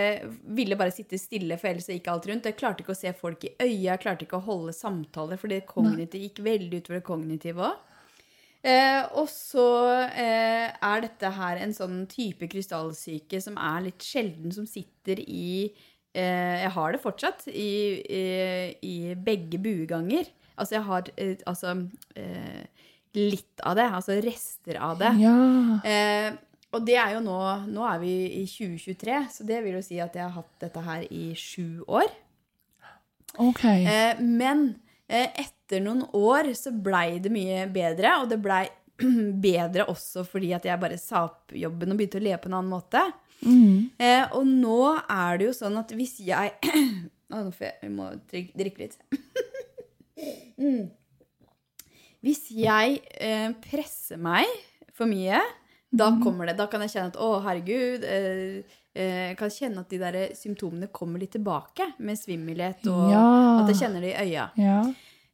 ville 0.57 0.78
bare 0.78 0.95
sitte 0.95 1.18
stille, 1.20 1.59
for 1.61 1.72
ellers 1.72 1.91
gikk 1.91 2.11
alt 2.12 2.28
rundt. 2.30 2.49
Jeg 2.49 2.59
klarte 2.61 2.84
ikke 2.84 2.95
å 2.95 3.01
se 3.01 3.12
folk 3.16 3.47
i 3.49 3.55
øya, 3.59 3.93
jeg 3.93 4.03
klarte 4.05 4.26
ikke 4.26 4.41
å 4.41 4.49
holde 4.49 4.74
samtaler, 4.76 5.41
for 5.41 5.53
det 5.53 5.64
kognitive 5.68 6.26
gikk 6.28 6.43
veldig 6.47 6.82
utover 6.82 7.01
det 7.01 7.07
kognitive 7.07 7.70
òg. 7.70 7.86
Eh, 8.61 9.03
og 9.16 9.30
så 9.32 9.68
eh, 10.12 10.66
er 10.68 11.07
dette 11.07 11.30
her 11.32 11.62
en 11.62 11.72
sånn 11.72 12.03
type 12.12 12.45
krystallsyke 12.53 13.41
som 13.41 13.57
er 13.57 13.86
litt 13.86 14.05
sjelden, 14.05 14.53
som 14.53 14.66
sitter 14.68 15.22
i 15.24 15.70
eh, 16.12 16.59
Jeg 16.66 16.74
har 16.74 16.93
det 16.93 17.01
fortsatt, 17.01 17.47
i, 17.49 17.72
i, 18.05 18.22
i 18.84 18.97
begge 19.16 19.62
bueganger. 19.64 20.28
Altså, 20.61 20.76
jeg 20.76 20.84
har 20.91 21.09
eh, 21.16 21.36
altså 21.49 21.72
eh, 22.20 22.68
litt 23.19 23.63
av 23.67 23.77
det, 23.79 23.89
altså 23.91 24.17
rester 24.23 24.79
av 24.83 24.99
det. 25.01 25.11
Ja. 25.23 25.37
Eh, 25.85 26.33
og 26.71 26.85
det 26.87 26.97
er 27.03 27.17
jo 27.17 27.23
nå 27.25 27.39
Nå 27.67 27.87
er 27.89 28.03
vi 28.03 28.13
i 28.41 28.45
2023, 28.47 29.17
så 29.35 29.47
det 29.47 29.63
vil 29.65 29.79
jo 29.79 29.85
si 29.85 29.99
at 30.03 30.15
jeg 30.15 30.27
har 30.27 30.37
hatt 30.37 30.53
dette 30.63 30.85
her 30.87 31.07
i 31.11 31.31
sju 31.39 31.83
år. 31.89 32.11
OK. 33.43 33.65
Eh, 33.65 34.21
men 34.23 34.69
eh, 35.07 35.31
etter 35.43 35.83
noen 35.85 36.05
år 36.17 36.53
så 36.59 36.73
blei 36.75 37.19
det 37.23 37.33
mye 37.35 37.65
bedre, 37.73 38.17
og 38.23 38.31
det 38.31 38.41
blei 38.43 38.65
bedre 39.49 39.89
også 39.91 40.25
fordi 40.29 40.53
at 40.57 40.67
jeg 40.69 40.81
bare 40.83 40.99
sa 41.01 41.25
opp 41.29 41.55
jobben 41.57 41.93
og 41.93 42.01
begynte 42.01 42.21
å 42.21 42.25
leve 42.25 42.43
på 42.45 42.51
en 42.51 42.59
annen 42.61 42.73
måte. 42.73 43.05
Mm. 43.41 43.91
Eh, 43.97 44.25
og 44.37 44.45
nå 44.47 44.81
er 45.01 45.41
det 45.41 45.51
jo 45.51 45.57
sånn 45.57 45.79
at 45.81 45.95
hvis 45.97 46.19
jeg 46.27 46.59
Nå 47.31 47.45
får 47.55 47.63
jeg, 47.63 47.75
jeg 47.87 47.93
må 47.95 48.09
drikke, 48.27 48.57
drikke 48.59 48.81
litt. 48.83 48.97
mm. 50.59 50.89
Hvis 52.25 52.51
jeg 52.53 52.99
eh, 53.21 53.49
presser 53.64 54.21
meg 54.21 54.47
for 54.97 55.09
mye, 55.11 55.41
da 55.91 56.11
kommer 56.23 56.47
det. 56.47 56.57
Da 56.59 56.66
kan 56.71 56.85
jeg 56.85 56.93
kjenne 56.93 57.11
at 57.11 57.18
å, 57.18 57.31
herregud 57.43 58.05
eh, 58.07 58.75
eh, 58.95 59.31
Jeg 59.33 59.39
kan 59.41 59.51
kjenne 59.51 59.83
at 59.83 59.91
de 59.91 59.99
der 59.99 60.18
symptomene 60.39 60.91
kommer 60.95 61.23
litt 61.23 61.33
tilbake, 61.35 61.89
med 61.99 62.18
svimmelhet 62.21 62.85
og 62.91 63.09
Ja. 63.11 63.25
at 63.62 63.73
jeg 63.73 63.81
kjenner 63.83 64.05
det 64.05 64.12
i 64.12 64.27
øya. 64.29 64.51
Ja. 64.61 64.83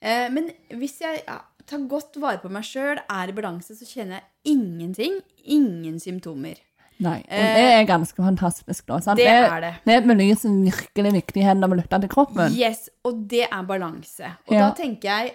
Eh, 0.01 0.29
men 0.33 0.49
hvis 0.79 1.01
jeg 1.03 1.25
ja, 1.27 1.41
tar 1.67 1.83
godt 1.91 2.17
vare 2.23 2.41
på 2.41 2.49
meg 2.53 2.65
sjøl, 2.65 3.03
er 3.03 3.29
i 3.33 3.35
balanse, 3.37 3.77
så 3.77 3.85
kjenner 3.89 4.21
jeg 4.21 4.55
ingenting. 4.57 5.19
Ingen 5.45 5.99
symptomer. 6.01 6.57
Nei. 7.03 7.19
Og 7.29 7.51
det 7.59 7.65
er 7.75 7.83
ganske 7.89 8.17
fantastisk, 8.25 8.87
da. 8.89 9.01
Sant? 9.05 9.21
Eh, 9.21 9.27
Det 9.27 9.51
er 9.51 9.61
det. 9.61 9.75
Det 9.85 10.39
som 10.41 10.63
virkelig 10.65 11.13
viktigheten 11.19 11.61
når 11.61 11.75
vi 11.75 11.81
lytter 11.83 12.01
til 12.01 12.09
kroppen. 12.15 12.57
Yes, 12.57 12.89
og 13.05 13.27
det 13.29 13.45
er 13.51 13.63
balanse. 13.69 14.31
Og 14.49 14.55
da 14.57 14.71
tenker 14.79 15.11
jeg 15.11 15.35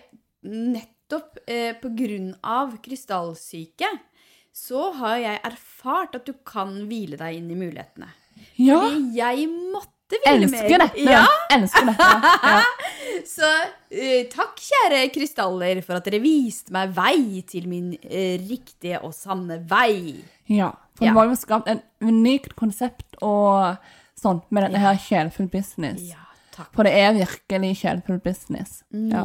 nettopp 1.11 1.37
eh, 1.47 2.39
av 2.43 2.77
krystallsyke, 2.83 3.87
så 4.53 4.91
har 4.99 5.17
jeg 5.17 5.39
erfart 5.47 6.15
at 6.15 6.25
du 6.27 6.33
kan 6.45 6.87
hvile 6.87 7.17
deg 7.19 7.37
inn 7.37 7.51
i 7.51 7.55
mulighetene. 7.55 8.09
Ja. 8.59 8.79
Fordi 8.81 9.17
jeg 9.17 9.47
måtte 9.71 10.19
hvile 10.25 10.49
mer. 10.51 10.65
Elsker 10.65 10.83
dette. 10.83 11.05
Ja, 11.05 11.25
Elsker 11.55 11.87
dette. 11.87 12.09
Ja. 12.43 12.61
så 13.35 13.49
eh, 13.91 14.27
takk, 14.31 14.59
kjære 14.59 15.05
krystaller, 15.15 15.81
for 15.85 15.99
at 15.99 16.07
dere 16.09 16.19
viste 16.23 16.73
meg 16.75 16.91
vei 16.95 17.41
til 17.47 17.69
min 17.71 17.93
eh, 18.03 18.35
riktige 18.43 18.99
og 19.03 19.15
sanne 19.15 19.61
vei. 19.67 20.21
ja. 20.47 20.71
For 20.99 21.05
Ja. 21.07 21.13
det 21.13 21.15
var 21.15 21.29
jo 21.31 21.35
skapt 21.39 21.69
en 21.71 21.79
unikt 22.03 22.51
konsept 22.59 23.15
og 23.23 23.77
sånn 24.19 24.41
med 24.51 24.67
denne 24.67 24.81
her 24.83 24.99
sjelfull 25.01 25.47
business. 25.49 26.03
Ja, 26.11 26.19
takk. 26.53 26.67
For 26.75 26.85
det 26.85 26.91
er 26.93 27.15
virkelig 27.15 27.71
sjelfull 27.79 28.19
business. 28.21 28.83
Ja. 28.91 29.23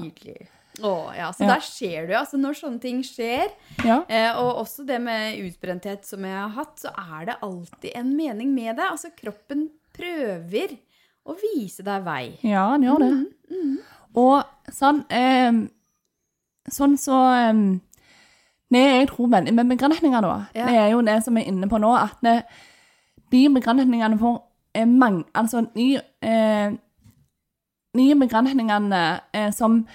Å, 0.85 1.15
ja, 1.17 1.31
så 1.33 1.41
Ja. 1.47 1.55
der 1.55 1.61
det 2.07 2.13
jo. 2.13 2.19
Altså, 2.19 2.37
når 2.37 2.53
sånne 2.59 2.81
ting 2.81 3.03
skjer, 3.03 3.49
Ja. 3.85 4.03
Eh, 4.09 4.37
og 4.37 4.59
også 4.67 4.85
det 4.87 5.01
med 5.01 5.39
utbrenthet 5.39 6.05
som 6.05 6.23
jeg 6.25 6.35
har 6.37 6.49
hatt, 6.51 6.77
så 6.79 6.91
er 6.93 7.25
det 7.27 7.37
alltid 7.43 7.93
en 7.95 8.17
mening 8.17 8.53
med 8.55 8.77
det. 8.77 8.85
Altså, 8.91 9.09
kroppen 9.17 9.71
prøver 9.97 10.77
å 11.27 11.35
vise 11.41 11.83
deg 11.83 12.05
vei. 12.05 12.39
ja, 12.43 12.71
den 12.77 12.83
gjør 12.83 12.99
det. 12.99 13.33
Mm, 13.51 13.79
Og 14.17 14.45
sånn 14.71 15.05
eh, 15.11 15.53
Sånn 16.69 16.97
så 16.99 17.17
eh, 17.51 17.79
jeg 18.99 19.09
tror 19.09 19.29
veldig 19.31 19.53
med 19.55 19.69
begrensninger, 19.69 20.21
da, 20.21 20.47
Ja. 20.55 20.67
det 20.67 20.75
er 20.77 20.91
jo 20.91 21.01
det 21.03 21.23
som 21.25 21.37
jeg 21.37 21.47
er 21.47 21.53
inne 21.53 21.69
på 21.69 21.79
nå, 21.79 21.93
at 21.97 22.17
det, 22.23 22.45
de 23.31 23.49
begrensningene 23.49 24.19
får 24.19 24.43
eh, 24.75 24.85
mange 24.85 25.25
Altså 25.35 25.63
de, 25.75 26.01
eh, 26.23 26.71
de 27.95 28.15
begrensningene 28.15 29.21
eh, 29.33 29.51
som 29.53 29.87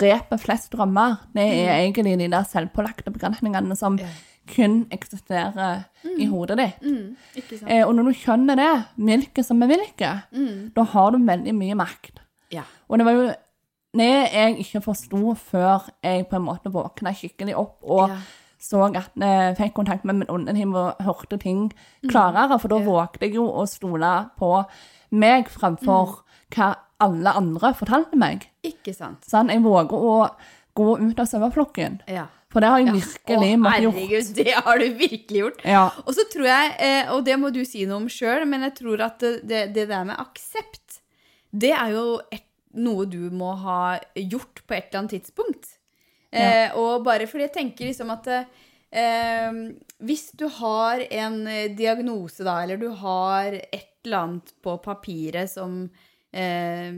dreper 0.00 0.38
flest 0.40 0.70
drømmer, 0.72 1.18
det 1.34 1.42
er 1.68 1.78
egentlig 1.82 2.18
de 2.18 2.28
der 2.32 2.44
selvpålagte 2.48 3.10
begrensningene 3.12 3.76
som 3.76 3.98
kun 4.56 4.86
eksisterer 4.90 5.84
i 6.18 6.26
hodet 6.26 6.56
ditt. 6.58 6.82
Mm? 6.82 7.16
Eh, 7.68 7.84
og 7.86 7.94
når 7.94 8.08
du 8.10 8.12
skjønner 8.18 8.56
det, 8.56 8.84
hvilke 8.98 9.44
som 9.44 9.62
er 9.62 9.66
hvilke, 9.70 10.22
Mm, 10.32 10.72
da 10.74 10.82
har 10.82 11.10
du 11.12 11.18
veldig 11.18 11.54
mye 11.54 11.74
makt. 11.78 12.20
ja. 12.50 12.62
Og 12.88 12.98
det 12.98 13.06
var 13.06 13.12
jo 13.12 13.26
det 13.94 14.32
jeg 14.32 14.56
ikke 14.58 14.82
forsto 14.82 15.34
før 15.36 15.88
jeg 16.02 16.26
på 16.28 16.36
en 16.36 16.42
måte 16.46 16.72
våkna 16.72 17.12
skikkelig 17.14 17.54
opp 17.56 17.78
og 17.84 18.08
Ja. 18.08 18.16
så 18.58 18.94
at 18.96 19.10
jeg 19.16 19.56
fikk 19.58 19.74
kontakt 19.74 20.04
med 20.04 20.14
min 20.16 20.28
åndeteam 20.28 20.74
og 20.74 20.96
hørte 21.00 21.38
ting 21.38 21.72
klarere, 22.08 22.58
for 22.60 22.68
da 22.68 22.76
Mm. 22.78 22.84
Ja. 22.84 22.90
vågte 22.90 23.20
jeg 23.20 23.34
jo 23.34 23.46
å 23.46 23.66
stole 23.68 24.30
på 24.38 24.64
meg 25.12 25.48
fremfor 25.48 26.06
Mm. 26.08 26.22
hva 26.50 26.76
alle 27.02 27.32
andre 27.38 27.72
fortalte 27.78 28.18
meg. 28.20 28.46
Ikke 28.66 28.94
sant? 28.96 29.24
Sånn, 29.28 29.50
jeg 29.52 29.62
våger 29.64 29.98
å 30.12 30.14
gå 30.78 30.86
ut 31.02 31.18
av 31.20 31.26
saueflokken, 31.28 31.98
Ja. 32.08 32.26
for 32.48 32.60
det 32.64 32.68
har 32.72 32.78
jeg 32.80 32.86
Ja. 32.88 32.92
virkelig 32.94 33.50
Å, 33.52 33.58
måttet 33.60 33.82
gjort. 33.82 33.98
herregud, 33.98 34.34
det 34.38 34.54
har 34.54 34.78
du 34.78 34.86
virkelig 35.02 35.40
gjort. 35.42 35.64
Ja. 35.64 35.82
Og 36.06 36.14
så 36.16 36.24
tror 36.32 36.46
jeg, 36.48 36.72
eh, 36.78 37.12
og 37.12 37.24
det 37.26 37.36
må 37.40 37.50
du 37.52 37.60
si 37.64 37.84
noe 37.86 37.96
om 38.00 38.08
sjøl, 38.08 38.46
men 38.48 38.62
jeg 38.68 38.74
tror 38.80 39.00
at 39.04 39.18
det, 39.20 39.72
det, 39.74 39.88
der 39.88 40.04
med 40.04 40.16
aksept, 40.22 41.00
det 41.52 41.72
er 41.76 41.92
jo 41.92 42.20
et, 42.32 42.44
noe 42.74 43.04
du 43.04 43.28
må 43.30 43.50
ha 43.60 43.98
gjort 44.16 44.62
på 44.66 44.72
et 44.78 44.86
eller 44.88 45.02
annet 45.02 45.16
tidspunkt. 45.18 45.76
Eh, 46.32 46.70
og 46.74 47.04
bare 47.04 47.26
fordi 47.28 47.44
jeg 47.44 47.52
tenker 47.52 47.84
liksom 47.90 48.08
at 48.10 48.26
eh, 48.90 49.52
Hvis 50.02 50.30
du 50.34 50.46
har 50.48 51.02
en 51.10 51.46
eh, 51.46 51.68
diagnose, 51.76 52.42
da, 52.44 52.62
eller 52.62 52.78
du 52.80 52.88
har 53.02 53.52
et 53.52 53.90
eller 54.04 54.16
annet 54.22 54.52
på 54.64 54.78
papiret 54.82 55.50
som, 55.52 55.90
eh, 56.32 56.92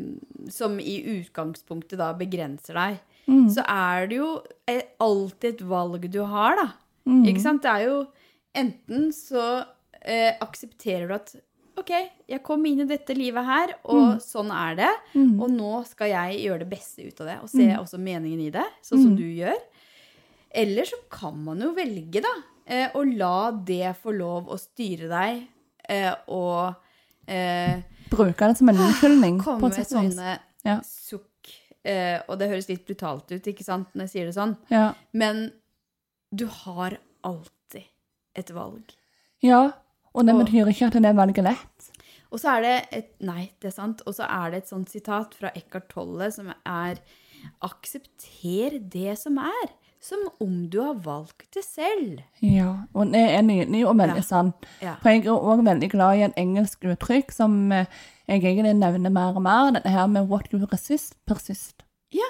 som 0.51 0.79
i 0.81 0.97
utgangspunktet 1.19 1.99
da 1.99 2.13
begrenser 2.19 2.75
deg, 2.79 3.01
så 3.49 3.63
er 3.67 4.07
det 4.11 4.17
jo 4.19 4.43
eh, 4.69 4.83
alltid 5.01 5.55
et 5.55 5.63
valg 5.69 6.03
du 6.13 6.21
har, 6.29 6.57
da. 6.61 6.67
Ikke 7.29 7.41
sant? 7.41 7.63
Det 7.63 7.71
er 7.73 7.85
jo 7.89 8.07
enten 8.55 9.11
så 9.13 9.65
eh, 10.05 10.35
aksepterer 10.41 11.09
du 11.09 11.15
at 11.15 11.35
OK, 11.77 11.91
jeg 12.31 12.43
kom 12.47 12.63
inn 12.69 12.85
i 12.85 12.87
dette 12.87 13.15
livet 13.17 13.45
her, 13.45 13.73
og 13.91 14.21
sånn 14.23 14.51
er 14.55 14.77
det. 14.79 14.91
Og 15.41 15.49
nå 15.51 15.85
skal 15.89 16.13
jeg 16.13 16.45
gjøre 16.45 16.61
det 16.63 16.69
beste 16.71 17.03
ut 17.03 17.21
av 17.21 17.27
det, 17.27 17.39
og 17.43 17.49
se 17.51 17.65
også 17.81 17.99
meningen 17.99 18.41
i 18.45 18.51
det, 18.55 18.67
sånn 18.83 19.01
som 19.03 19.17
du 19.19 19.25
gjør. 19.27 19.59
Eller 20.55 20.85
så 20.87 20.97
kan 21.11 21.35
man 21.43 21.59
jo 21.65 21.73
velge, 21.75 22.23
da, 22.23 22.35
eh, 22.67 22.89
å 22.95 23.03
la 23.03 23.51
det 23.51 23.97
få 23.99 24.13
lov 24.15 24.53
å 24.55 24.57
styre 24.61 25.09
deg, 25.11 25.43
eh, 25.89 26.13
og 26.29 26.75
eh, 27.27 27.81
Bruke 28.17 28.49
det 28.49 28.57
som 28.59 28.69
en 28.69 28.77
unnskyldning. 28.77 29.39
komme 29.43 29.71
med 29.71 29.87
sånne 29.87 30.39
Ja. 30.65 30.81
sukk. 30.81 31.31
Eh, 31.85 32.21
og 32.29 32.39
det 32.39 32.49
høres 32.49 32.69
litt 32.69 32.87
brutalt 32.87 33.31
ut, 33.31 33.43
ikke 33.47 33.65
sant, 33.65 33.89
når 33.95 34.07
jeg 34.07 34.11
sier 34.11 34.25
det 34.27 34.35
sånn. 34.35 34.57
Ja. 34.71 34.95
Men 35.13 35.53
du 36.35 36.47
har 36.47 36.97
alltid 37.23 37.85
et 38.35 38.51
valg. 38.51 38.95
ja. 39.43 39.73
Og 40.15 40.25
det 40.27 40.35
Og- 40.35 40.47
betyr 40.47 40.69
ikke 40.71 40.87
at 40.87 40.93
det 41.03 41.17
valget 41.17 41.39
er 41.39 41.43
lett. 41.43 41.91
Og 42.31 42.39
så 42.39 42.57
er 42.57 42.61
det 42.63 42.89
et 42.93 43.21
Nei, 43.21 43.51
det 43.61 43.67
er 43.69 43.73
sant. 43.83 44.01
Og 44.07 44.15
så 44.15 44.25
er 44.31 44.51
det 44.53 44.63
et 44.63 44.69
sånt 44.69 44.89
sitat 44.89 45.35
fra 45.35 45.51
Eckhart 45.57 45.89
Tolle 45.89 46.33
som 46.33 46.55
er 46.65 46.99
Aksepter 47.63 48.79
det 48.91 49.19
som 49.19 49.37
er, 49.39 49.69
som 50.05 50.21
om 50.45 50.57
du 50.69 50.79
har 50.85 50.95
valgt 51.01 51.47
det 51.57 51.63
selv. 51.65 52.19
Ja, 52.45 52.75
og 52.93 53.13
det 53.15 53.23
er 53.39 53.43
nydelig 53.43 53.87
og 53.89 53.97
veldig 53.97 54.21
Ja. 54.21 54.27
sant. 54.27 54.67
Ja. 54.85 54.95
For 55.01 55.09
jeg 55.15 55.25
er 55.25 55.33
òg 55.33 55.63
veldig 55.65 55.89
glad 55.91 56.19
i 56.19 56.25
et 56.27 56.35
engelsk 56.37 56.85
uttrykk 56.85 57.33
som 57.33 57.73
eh, 57.73 57.87
jeg 58.29 58.43
egentlig 58.45 58.75
nevner 58.77 59.11
mer 59.11 59.35
og 59.39 59.43
mer. 59.43 59.71
Dette 59.73 59.89
her 59.89 60.07
med 60.07 60.29
'what 60.29 60.53
you 60.53 60.67
resist, 60.73 61.15
persist'. 61.27 61.81
Ja, 62.13 62.29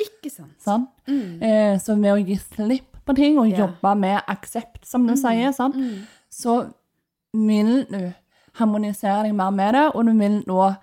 ikke 0.00 0.30
sant? 0.30 0.54
Sånn? 0.62 0.86
Mm. 1.08 1.42
Eh, 1.42 1.78
så 1.78 1.94
ved 2.00 2.12
å 2.14 2.26
gi 2.26 2.36
slipp 2.36 2.96
på 3.06 3.14
ting 3.16 3.38
og 3.38 3.48
Ja. 3.48 3.56
Mm. 3.56 3.58
jobbe 3.82 3.94
med 3.98 4.20
aksept, 4.28 4.86
som 4.86 5.06
du 5.06 5.14
sier, 5.16 5.52
sant? 5.52 5.74
så 6.30 6.72
vil 7.34 7.84
du 7.90 8.12
harmonisere 8.54 9.22
deg 9.24 9.34
mer 9.34 9.50
med 9.50 9.74
det, 9.74 9.90
og 9.94 10.04
du 10.06 10.12
vil 10.18 10.42
nå 10.46 10.76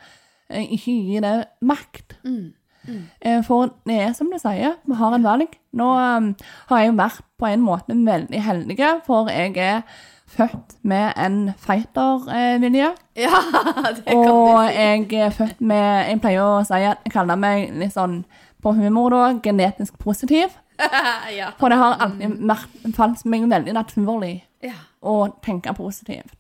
eh, 0.49 0.67
ikke 0.75 0.93
gi 1.07 1.19
det 1.21 1.45
makt. 1.61 2.15
Mm. 2.25 2.53
Eh, 2.87 3.43
For 3.45 3.71
det 3.87 3.99
er 4.01 4.15
som 4.17 4.31
du 4.31 4.39
sier, 4.41 4.77
vi 4.85 4.97
har 4.99 5.15
en 5.15 5.23
valg. 5.25 5.53
Nå 5.73 5.91
um, 5.97 6.33
har 6.69 6.81
jeg 6.83 6.97
vært 6.97 7.21
på 7.39 7.49
en 7.49 7.63
måte 7.65 7.95
veldig 7.97 8.41
heldig, 8.43 8.77
for 9.05 9.31
jeg 9.31 9.55
er 9.57 9.85
født 10.33 10.77
med 10.81 11.13
en 11.17 11.53
fightervilje. 11.57 12.91
Ja, 13.15 13.39
det 13.95 14.05
kan 14.05 14.17
Og 14.17 14.25
du 14.25 14.67
si. 14.67 14.79
jeg 14.79 15.21
er 15.27 15.29
født 15.29 15.61
med 15.61 16.09
Jeg 16.09 16.21
pleier 16.21 16.43
å 16.43 16.63
si 16.65 16.79
at 16.81 17.03
jeg 17.05 17.13
kaller 17.13 17.37
meg 17.39 17.73
litt 17.77 17.93
sånn 17.93 18.23
på 18.63 18.73
humor, 18.77 19.11
da, 19.11 19.23
genetisk 19.43 19.97
positiv. 19.99 20.53
ja. 21.39 21.51
For 21.59 21.69
det 21.69 21.77
har 21.77 21.99
alltid 22.01 22.39
vært, 22.47 22.77
falt 22.95 23.25
meg 23.29 23.49
veldig 23.51 23.75
naturlig 23.75 24.37
ja. 24.63 24.77
å 25.03 25.27
tenke 25.43 25.73
positivt. 25.77 26.33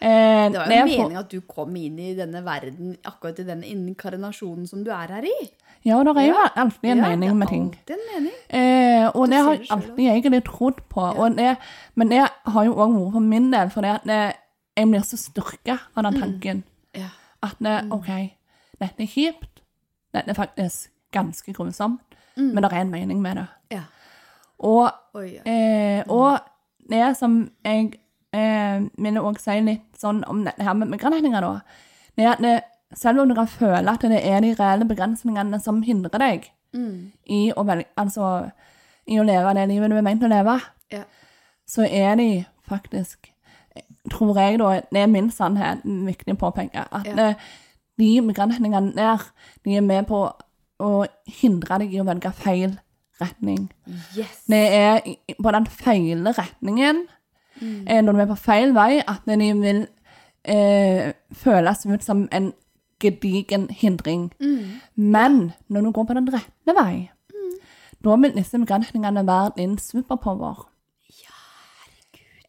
Eh, 0.00 0.50
Det 0.52 0.58
var 0.58 0.66
jo 0.72 0.84
meninga 0.86 1.18
at 1.18 1.30
du 1.30 1.40
kom 1.40 1.76
inn 1.76 1.98
i 1.98 2.14
denne 2.14 2.44
verden, 2.44 2.96
akkurat 3.04 3.38
i 3.38 3.44
den 3.44 3.62
inkarnasjonen 3.62 4.66
som 4.68 4.84
du 4.84 4.90
er 4.90 5.08
her 5.08 5.22
i. 5.24 5.50
Ja, 5.84 6.02
det 6.04 6.16
er 6.16 6.26
jo 6.26 6.34
Ja. 6.34 6.48
alltid 6.56 6.90
en 6.90 6.98
Ja, 6.98 7.08
mening 7.08 7.20
det 7.40 7.48
er 7.48 7.56
alltid 7.56 7.90
en 7.90 8.06
mening. 8.14 8.32
Eh, 8.50 9.06
og 9.14 9.26
Du 9.26 9.30
det 9.32 9.44
har 9.44 9.52
jeg 9.54 9.66
alltid 9.70 9.98
egentlig 10.08 10.44
trodd 10.44 10.80
på. 10.88 11.00
Og 11.18 11.36
det, 11.36 11.56
men 11.94 12.08
det 12.08 12.28
har 12.46 12.64
jo 12.64 12.74
òg 12.74 12.92
vært 12.98 13.12
for 13.12 13.20
min 13.20 13.50
del, 13.52 13.70
for 13.70 13.80
det, 13.80 14.00
jeg 14.76 14.86
blir 14.88 15.00
så 15.00 15.16
styrka 15.16 15.78
av 15.96 16.02
den 16.04 16.20
tanken. 16.20 16.64
Ja. 16.94 17.08
At 17.42 17.56
det, 17.60 17.92
OK, 17.92 18.06
dette 18.80 19.02
er 19.02 19.06
kjipt. 19.06 19.60
Dette 20.14 20.30
er 20.30 20.34
faktisk 20.34 20.90
ganske 21.12 21.52
grusomt. 21.52 22.00
Men 22.36 22.62
det 22.62 22.72
er 22.72 22.80
en 22.80 22.90
mening 22.90 23.20
med 23.22 23.36
det. 23.36 23.46
ja. 23.72 23.80
Og, 24.60 24.90
Oi, 25.14 25.38
ja. 25.38 25.42
eh, 25.46 26.02
og 26.08 26.38
det 26.90 27.16
som 27.16 27.50
jeg 27.64 27.92
eh, 28.32 28.80
vil 28.98 29.18
òg 29.22 29.38
si 29.40 29.60
litt 29.60 29.96
sånn 29.98 30.22
om 30.28 30.44
dette 30.44 30.62
her 30.62 30.74
med 30.74 30.90
begrensninger, 30.92 31.40
da, 31.40 31.60
det 32.16 32.24
er 32.24 32.32
at 32.32 32.42
det, 32.44 32.54
selv 32.98 33.20
om 33.22 33.28
du 33.28 33.34
kan 33.34 33.46
føle 33.46 33.88
at 33.92 34.00
det 34.00 34.20
er 34.24 34.40
de 34.40 34.54
reelle 34.58 34.84
begrensningene 34.88 35.60
som 35.62 35.82
hindrer 35.82 36.18
deg 36.18 36.50
Mm. 36.74 37.12
i 37.32 37.50
å, 37.56 37.62
velge, 37.64 37.86
altså, 37.96 38.50
i 39.08 39.16
å 39.16 39.24
leve 39.24 39.54
det 39.56 39.62
livet 39.70 39.88
du 39.90 39.96
er 39.96 40.02
ment 40.04 40.22
å 40.22 40.28
leve, 40.28 40.60
Ja. 40.92 41.04
så 41.66 41.86
er 41.88 42.14
de 42.16 42.44
faktisk, 42.68 43.30
tror 44.10 44.36
jeg 44.36 44.58
da, 44.58 44.80
det 44.92 45.00
er 45.00 45.06
min 45.08 45.30
sannhet, 45.30 45.80
viktig 45.84 46.34
å 46.36 46.38
påpeke, 46.38 46.84
at 46.92 47.06
Ja. 47.06 47.14
det, 47.14 47.36
de 47.98 48.20
begrensningene 48.20 48.92
der, 48.94 49.18
de 49.64 49.76
er 49.76 49.80
med 49.80 50.06
på 50.06 50.30
å 50.80 51.06
hindre 51.26 51.78
deg 51.78 51.94
i 51.94 52.00
å 52.00 52.04
velge 52.04 52.32
feil 52.32 52.78
retning. 53.20 53.70
Yes. 54.14 54.44
Det 54.46 54.68
er 54.74 55.00
på 55.42 55.50
den 55.52 55.66
feile 55.66 56.32
retningen, 56.36 57.06
eh, 57.62 58.00
når 58.02 58.12
du 58.12 58.18
er 58.18 58.30
på 58.30 58.40
feil 58.40 58.74
vei, 58.74 59.02
at 59.06 59.26
de 59.26 59.52
vil 59.60 59.86
eh, 60.44 61.12
føles 61.32 61.86
ut 61.86 62.04
som 62.04 62.28
en 62.32 62.52
gedigen 63.00 63.68
hindring. 63.70 64.32
Men 64.94 65.52
når 65.68 65.80
du 65.80 65.90
går 65.90 66.04
på 66.04 66.14
den 66.14 66.32
rette 66.34 66.74
vei, 66.74 67.10
da 68.04 68.16
vil 68.16 68.34
disse 68.36 68.58
begrensningene 68.58 69.26
være 69.26 69.52
din 69.56 69.78
superpower. 69.78 70.68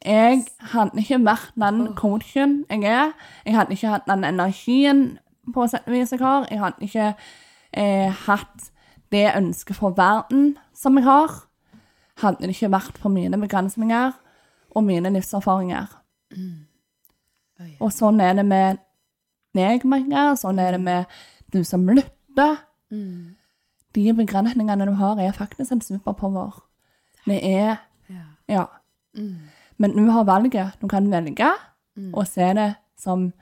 Jeg 0.06 0.46
hadde 0.60 1.02
ikke 1.02 1.26
vært 1.26 1.52
den 1.60 1.96
coachen 1.96 2.66
jeg 2.70 2.84
er. 2.84 3.12
Jeg 3.46 3.56
hadde 3.56 3.76
ikke 3.76 3.88
hatt 3.88 4.08
den 4.08 4.24
energien 4.24 5.20
på 5.54 5.68
sett 5.68 5.88
og 5.88 5.94
vis 5.94 6.14
jeg 6.14 6.22
har. 6.24 6.48
Jeg 6.52 6.60
hadde 6.60 6.88
ikke 6.88 7.14
eh, 7.74 8.14
hatt 8.26 8.70
det 9.12 9.26
ønsket 9.36 9.76
for 9.76 9.90
verden 9.98 10.58
som 10.74 10.98
jeg 10.98 11.04
har. 11.04 11.44
Hadde 12.22 12.48
det 12.48 12.56
ikke 12.56 12.72
vært 12.72 12.98
for 12.98 13.10
mine 13.10 13.40
begrensninger 13.40 14.12
og 14.76 14.84
mine 14.84 15.10
livserfaringer. 15.14 15.88
Oi. 17.60 17.76
Og 17.80 17.92
sånn 17.94 18.22
er 18.22 18.34
det 18.38 18.46
med 18.46 18.80
Maja. 19.56 20.36
Sånn 20.38 20.60
er 20.60 20.78
det 20.78 20.82
med 20.82 21.06
du 21.54 21.64
som 21.64 21.88
lytter. 21.90 22.58
Mm. 22.92 23.36
De 23.94 24.14
begrensningene 24.14 24.86
du 24.86 24.94
har, 25.00 25.20
er 25.20 25.34
faktisk 25.34 25.72
en 25.72 25.82
superpower. 25.82 26.62
Det 27.26 27.40
er 27.44 27.78
Ja. 28.10 28.26
Ja. 28.48 28.66
Mm. 29.16 29.50
Men 29.78 29.92
du 29.92 30.12
har 30.12 30.24
valget. 30.24 30.78
Du 30.82 30.88
kan 30.88 31.12
velge 31.12 31.50
å 32.14 32.24
se 32.26 32.54
det 32.54 32.76
som 32.98 33.34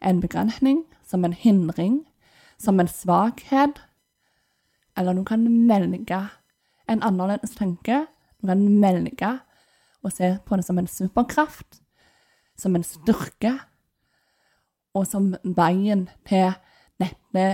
en 0.00 0.20
begrensning, 0.20 0.84
som 1.04 1.24
en 1.24 1.32
hindring, 1.32 2.06
som 2.58 2.80
en 2.80 2.88
svakhet. 2.88 3.80
Eller 4.96 5.14
du 5.14 5.24
kan 5.24 5.68
velge 5.68 6.28
en 6.88 7.02
annerledes 7.02 7.54
tanke. 7.56 8.06
Du 8.40 8.46
kan 8.46 8.82
velge 8.82 9.40
å 10.06 10.12
se 10.14 10.38
på 10.46 10.56
det 10.58 10.64
som 10.66 10.78
en 10.80 10.88
superkraft, 10.90 11.80
som 12.56 12.76
en 12.76 12.84
styrke, 12.86 13.52
og 14.96 15.04
som 15.08 15.34
veien 15.44 16.06
til 16.28 16.54
dette 17.00 17.46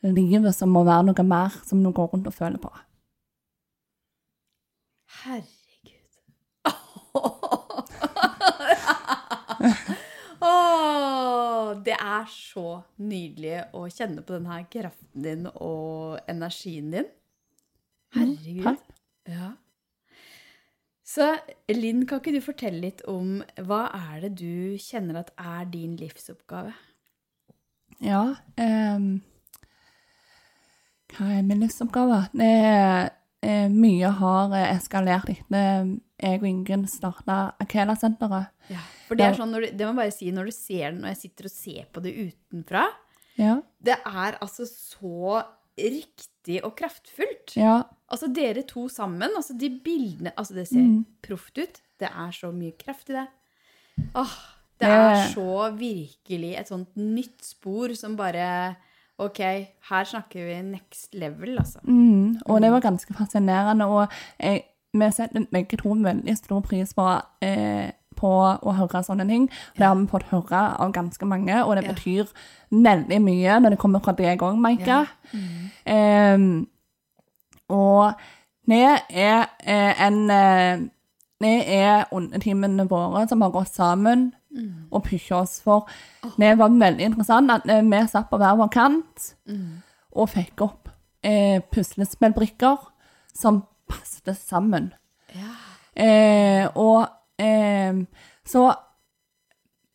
livet 0.00 0.56
som 0.56 0.72
må 0.72 0.84
være 0.88 1.10
noe 1.10 1.24
mer 1.26 1.56
som 1.66 1.82
du 1.84 1.90
går 1.92 2.08
rundt 2.14 2.30
og 2.30 2.36
føler 2.36 2.60
på. 2.62 2.72
Herregud. 5.20 5.56
Det 11.80 11.94
er 11.96 12.24
så 12.28 12.80
nydelig 13.00 13.60
å 13.76 13.86
kjenne 13.92 14.22
på 14.26 14.34
denne 14.34 14.58
kraften 14.72 15.24
din 15.24 15.46
og 15.52 16.18
energien 16.28 16.90
din. 16.92 17.08
Herregud. 18.16 18.64
Takk. 18.66 18.82
Ja. 19.30 19.50
Så 21.10 21.26
Linn, 21.74 22.04
kan 22.06 22.20
ikke 22.20 22.36
du 22.36 22.42
fortelle 22.44 22.78
litt 22.84 23.00
om 23.10 23.40
hva 23.66 23.86
er 23.96 24.20
det 24.26 24.34
du 24.38 24.76
kjenner 24.78 25.18
at 25.24 25.32
er 25.40 25.64
din 25.72 25.96
livsoppgave? 25.98 26.70
Ja. 28.00 28.36
ehm, 28.60 29.08
hva 31.16 31.32
er 31.34 31.42
min 31.48 31.64
livsoppgave? 31.64 32.20
Det 32.32 32.46
er 32.46 33.10
eh, 33.42 33.66
Mye 33.72 34.12
har 34.20 34.54
eh, 34.54 34.68
eskalert 34.76 35.28
etter 35.32 35.90
jeg 36.20 36.38
og 36.38 36.46
Ingunn 36.46 36.86
starta 36.88 37.40
Akela-senteret. 37.64 38.52
For 39.08 39.18
det 39.18 39.24
er 39.26 39.38
sånn, 39.38 39.52
du, 39.56 39.66
det 39.66 39.82
må 39.88 39.90
jeg 39.94 40.00
bare 40.04 40.14
si 40.14 40.30
når 40.36 40.50
du 40.50 40.54
ser 40.54 40.92
det, 40.92 41.00
når 41.00 41.14
jeg 41.14 41.20
sitter 41.24 41.48
og 41.48 41.54
ser 41.56 41.86
på 41.90 42.02
det 42.04 42.12
utenfra, 42.28 42.86
Ja. 43.40 43.54
det 43.82 43.96
er 44.04 44.36
altså 44.44 44.66
så 44.68 45.40
riktig 45.80 46.28
og 46.64 46.76
kraftfullt. 46.76 47.56
ja. 47.56 47.82
Altså 48.12 48.26
dere 48.34 48.62
to 48.66 48.88
sammen, 48.88 49.30
altså 49.36 49.52
de 49.58 49.68
bildene 49.84 50.32
Altså 50.36 50.54
det 50.54 50.68
ser 50.68 50.80
Mm. 50.82 51.04
proft 51.22 51.58
ut. 51.58 51.80
Det 52.00 52.08
er 52.08 52.30
så 52.32 52.50
mye 52.52 52.72
kraft 52.78 53.10
i 53.10 53.12
det. 53.12 53.26
Åh, 54.14 54.34
det 54.80 54.88
Det- 54.88 54.88
er 54.88 55.26
så 55.34 55.70
virkelig 55.76 56.58
et 56.58 56.68
sånt 56.68 56.96
nytt 56.96 57.44
spor 57.44 57.94
som 57.94 58.16
bare 58.16 58.74
OK, 59.18 59.38
her 59.90 60.04
snakker 60.04 60.46
vi 60.46 60.62
next 60.62 61.14
level, 61.14 61.58
altså. 61.58 61.78
Mm, 61.84 62.40
og 62.46 62.60
det 62.62 62.70
var 62.72 62.80
ganske 62.80 63.14
fascinerende. 63.14 63.84
Og 63.84 64.08
jeg, 64.40 64.62
vi 64.94 65.10
setter 65.10 65.44
begge 65.52 65.76
to 65.76 65.88
veldig 65.90 66.36
stor 66.38 66.60
pris 66.60 66.94
på, 66.94 67.20
eh, 67.42 67.90
på 68.20 68.30
å 68.60 68.74
høre 68.76 69.00
sånne 69.06 69.26
ting. 69.28 69.48
Det 69.78 69.86
har 69.86 69.96
vi 69.98 70.06
fått 70.12 70.28
høre 70.30 70.62
av 70.80 70.92
ganske 70.92 71.26
mange, 71.28 71.56
og 71.64 71.76
det 71.76 71.84
Ja. 71.86 71.92
betyr 71.94 72.28
veldig 72.70 73.20
mye 73.24 73.58
når 73.60 73.70
det 73.74 73.78
kommer 73.82 74.00
fra 74.04 74.12
deg 74.12 74.38
òg, 74.46 74.58
Maike. 74.60 75.06
Em, 75.86 76.66
og 77.70 78.12
det 78.68 79.00
er 79.10 79.46
eh, 79.64 80.06
en 80.06 80.90
Vi 81.40 81.48
Det 81.48 81.68
er 81.72 82.04
underteamene 82.12 82.84
våre 82.90 83.22
som 83.28 83.40
har 83.40 83.50
gått 83.50 83.72
sammen 83.74 84.32
og 84.92 85.04
pusha 85.06 85.36
oss 85.40 85.60
for. 85.62 85.86
Det 86.36 86.58
var 86.58 86.68
veldig 86.68 87.00
interessant 87.06 87.50
at 87.54 87.62
eh, 87.70 87.80
vi 87.86 88.00
satt 88.10 88.28
på 88.30 88.36
hver 88.36 88.56
vår 88.58 88.68
kant 88.74 89.34
og 90.12 90.28
fikk 90.28 90.60
opp 90.66 90.88
eh, 91.24 91.60
puslespillbrikker 91.72 92.76
som 93.32 93.62
passet 93.88 94.36
sammen. 94.36 94.92
Ja. 95.32 95.54
Eh, 95.96 96.66
og 96.74 97.06
eh, 97.06 97.08
så 98.46 98.64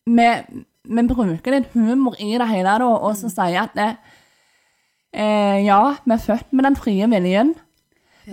vi, 0.06 0.26
bruker 0.86 1.54
litt 1.56 1.72
humor 1.74 2.14
i 2.22 2.32
det 2.38 2.48
hele, 2.50 2.76
da, 2.78 2.86
og 2.86 3.16
så 3.18 3.30
sier 3.32 3.62
at 3.64 3.74
det, 3.78 3.88
eh, 5.16 5.62
ja, 5.66 5.80
vi 6.04 6.14
er 6.14 6.22
født 6.22 6.52
med 6.52 6.68
den 6.68 6.76
frie 6.78 7.08
viljen, 7.10 7.54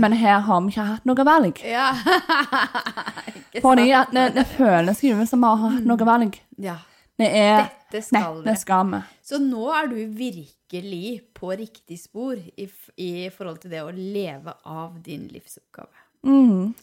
men 0.01 0.13
her 0.17 0.39
har 0.45 0.61
vi 0.65 0.73
ikke 0.73 0.87
hatt 0.89 1.05
noe 1.05 1.25
valg. 1.27 1.59
Ja. 1.65 1.91
Fordi 3.65 3.91
at 3.93 4.13
det, 4.13 4.31
det 4.37 4.47
føles 4.55 5.03
jo 5.05 5.19
som 5.29 5.43
vi 5.43 5.51
har 5.51 5.61
hatt 5.77 5.85
noe 5.89 6.09
valg. 6.09 6.39
ja. 6.57 6.79
Det 7.13 7.27
er 7.29 7.67
Dette 7.93 8.55
skal 8.57 8.87
vi. 8.89 8.99
Så 9.21 9.37
nå 9.37 9.67
er 9.69 9.85
du 9.91 9.99
virkelig 10.17 11.19
på 11.37 11.51
riktig 11.53 11.99
spor 12.01 12.33
i, 12.57 12.65
i 12.97 13.11
forhold 13.29 13.59
til 13.61 13.69
det 13.75 13.83
å 13.85 13.91
leve 13.93 14.55
av 14.65 14.95
din 15.05 15.27
livsoppgave. 15.29 15.93
Mm. 16.25 16.73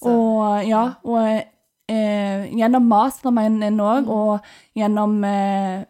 Så- 0.00 0.08
Og 0.14 0.64
ja, 0.64 0.80
og 1.04 1.44
eh, 1.88 2.46
gjennom 2.56 2.82
masterminden 2.88 3.78
òg, 3.80 4.08
og 4.08 4.40
gjennom 4.76 5.24
eh, 5.24 5.84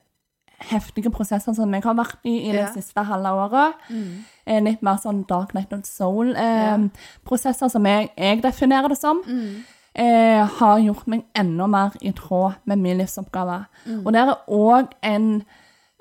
heftige 0.70 1.11
prosesser 1.12 1.53
som 1.55 1.72
jeg 1.74 1.82
har 1.84 1.94
vært 1.94 2.18
i 2.24 2.49
i 2.49 2.53
det 2.53 2.61
Ja. 2.62 2.72
siste 2.72 3.03
halve 3.05 3.28
året, 3.28 3.74
eh, 4.47 4.61
litt 4.62 4.82
mer 4.82 4.97
sånn 4.97 5.26
Dark 5.28 5.55
Night 5.55 5.72
of 5.72 5.84
Soul-prosesser 5.84 7.68
som 7.70 7.86
jeg, 7.86 8.11
jeg 8.16 8.42
definerer 8.42 8.88
det 8.88 8.99
som, 8.99 9.20
eh, 9.94 10.44
har 10.47 10.78
gjort 10.80 11.07
meg 11.07 11.24
enda 11.34 11.66
mer 11.66 11.90
i 12.03 12.12
tråd 12.12 12.55
med 12.66 12.78
min 12.78 12.99
livsoppgave. 12.99 13.66
Og 14.07 14.12
det 14.12 14.20
er 14.22 14.34
òg 14.49 14.88
en 15.03 15.44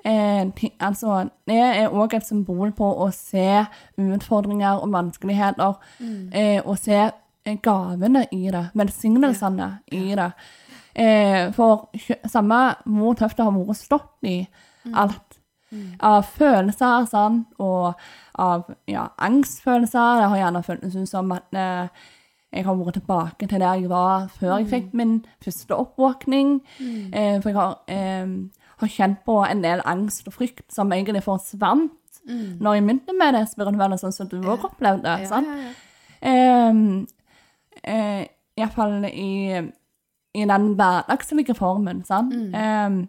eh, 0.06 0.46
altså, 0.80 1.30
det 1.48 1.56
er 1.58 1.90
òg 1.90 2.14
et 2.14 2.26
symbol 2.28 2.72
på 2.72 2.86
å 3.06 3.12
se 3.12 3.66
utfordringer 3.98 4.82
og 4.84 4.92
vanskeligheter, 4.92 5.76
eh, 6.34 6.62
og 6.66 6.78
se 6.78 6.92
eh, 6.94 7.12
gavene 7.64 8.26
i 8.32 8.50
det, 8.52 8.70
velsignelsene 8.74 9.70
i 9.94 10.16
det. 10.18 10.32
Eh, 10.96 11.52
for 11.56 11.90
samme 12.32 12.60
hvor 12.86 13.18
tøft 13.20 13.38
det 13.38 13.46
har 13.46 13.56
vært 13.56 13.82
stått 13.82 14.30
i 14.30 14.38
alt, 14.96 15.40
av 16.00 16.28
følelser 16.38 17.08
sånn, 17.10 17.42
og 17.60 17.96
av 18.40 18.70
ja, 18.88 19.10
angstfølelser, 19.28 20.22
det 20.22 20.30
har 20.32 20.40
gjerne 20.40 20.62
føltes 20.64 20.96
ut 20.96 21.10
som 21.10 21.34
at 21.36 21.58
eh, 21.58 22.06
jeg 22.56 22.64
har 22.68 22.78
vært 22.80 23.00
tilbake 23.02 23.50
til 23.52 23.60
der 23.60 23.82
jeg 23.82 23.90
var 23.92 24.30
før 24.32 24.54
jeg 24.60 24.70
fikk 24.72 24.94
min 24.96 25.18
første 25.44 25.76
oppvåkning. 25.76 26.62
Eh, 27.12 27.42
for 27.42 27.52
jeg 27.52 27.58
har, 27.58 27.76
eh, 27.92 28.32
har 28.84 28.94
kjent 28.94 29.26
på 29.28 29.42
en 29.44 29.64
del 29.66 29.84
angst 29.86 30.30
og 30.30 30.38
frykt 30.38 30.72
som 30.72 30.94
egentlig 30.96 31.26
forsvant 31.26 31.92
når 32.26 32.74
jeg 32.74 32.84
begynte 32.88 33.14
med 33.14 33.36
det 33.38 33.44
spirituelle, 33.52 33.98
sånn 34.02 34.14
som 34.16 34.30
du 34.32 34.40
òg 34.40 34.64
opplevde. 34.66 35.12
Ja, 35.28 35.42
ja, 35.46 35.58
ja. 35.62 36.70
Um, 36.72 37.04
eh, 37.88 38.26
Iallfall 38.58 39.06
i, 39.10 39.62
i 40.36 40.46
den 40.46 40.74
hverdagslige 40.80 41.56
formen, 41.56 42.04
sant. 42.08 42.34
Um, 42.56 43.08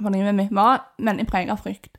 for 0.00 0.10
livet 0.10 0.34
mitt 0.34 0.52
var 0.54 0.92
veldig 0.98 1.26
preget 1.28 1.50
av 1.52 1.60
frykt. 1.62 1.98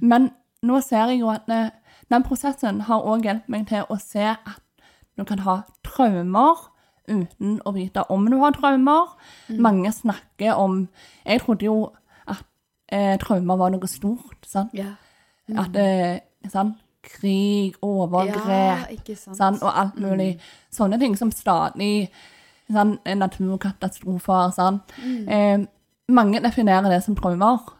Men 0.00 0.30
nå 0.62 0.80
ser 0.84 1.12
jeg 1.12 1.20
jo 1.22 1.30
at 1.32 1.48
eh, 1.48 1.70
den 2.10 2.24
prosessen 2.26 2.80
har 2.88 3.04
òg 3.04 3.24
hjulpet 3.26 3.48
meg 3.52 3.66
til 3.68 3.86
å 3.88 3.96
se 4.00 4.24
at 4.34 4.62
du 5.18 5.24
kan 5.24 5.38
ha 5.46 5.60
traumer 5.86 6.68
uten 7.08 7.58
å 7.64 7.72
vite 7.72 8.04
om 8.12 8.26
du 8.28 8.36
har 8.42 8.52
traumer. 8.56 9.14
Mange 9.48 9.92
snakker 9.92 10.54
om 10.60 10.88
Jeg 11.24 11.40
trodde 11.40 11.64
jo 11.64 11.90
at 12.26 12.44
eh, 12.92 13.16
traumer 13.18 13.56
var 13.56 13.70
noe 13.70 13.88
stort. 13.88 14.44
sant? 14.46 14.74
Ja. 14.74 14.94
At 15.56 15.76
eh, 15.76 16.20
sant? 16.48 16.76
Krig, 17.08 17.78
overgrep 17.82 19.08
ja, 19.08 19.16
sant? 19.16 19.62
og 19.62 19.72
alt 19.72 19.96
mulig 20.00 20.34
sånne 20.74 20.98
ting 21.00 21.16
som 21.18 21.32
stadig 21.32 22.08
sant? 22.68 23.00
naturkatastrofer. 23.08 24.52
Sant? 24.56 24.94
Eh, 25.04 25.64
mange 26.08 26.42
definerer 26.44 26.92
det 26.92 27.02
som 27.04 27.16
traumer. 27.16 27.74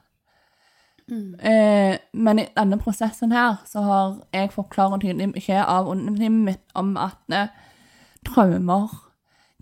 Eh, 1.40 1.96
men 2.12 2.38
i 2.38 2.46
denne 2.56 2.76
prosessen 2.78 3.32
her 3.32 3.62
så 3.66 3.82
har 3.82 4.16
jeg 4.34 4.52
fått 4.52 4.70
klar 4.74 4.92
og 4.92 5.00
tydelig 5.00 5.30
beskjed 5.38 5.62
av 5.64 5.88
underteamet 5.88 6.44
mitt 6.50 6.76
om 6.76 6.96
at 7.00 7.16
ne, 7.32 7.46
traumer 8.28 8.92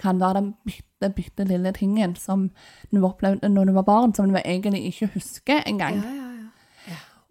kan 0.02 0.20
være 0.20 0.40
den 0.40 0.54
bitte, 0.66 1.12
bitte 1.14 1.46
lille 1.46 1.72
tingen 1.72 2.16
som 2.18 2.48
du 2.90 3.04
opplevde 3.06 3.48
når 3.48 3.70
du 3.70 3.76
var 3.78 3.86
barn, 3.86 4.14
som 4.14 4.28
du 4.28 4.40
egentlig 4.42 4.86
ikke 4.90 5.12
husker 5.14 5.62
engang. 5.66 6.02
Ja, 6.02 6.14
ja. 6.18 6.25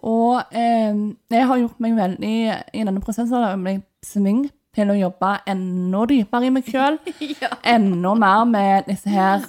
Og 0.06 0.54
eh, 0.54 0.94
det 1.32 1.42
har 1.50 1.62
gjort 1.62 1.82
meg 1.82 1.98
veldig 1.98 2.36
i 2.74 2.84
denne 2.84 3.02
prosessen 3.02 3.66
jeg 3.66 4.52
til 4.76 4.92
å 4.92 4.98
jobbe 5.00 5.32
enda 5.50 6.02
dypere 6.10 6.50
i 6.50 6.54
meg 6.54 6.70
sjøl. 6.70 7.00
Ja. 7.42 7.52
Enda 7.76 8.14
mer 8.20 8.44
med 8.50 8.90
disse 8.90 9.10
her 9.10 9.44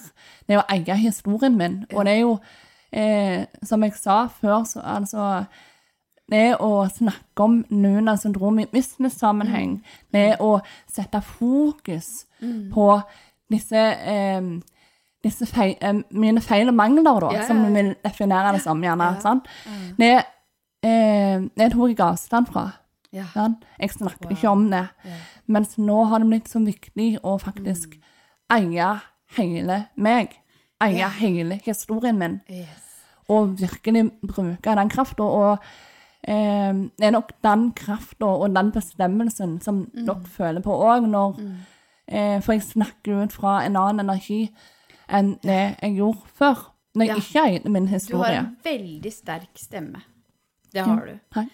Det 0.46 0.60
å 0.60 0.66
eie 0.70 0.94
historien 1.00 1.56
min. 1.58 1.80
Og 1.92 2.04
det 2.06 2.12
er 2.12 2.20
jo, 2.20 2.36
eh, 2.94 3.46
som 3.66 3.82
jeg 3.82 3.96
sa 3.98 4.28
før, 4.30 4.62
så 4.64 4.80
altså 4.80 5.46
det 6.30 6.56
å 6.62 6.86
snakke 6.90 7.42
om 7.42 7.56
Nuna 7.70 8.16
syndrom 8.18 8.60
i 8.62 8.68
business-sammenheng, 8.70 9.80
det 10.14 10.38
å 10.42 10.60
sette 10.90 11.20
fokus 11.22 12.26
på 12.74 12.86
disse, 13.50 13.82
eh, 14.14 14.48
disse 15.22 15.46
feil, 15.46 15.76
eh, 15.80 16.00
mine 16.10 16.40
feil 16.40 16.68
og 16.68 16.74
mangler, 16.74 17.20
da, 17.26 17.32
ja, 17.34 17.46
som 17.46 17.64
vi 17.64 17.74
vil 17.74 17.94
definere 18.04 18.54
det 18.54 18.62
som, 18.62 18.82
gjerne. 18.82 19.12
Ja. 19.14 19.20
sant? 19.20 19.46
Det, 19.98 20.12
eh, 20.86 21.42
jeg 21.58 21.72
tok 21.72 21.88
jeg 21.92 22.00
avstand 22.06 22.46
fra. 22.52 22.66
Ja. 23.12 23.24
sant? 23.32 23.62
Jeg 23.80 23.90
snakket 23.94 24.24
Wow. 24.26 24.30
ikke 24.36 24.48
om 24.50 24.64
det. 24.70 24.88
Ja. 25.04 25.10
Mens 25.48 25.76
nå 25.78 26.04
har 26.10 26.18
det 26.18 26.28
blitt 26.28 26.48
så 26.50 26.58
viktig 26.64 27.18
å 27.24 27.36
faktisk 27.40 27.94
eie 28.50 28.88
hele 29.38 29.86
meg. 29.96 30.34
Eie 30.80 30.98
Ja. 30.98 31.08
hele 31.08 31.60
historien 31.64 32.18
min 32.18 32.40
Yes. 32.50 32.82
og 33.28 33.56
virkelig 33.58 34.10
bruke 34.26 34.74
den 34.76 34.88
krafta. 34.90 35.22
Og 35.22 35.58
eh, 36.28 36.72
det 36.98 37.06
er 37.06 37.10
nok 37.14 37.32
den 37.42 37.72
krafta 37.72 38.26
og 38.26 38.54
den 38.54 38.72
bestemmelsen 38.72 39.60
som 39.62 39.86
dere 39.94 40.24
føler 40.26 40.60
på 40.60 40.74
òg, 40.76 41.06
når 41.08 41.40
eh, 42.08 42.40
For 42.40 42.52
jeg 42.52 42.62
snakker 42.62 43.22
ut 43.24 43.32
fra 43.32 43.64
en 43.64 43.76
annen 43.76 44.00
energi 44.00 44.50
enn 45.08 45.38
det 45.42 45.76
jeg 45.82 45.96
gjorde 45.96 46.26
før. 46.34 46.72
Når 46.94 47.06
jeg 47.06 47.16
Ja. 47.16 47.22
ikke 47.22 47.48
eide 47.52 47.68
min 47.70 47.88
historie. 47.88 48.18
Du 48.18 48.34
har 48.34 48.38
en 48.44 48.56
veldig 48.64 49.12
sterk 49.12 49.56
stemme. 49.56 50.02
Det 50.76 50.84
har 50.86 51.06
du. 51.08 51.14
Hei. 51.38 51.46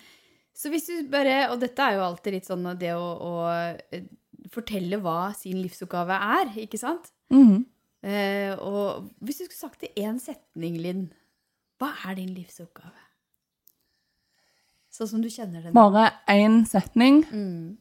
Så 0.63 0.71
hvis 0.73 0.89
du 0.91 1.09
bare, 1.11 1.47
og 1.51 1.61
dette 1.63 1.83
er 1.83 1.97
jo 1.97 2.05
alltid 2.05 2.37
litt 2.37 2.49
sånn 2.49 2.67
det 2.79 2.93
å, 2.95 3.03
å 3.03 3.33
eh, 3.51 4.05
fortelle 4.53 4.99
hva 5.03 5.33
sin 5.37 5.63
livsoppgave 5.63 6.19
er, 6.39 6.57
ikke 6.67 6.81
sant? 6.81 7.13
Mhm. 7.33 7.63
Eh, 8.03 8.51
og 8.59 9.13
hvis 9.23 9.39
du 9.39 9.45
skulle 9.47 9.61
sagt 9.61 9.85
det 9.85 9.93
i 9.95 10.03
én 10.09 10.19
setning, 10.19 10.75
Linn, 10.83 11.07
hva 11.79 11.93
er 12.09 12.17
din 12.19 12.33
livsoppgave? 12.35 12.99
Sånn 14.93 15.09
som 15.09 15.23
du 15.23 15.31
kjenner 15.33 15.63
den. 15.63 15.73
Bare 15.73 16.11
én 16.29 16.65
setning. 16.69 17.23
Mm. 17.31 17.79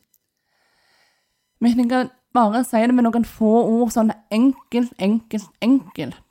Men 1.60 1.72
jeg 1.72 1.80
tenker 1.82 2.12
bare 2.34 2.64
si 2.64 2.80
det 2.80 2.96
med 2.96 3.06
noen 3.06 3.26
få 3.28 3.50
ord, 3.66 3.92
sånn 3.92 4.14
enkelt, 4.32 4.94
enkelt, 5.02 5.50
enkelt. 5.62 6.22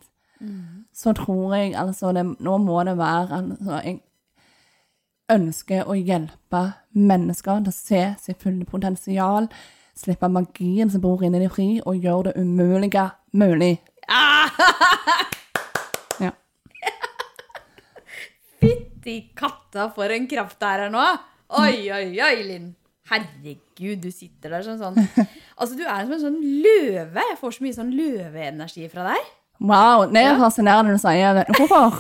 Så 0.96 1.12
tror 1.18 1.52
jeg 1.58 1.74
altså 1.76 2.14
det, 2.16 2.24
Nå 2.40 2.54
må 2.64 2.78
det 2.88 2.94
være 2.96 3.42
altså, 3.42 3.80
Jeg 3.84 3.98
ønsker 5.32 5.88
å 5.88 5.96
hjelpe 5.96 6.62
mennesker 6.96 7.62
til 7.64 7.72
å 7.72 7.76
se 7.76 8.02
sitt 8.22 8.42
fulle 8.42 8.66
potensial, 8.68 9.48
slippe 9.96 10.30
magien 10.32 10.90
som 10.90 11.02
bor 11.04 11.22
inni 11.24 11.42
de 11.42 11.50
fri, 11.52 11.68
og 11.84 12.00
gjøre 12.00 12.30
det 12.30 12.42
umulige 12.42 13.10
mulig. 13.32 13.76
Ja. 16.20 16.34
Fytti 18.60 19.14
katta, 19.32 19.86
for 19.94 20.12
en 20.12 20.26
kraft 20.28 20.58
det 20.60 20.68
er 20.68 20.84
her 20.84 20.92
nå! 20.92 21.06
Oi, 21.60 21.88
oi, 21.90 22.04
oi, 22.20 22.34
Linn. 22.44 22.68
Herregud, 23.10 24.04
du 24.04 24.10
sitter 24.14 24.52
der 24.54 24.62
som 24.62 24.76
sånn 24.78 24.98
Altså, 25.58 25.74
du 25.74 25.82
er 25.82 26.04
som 26.04 26.12
en 26.14 26.20
sånn 26.22 26.36
løve. 26.62 27.24
Jeg 27.32 27.38
får 27.40 27.56
så 27.56 27.64
mye 27.64 27.76
sånn 27.78 27.94
løveenergi 27.96 28.86
fra 28.92 29.08
deg. 29.08 29.30
Wow, 29.60 30.06
det 30.08 30.22
er 30.24 30.38
fascinerende 30.40 30.92
når 30.92 31.00
du 31.00 31.02
sier 31.02 31.40
hvorfor? 31.58 31.98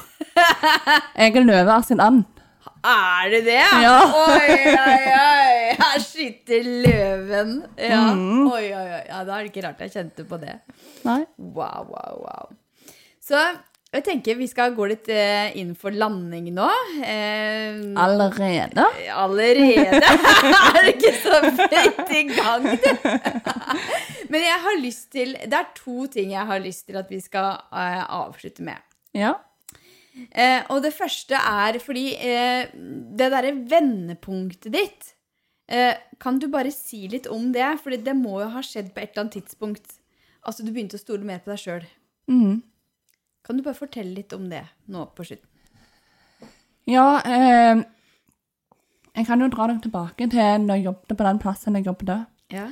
Jeg 1.18 1.34
er 1.34 1.44
løve 1.44 1.74
av 1.74 1.84
sin 1.84 2.00
and. 2.00 2.39
Er 2.84 3.30
det 3.32 3.40
det? 3.46 3.60
Ja. 3.84 3.96
Oi, 4.24 4.52
oi, 4.72 5.00
oi. 5.14 5.56
Her 5.80 5.98
sitter 6.04 6.68
løven. 6.86 7.56
Ja. 7.76 8.02
Mm. 8.16 8.46
Oi, 8.50 8.66
oi, 8.72 8.86
oi. 8.98 9.02
Ja, 9.08 9.24
da 9.24 9.38
er 9.38 9.46
det 9.46 9.52
ikke 9.52 9.66
rart 9.66 9.82
jeg 9.84 9.92
kjente 9.96 10.26
på 10.28 10.38
det. 10.40 10.58
Nei. 11.06 11.22
Wow, 11.38 11.90
wow, 11.92 12.22
wow. 12.24 12.54
Så 13.20 13.40
jeg 13.90 14.04
tenker 14.06 14.36
vi 14.38 14.46
skal 14.46 14.74
gå 14.76 14.86
litt 14.86 15.08
eh, 15.10 15.50
inn 15.58 15.72
for 15.78 15.90
landing 15.94 16.52
nå. 16.54 16.68
Eh, 17.02 17.80
Allerede? 17.98 18.84
Allerede 19.10 19.98
er 20.60 20.78
det 20.86 20.92
ikke 20.94 21.14
så 21.18 21.40
fint 21.58 22.12
i 22.14 22.22
gang, 22.30 22.68
du. 22.70 22.90
Men 24.30 24.44
jeg 24.46 24.58
har 24.62 24.76
lyst 24.78 25.08
til 25.10 25.32
Det 25.42 25.56
er 25.58 25.72
to 25.74 26.04
ting 26.12 26.30
jeg 26.36 26.46
har 26.46 26.60
lyst 26.62 26.84
til 26.86 27.00
at 27.00 27.10
vi 27.10 27.18
skal 27.22 27.56
eh, 27.74 28.02
avslutte 28.06 28.62
med. 28.62 28.78
Ja. 29.18 29.34
Eh, 30.30 30.62
og 30.74 30.82
det 30.82 30.90
første 30.96 31.38
er 31.38 31.78
fordi 31.78 32.08
eh, 32.18 32.66
det 32.74 33.28
derre 33.30 33.52
vendepunktet 33.70 34.72
ditt 34.74 35.12
eh, 35.70 35.94
Kan 36.18 36.40
du 36.42 36.48
bare 36.50 36.72
si 36.74 37.04
litt 37.08 37.28
om 37.30 37.52
det? 37.54 37.68
For 37.82 37.94
det 37.94 38.16
må 38.18 38.40
jo 38.42 38.48
ha 38.56 38.62
skjedd 38.66 38.90
på 38.94 39.00
et 39.04 39.12
eller 39.12 39.26
annet 39.28 39.36
tidspunkt. 39.38 39.94
Altså, 40.42 40.64
du 40.66 40.72
begynte 40.74 40.98
å 40.98 41.02
stole 41.02 41.24
mer 41.24 41.38
på 41.44 41.52
deg 41.52 41.62
sjøl. 41.62 41.86
Mm. 42.32 42.58
Kan 43.46 43.56
du 43.56 43.62
bare 43.64 43.78
fortelle 43.78 44.12
litt 44.18 44.32
om 44.36 44.48
det 44.50 44.64
nå 44.90 45.06
på 45.14 45.24
slutten? 45.30 45.46
Ja, 46.90 47.20
eh, 47.24 47.80
jeg 49.14 49.26
kan 49.28 49.40
jo 49.42 49.48
dra 49.52 49.66
deg 49.70 49.80
tilbake 49.84 50.26
til 50.32 50.64
når 50.66 50.78
jeg 50.80 50.86
jobbet 50.90 51.16
på 51.18 51.26
den 51.28 51.40
plassen 51.42 51.76
jeg 51.78 51.86
jobbet. 51.86 52.14
Ja. 52.54 52.66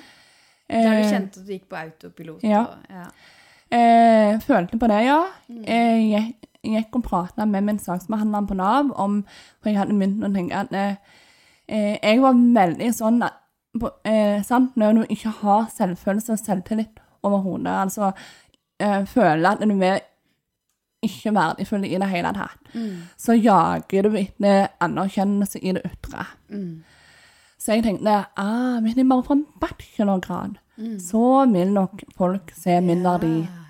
Der 0.68 0.84
du 0.90 1.02
Eh, 1.04 1.10
kjente 1.12 1.38
at 1.40 1.46
du 1.46 1.52
gikk 1.54 1.68
på 1.70 1.76
autopilot? 1.80 2.42
ja. 2.44 2.64
Og, 2.66 2.90
ja. 2.92 3.06
Eh, 3.70 4.38
følte 4.44 4.78
på 4.80 4.88
det, 4.88 4.98
ja. 5.06 5.18
Eh, 5.48 6.00
jeg, 6.10 6.34
jeg 6.64 6.82
gikk 6.82 6.98
og 6.98 7.04
pratet 7.06 7.48
med 7.48 7.66
min 7.66 7.78
saksbehandler 7.78 8.46
på 8.48 8.56
Nav 8.58 8.92
om 8.98 9.20
For 9.60 9.70
jeg 9.70 9.78
hadde 9.78 9.94
begynt 9.94 10.26
å 10.26 10.32
tenke 10.34 10.62
at 10.64 10.74
eh, 10.74 10.96
eh, 11.68 11.94
jeg 12.02 12.22
var 12.22 12.34
veldig 12.58 12.90
sånn 12.94 13.22
at 13.26 13.38
eh, 14.04 14.42
sant, 14.46 14.76
Når 14.76 14.98
du 14.98 15.02
ikke 15.08 15.34
har 15.42 15.70
selvfølelse 15.74 16.34
og 16.34 16.42
selvtillit 16.42 17.02
overhodet, 17.22 17.74
altså 17.74 18.12
eh, 18.80 19.02
føler 19.06 19.50
at 19.50 19.62
du 19.62 19.74
er 19.82 20.04
ikke 21.02 21.30
verdifull 21.34 21.84
i 21.86 21.98
det 21.98 22.08
hele 22.10 22.30
tatt, 22.34 22.70
så 23.18 23.34
jager 23.34 24.06
du 24.06 24.16
etter 24.18 24.72
anerkjennelse 24.82 25.60
i 25.62 25.74
det 25.76 25.82
ytre. 25.86 26.24
Mm. 26.50 26.80
Så 27.58 27.74
jeg 27.76 27.84
tenkte 27.84 28.16
ah, 28.38 28.78
hvis 28.82 28.96
jeg 28.98 29.06
bare 29.06 29.26
får 29.26 29.36
en 29.36 29.44
bachelorgrad, 29.62 30.58
så 31.02 31.44
vil 31.52 31.70
nok 31.74 32.02
folk 32.18 32.50
se 32.54 32.80
min 32.80 33.04
verdi. 33.06 33.34
Ja. 33.44 33.67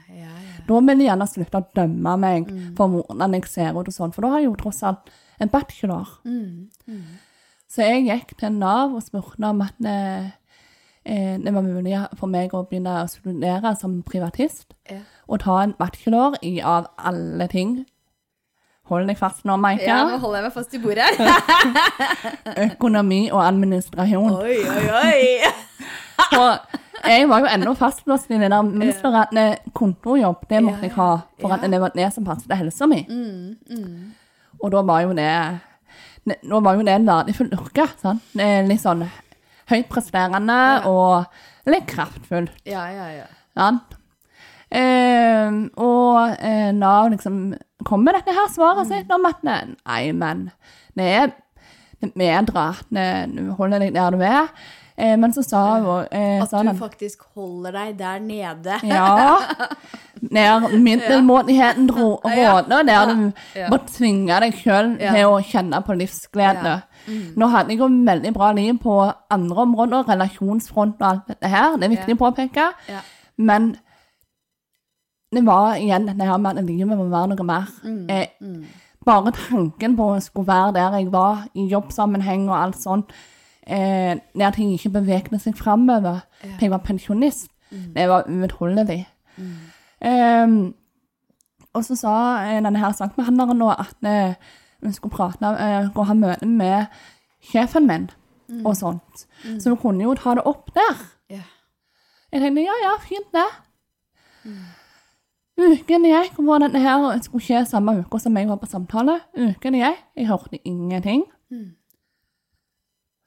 Da 0.69 0.81
vil 0.85 1.01
de 1.01 1.07
gjerne 1.09 1.27
slutte 1.31 1.61
å 1.63 1.67
dømme 1.79 2.17
meg 2.21 2.51
for 2.77 2.93
hvordan 2.93 3.35
jeg 3.39 3.49
ser 3.49 3.77
ut 3.79 3.89
og 3.89 3.95
sånn, 3.95 4.13
for 4.15 4.23
da 4.27 4.35
har 4.35 4.43
jeg 4.43 4.51
jo 4.51 4.57
tross 4.61 4.83
alt 4.87 5.11
en 5.41 5.49
bachelor. 5.53 6.09
Mm. 6.29 6.69
Så 7.69 7.85
jeg 7.85 8.07
gikk 8.09 8.37
til 8.41 8.53
Nav 8.59 8.95
og 8.97 9.03
spurte 9.05 9.45
om 9.49 9.61
at 9.65 9.75
det, 9.85 9.99
eh, 11.05 11.37
det 11.41 11.53
var 11.55 11.63
mulig 11.67 11.95
for 12.19 12.29
meg 12.33 12.53
å 12.57 12.65
begynne 12.69 13.03
å 13.03 13.09
studere 13.13 13.75
som 13.79 14.03
privatist, 14.03 14.75
Ja. 14.91 15.01
og 15.29 15.41
ta 15.41 15.61
en 15.63 15.75
bachelor 15.79 16.37
i 16.43 16.61
av 16.61 16.89
alle 16.99 17.49
ting. 17.49 17.87
Hold 18.89 19.07
deg 19.11 19.19
fast 19.19 19.45
nå, 19.45 19.57
Maika. 19.61 19.85
Ja, 19.85 20.05
nå 20.09 20.17
holder 20.19 20.41
jeg 20.41 20.45
meg 20.49 20.53
fast 20.55 20.75
i 20.75 20.79
bordet. 20.81 21.11
Økonomi 22.73 23.27
og 23.31 23.43
administrasjon. 23.45 24.31
Oi, 24.33 24.59
oi, 24.65 24.87
oi. 25.03 25.53
Og 26.41 26.79
jeg 27.05 27.29
var 27.31 27.45
jo 27.45 27.51
ennå 27.51 27.75
fastlåst 27.79 28.31
i 28.33 28.39
det 28.41 28.51
der 28.51 28.67
mønsteret 28.67 29.39
eh, 29.39 29.71
kontorjobb, 29.77 30.45
det 30.51 30.63
måtte 30.65 30.89
jeg 30.89 30.95
ha, 30.97 31.11
for 31.41 31.55
at 31.55 31.67
det 31.69 31.81
var 31.83 31.95
det 31.95 32.11
som 32.15 32.27
passet 32.27 32.55
helsa 32.59 32.89
mi. 32.91 33.05
Mm, 33.09 33.57
mm. 33.71 34.59
Og 34.63 34.73
da 34.75 34.83
var 34.87 35.07
jo 35.07 35.17
det 35.17 35.33
Nå 36.45 36.59
var 36.61 36.77
jo 36.77 36.83
det 36.85 36.93
en 36.93 37.07
verdifull 37.09 37.49
yrke. 37.57 37.87
Sånn. 38.03 38.19
Litt 38.37 38.83
sånn 38.83 39.07
høyt 39.71 39.87
presterende 39.89 40.59
og 40.89 41.69
litt 41.69 41.87
kraftfull. 41.89 42.51
Ja, 42.69 42.83
ja, 42.93 43.07
ja. 43.15 43.29
Sånn. 43.57 43.79
Eh, 44.69 45.57
og 45.81 46.35
eh, 46.45 46.69
Nav 46.77 47.09
liksom 47.15 47.55
kom 47.89 48.05
med 48.05 48.19
dette 48.19 48.35
her 48.37 48.51
svaret 48.53 48.91
sitt 48.91 49.13
om 49.15 49.25
at 49.29 49.41
nei, 49.47 50.03
men 50.13 50.51
det 50.99 51.09
er 51.23 51.33
bedre 52.13 52.67
at 52.75 53.33
du 53.33 53.55
holder 53.57 53.87
deg 53.87 53.97
der 53.97 54.13
du 54.13 54.27
er. 54.27 54.53
Eh, 54.99 55.15
men 55.17 55.31
så 55.33 55.45
sa 55.47 55.61
hun 55.79 56.09
eh, 56.11 56.41
At 56.43 56.51
sa 56.51 56.59
du 56.63 56.69
den, 56.73 56.79
faktisk 56.81 57.21
holder 57.37 57.71
deg 57.77 57.99
der 58.01 58.19
nede. 58.25 58.79
Ja. 58.83 59.37
Der 60.19 60.65
middelmådigheten 60.75 61.87
råder, 61.95 62.83
der 62.83 63.05
du 63.07 63.29
må 63.71 63.77
tvinge 63.87 64.41
deg 64.43 64.57
sjøl 64.59 64.97
til 64.99 65.29
å 65.29 65.37
kjenne 65.47 65.79
på 65.87 65.95
livsglede. 65.95 66.73
Nå 67.39 67.47
hadde 67.53 67.71
jeg 67.71 67.79
jo 67.79 67.87
veldig 67.87 68.33
bra 68.35 68.49
liv 68.53 68.81
på 68.83 68.97
andre 69.31 69.63
områder, 69.63 70.09
relasjonsfront 70.11 70.99
og 70.99 71.07
alt 71.13 71.31
dette 71.31 71.53
her. 71.53 71.77
Det 71.79 71.87
er 71.87 71.95
viktig 71.95 72.17
å 72.19 72.23
påpeke. 72.25 72.67
Ja. 72.91 73.05
Men 73.39 73.77
det 75.31 75.45
var 75.47 75.77
igjen 75.79 76.11
dette 76.11 76.27
her 76.33 76.43
med 76.43 76.59
at 76.59 76.67
livet 76.67 76.99
må 76.99 77.07
være 77.13 77.31
noe 77.37 77.47
mer. 77.47 77.71
Eh, 78.11 78.27
Mm. 78.41 78.65
bare 79.07 79.31
tanken 79.33 79.95
på 79.97 80.11
å 80.17 80.21
skulle 80.21 80.47
være 80.51 80.73
der 80.75 80.99
jeg 80.99 81.13
var, 81.13 81.47
i 81.55 81.69
jobbsammenheng 81.71 82.49
og 82.51 82.57
alt 82.63 82.77
sånt, 82.83 83.13
eh, 83.69 84.17
at 84.41 84.55
ting 84.57 84.73
ikke 84.73 84.91
bevegde 84.99 85.39
seg 85.43 85.57
framover, 85.57 86.25
til 86.43 86.69
jeg 86.69 86.71
var 86.71 86.85
pensjonist, 86.85 87.51
det 87.71 88.09
var 88.09 88.29
uutholdelig. 88.29 89.03
Ehm, 90.05 90.75
og 91.75 91.85
så 91.85 91.97
sa 91.99 92.15
eh, 92.47 92.61
denne 92.63 92.81
her 92.81 92.95
saksbehandleren 92.97 93.59
nå 93.61 93.69
at 93.75 94.09
eh, 94.09 94.35
hun 94.83 94.95
skulle 94.95 95.15
prate, 95.15 95.47
eh, 95.47 95.91
gå 95.95 96.07
ha 96.07 96.17
møte 96.17 96.47
med 96.47 96.87
sjefen 97.45 97.87
min 97.87 98.09
og 98.65 98.77
sånt. 98.77 99.27
Så 99.61 99.75
hun 99.75 99.79
kunne 99.79 100.07
jo 100.07 100.15
ta 100.17 100.35
det 100.39 100.47
opp 100.49 100.71
der. 100.75 101.01
Yeah. 101.31 101.49
Jeg 102.33 102.41
tenkte 102.41 102.65
ja, 102.65 102.77
ja, 102.85 102.95
fint 103.05 103.35
det. 103.35 103.49
Uken 105.59 106.07
gikk, 106.07 106.39
og 106.39 106.63
denne 106.63 106.81
her 106.81 107.19
skulle 107.23 107.45
skje 107.45 107.65
samme 107.69 107.99
uke 107.99 108.21
som 108.23 108.37
jeg 108.39 108.49
var 108.49 108.61
på 108.63 108.71
samtale. 108.71 109.19
Uken 109.37 109.77
gikk, 109.77 110.01
jeg 110.17 110.29
hørte 110.31 110.61
ingenting. 110.65 111.27
Mm. 111.51 111.75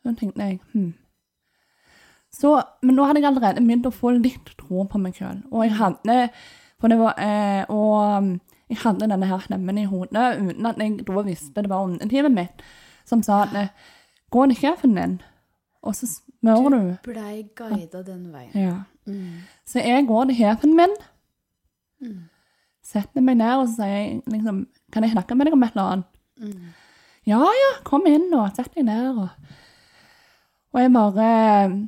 Så 0.02 0.16
tenkte 0.18 0.42
jeg, 0.48 0.60
hm. 0.74 0.94
Så, 2.32 2.54
men 2.82 2.96
nå 2.96 3.04
hadde 3.06 3.20
jeg 3.20 3.28
allerede 3.28 3.62
begynt 3.66 3.88
å 3.90 3.92
få 3.92 4.14
litt 4.16 4.54
tro 4.58 4.86
på 4.88 5.00
meg 5.04 5.18
selv. 5.20 5.42
Og 5.52 5.66
jeg 5.66 5.76
hadde, 5.76 6.30
for 6.80 6.88
det 6.88 6.98
var, 7.02 7.18
eh, 7.20 7.66
og 7.68 7.96
um, 8.24 8.30
jeg 8.72 8.80
hadde 8.86 9.10
denne 9.12 9.28
her 9.28 9.42
stemmen 9.44 9.78
i 9.82 9.84
hodet, 9.90 10.40
uten 10.40 10.70
at 10.70 10.80
jeg 10.80 11.02
da 11.10 11.24
visste 11.28 11.62
det 11.66 11.70
var 11.70 11.84
åndetimen 11.90 12.38
mitt, 12.38 12.64
som 13.06 13.20
sa 13.26 13.42
at, 13.44 13.58
eh, 13.60 13.74
gå 14.32 14.46
til 14.48 14.62
sjefen 14.62 14.96
din, 14.96 15.18
og 15.84 15.98
så 15.98 16.08
smører 16.08 16.72
du. 16.78 16.94
Blei 17.10 17.42
guida 17.58 18.00
den 18.08 18.30
veien. 18.32 18.56
Ja. 18.56 18.78
Mm. 19.12 19.42
Så 19.68 19.84
jeg 19.84 20.08
går 20.08 20.30
til 20.32 20.40
sjefen 20.40 20.78
min, 20.80 20.96
Mm. 22.02 22.30
setter 22.82 23.22
meg 23.22 23.38
ned 23.38 23.60
og 23.60 23.68
så 23.68 23.84
sier 23.84 23.92
jeg 23.94 24.22
liksom, 24.26 24.64
kan 24.92 25.04
jeg 25.06 25.12
snakke 25.14 25.36
med 25.38 25.46
deg 25.46 25.54
om 25.54 25.64
et 25.68 25.76
eller 25.76 25.90
annet? 25.92 26.08
Mm. 26.42 26.72
Ja, 27.30 27.38
ja, 27.46 27.68
kom 27.86 28.08
inn 28.10 28.32
og 28.34 28.56
sett 28.56 28.72
deg 28.74 28.88
ned. 28.88 29.20
Og, 29.22 29.30
og 30.74 30.82
jeg 30.82 30.94
bare 30.94 31.88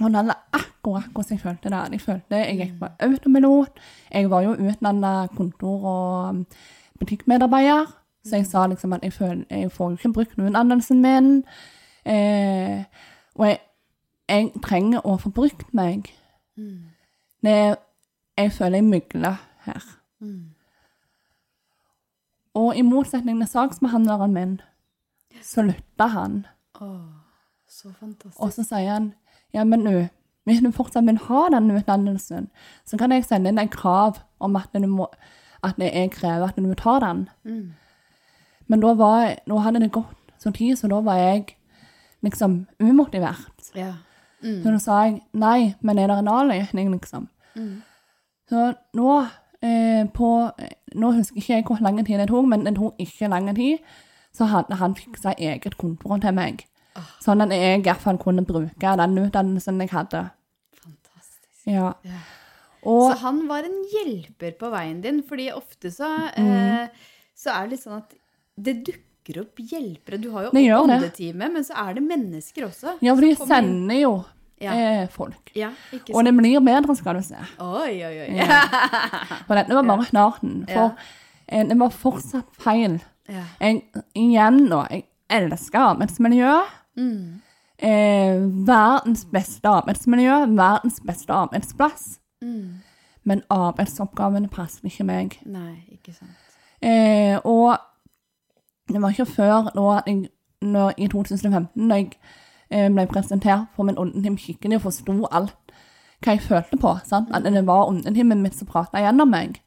Hun 0.00 0.14
hadde 0.14 0.34
akkurat 0.52 1.10
hvordan 1.12 1.30
jeg 1.30 1.40
følte 1.40 1.70
det. 1.70 1.92
Jeg 1.92 2.00
følte 2.00 2.36
jeg 2.36 2.56
gikk 2.56 2.78
på 2.78 2.86
autopilot. 3.00 3.80
Jeg 4.12 4.30
var 4.30 4.40
jo 4.40 4.50
utdanna 4.50 5.26
kontor- 5.26 5.84
og 5.84 6.28
um, 6.28 6.46
butikkmedarbeider, 6.98 7.86
så 8.24 8.36
jeg 8.36 8.46
sa 8.46 8.66
liksom 8.66 8.92
at 8.92 9.02
jeg, 9.02 9.12
føler, 9.12 9.44
jeg 9.50 9.72
får 9.72 9.90
jo 9.90 9.96
ikke 9.96 10.12
brukt 10.12 10.38
noen 10.38 10.48
utdannelsen 10.48 11.02
min. 11.02 11.44
Eh, 12.06 12.84
og 13.34 13.46
jeg, 13.46 13.58
jeg 14.28 14.50
trenger 14.62 15.04
å 15.04 15.18
få 15.20 15.30
brukt 15.30 15.74
meg. 15.76 16.08
Mm. 16.56 16.90
Det, 17.44 17.76
jeg 18.38 18.52
føler 18.52 18.80
jeg 18.80 18.88
mygler 18.88 19.40
her. 19.64 19.84
Mm. 20.20 20.50
Og 22.54 22.76
i 22.76 22.82
motsetning 22.82 23.40
til 23.40 23.48
saksbehandleren 23.48 24.32
min, 24.34 24.60
så 25.42 25.62
lytta 25.62 26.06
han. 26.16 26.46
Åh, 26.80 27.19
så 27.80 27.92
fantastisk. 27.96 28.40
Og 28.42 28.52
så 28.54 28.64
sier 28.66 28.92
han 28.92 29.12
ja, 29.54 29.64
men 29.66 29.82
nå, 29.84 29.94
hvis 30.48 30.62
du 30.62 30.70
fortsatt 30.74 31.06
vil 31.08 31.18
ha 31.26 31.46
den 31.52 31.70
utdannelsen, 31.74 32.48
så 32.86 32.98
kan 33.00 33.12
jeg 33.12 33.26
sende 33.26 33.50
inn 33.50 33.60
et 33.60 33.72
krav 33.74 34.20
om 34.40 34.56
at, 34.60 34.70
du 34.72 34.86
må, 34.86 35.08
at 35.66 35.78
jeg 35.80 36.12
krever 36.14 36.48
at 36.48 36.60
du 36.60 36.74
tar 36.78 37.02
den. 37.04 37.28
Mm. 37.44 37.72
Men 38.70 38.84
da, 38.84 38.94
var, 38.94 39.34
da 39.48 39.58
hadde 39.64 39.82
det 39.82 39.92
gått 39.92 40.38
så 40.38 40.52
tid, 40.54 40.78
så 40.78 40.88
da 40.88 41.00
var 41.04 41.18
jeg 41.18 41.56
liksom 42.22 42.64
umotivert. 42.80 43.72
Ja. 43.74 43.94
Mm. 44.42 44.62
Så 44.62 44.70
da 44.70 44.78
sa 44.80 45.02
jeg 45.04 45.20
nei, 45.36 45.74
men 45.80 45.98
er 45.98 46.08
det 46.08 46.18
en 46.22 46.32
avløsning, 46.32 46.92
liksom? 46.94 47.28
Mm. 47.54 47.82
Så 48.48 48.70
nå, 48.96 49.18
eh, 49.62 50.06
på, 50.14 50.30
nå 50.94 51.12
husker 51.18 51.42
ikke 51.42 51.54
jeg 51.54 51.66
hvor 51.68 51.82
lang 51.84 52.00
tid 52.06 52.22
det 52.22 52.30
tok, 52.30 52.48
men 52.48 52.64
det 52.66 52.76
tok 52.78 53.02
ikke 53.02 53.28
lang 53.28 53.50
tid, 53.56 53.82
så 54.32 54.46
hadde 54.50 54.78
han 54.78 54.94
fiksa 54.96 55.34
eget 55.38 55.76
kontor 55.78 56.22
til 56.22 56.34
meg. 56.34 56.64
Sånn 57.22 57.40
at 57.44 57.50
jeg 57.54 57.78
i 57.78 57.82
hvert 57.86 58.00
fall 58.02 58.18
kunne 58.18 58.42
bruke 58.46 58.96
den 58.98 59.18
utdannelsen 59.22 59.80
jeg 59.80 59.90
hadde. 59.92 60.24
Fantastisk. 60.82 61.66
Ja. 61.70 61.92
Ja. 62.04 62.20
Og 62.82 63.12
Så 63.12 63.18
han 63.20 63.42
var 63.48 63.66
en 63.68 63.78
hjelper 63.92 64.54
på 64.58 64.70
veien 64.72 65.02
din, 65.04 65.22
fordi 65.22 65.50
ofte 65.52 65.90
så, 65.92 66.08
eh, 66.36 66.88
så 67.36 67.52
er 67.54 67.66
det 67.68 67.70
litt 67.76 67.82
sånn 67.84 67.98
at 67.98 68.14
det 68.56 68.74
dukker 68.86 69.42
opp 69.42 69.56
hjelpere. 69.60 70.18
Du 70.20 70.30
har 70.32 70.44
jo 70.48 70.50
åndetime, 70.88 71.50
men 71.52 71.62
så 71.64 71.76
er 71.76 71.94
det 71.94 72.02
mennesker 72.06 72.64
også. 72.70 72.96
Ja, 73.04 73.14
for 73.14 73.20
de 73.20 73.30
inn. 73.34 73.36
sender 73.46 74.00
jo 74.00 74.24
Ja. 74.60 74.72
eh, 74.72 75.06
folk. 75.08 75.52
Ja, 75.54 75.70
Og 76.14 76.24
det 76.24 76.34
blir 76.36 76.60
bedre, 76.60 76.96
skal 76.96 77.14
du 77.16 77.22
se. 77.22 77.36
Oi, 77.60 78.02
oi, 78.04 78.16
oi. 78.26 78.36
Ja. 78.36 78.60
For 79.46 79.54
dette 79.56 79.72
var 79.72 79.82
bare 79.84 80.04
starten. 80.04 80.66
Ja. 80.68 80.74
For 80.74 80.96
eh, 81.48 81.64
det 81.64 81.78
var 81.78 81.88
fortsatt 81.90 82.50
feil. 82.58 83.00
Jeg, 83.28 83.84
igjen 84.14 84.68
nå, 84.68 84.82
jeg 84.90 85.04
elsker 85.30 85.78
arbeidsmiljø. 85.94 86.58
Mm. 86.96 87.40
Eh, 87.82 88.40
verdens 88.66 89.24
beste 89.32 89.68
arbeidsmiljø, 89.68 90.34
verdens 90.56 91.00
beste 91.06 91.32
arbeidsplass. 91.32 92.18
Mm. 92.42 92.80
Men 93.24 93.42
arbeidsoppgavene 93.50 94.48
passer 94.48 94.84
ikke 94.88 95.04
meg. 95.04 95.38
Nei, 95.46 95.84
ikke 95.92 96.12
sant. 96.16 96.36
Eh, 96.82 97.38
og 97.44 97.76
det 98.88 99.00
var 99.02 99.10
ikke 99.12 99.26
før 99.26 99.70
nå, 99.76 99.86
jeg, 100.06 100.28
når, 100.62 100.92
i 100.98 101.06
2015 101.08 101.88
da 101.90 101.94
jeg 102.00 102.10
eh, 102.70 102.88
ble 102.92 103.04
presentert 103.06 103.68
for 103.76 103.84
min 103.88 103.98
åndeteam 104.00 104.38
skikkelig 104.40 104.80
og 104.80 104.86
forsto 104.88 105.16
alt 105.30 105.56
hva 106.20 106.34
jeg 106.34 106.42
følte 106.44 106.76
på. 106.80 106.94
Sant? 107.08 107.30
At 107.32 107.44
det 107.48 107.62
var 107.68 107.88
åndetimen 107.88 108.42
mitt 108.44 108.56
som 108.58 108.68
prata 108.68 109.00
gjennom 109.00 109.30
meg. 109.32 109.60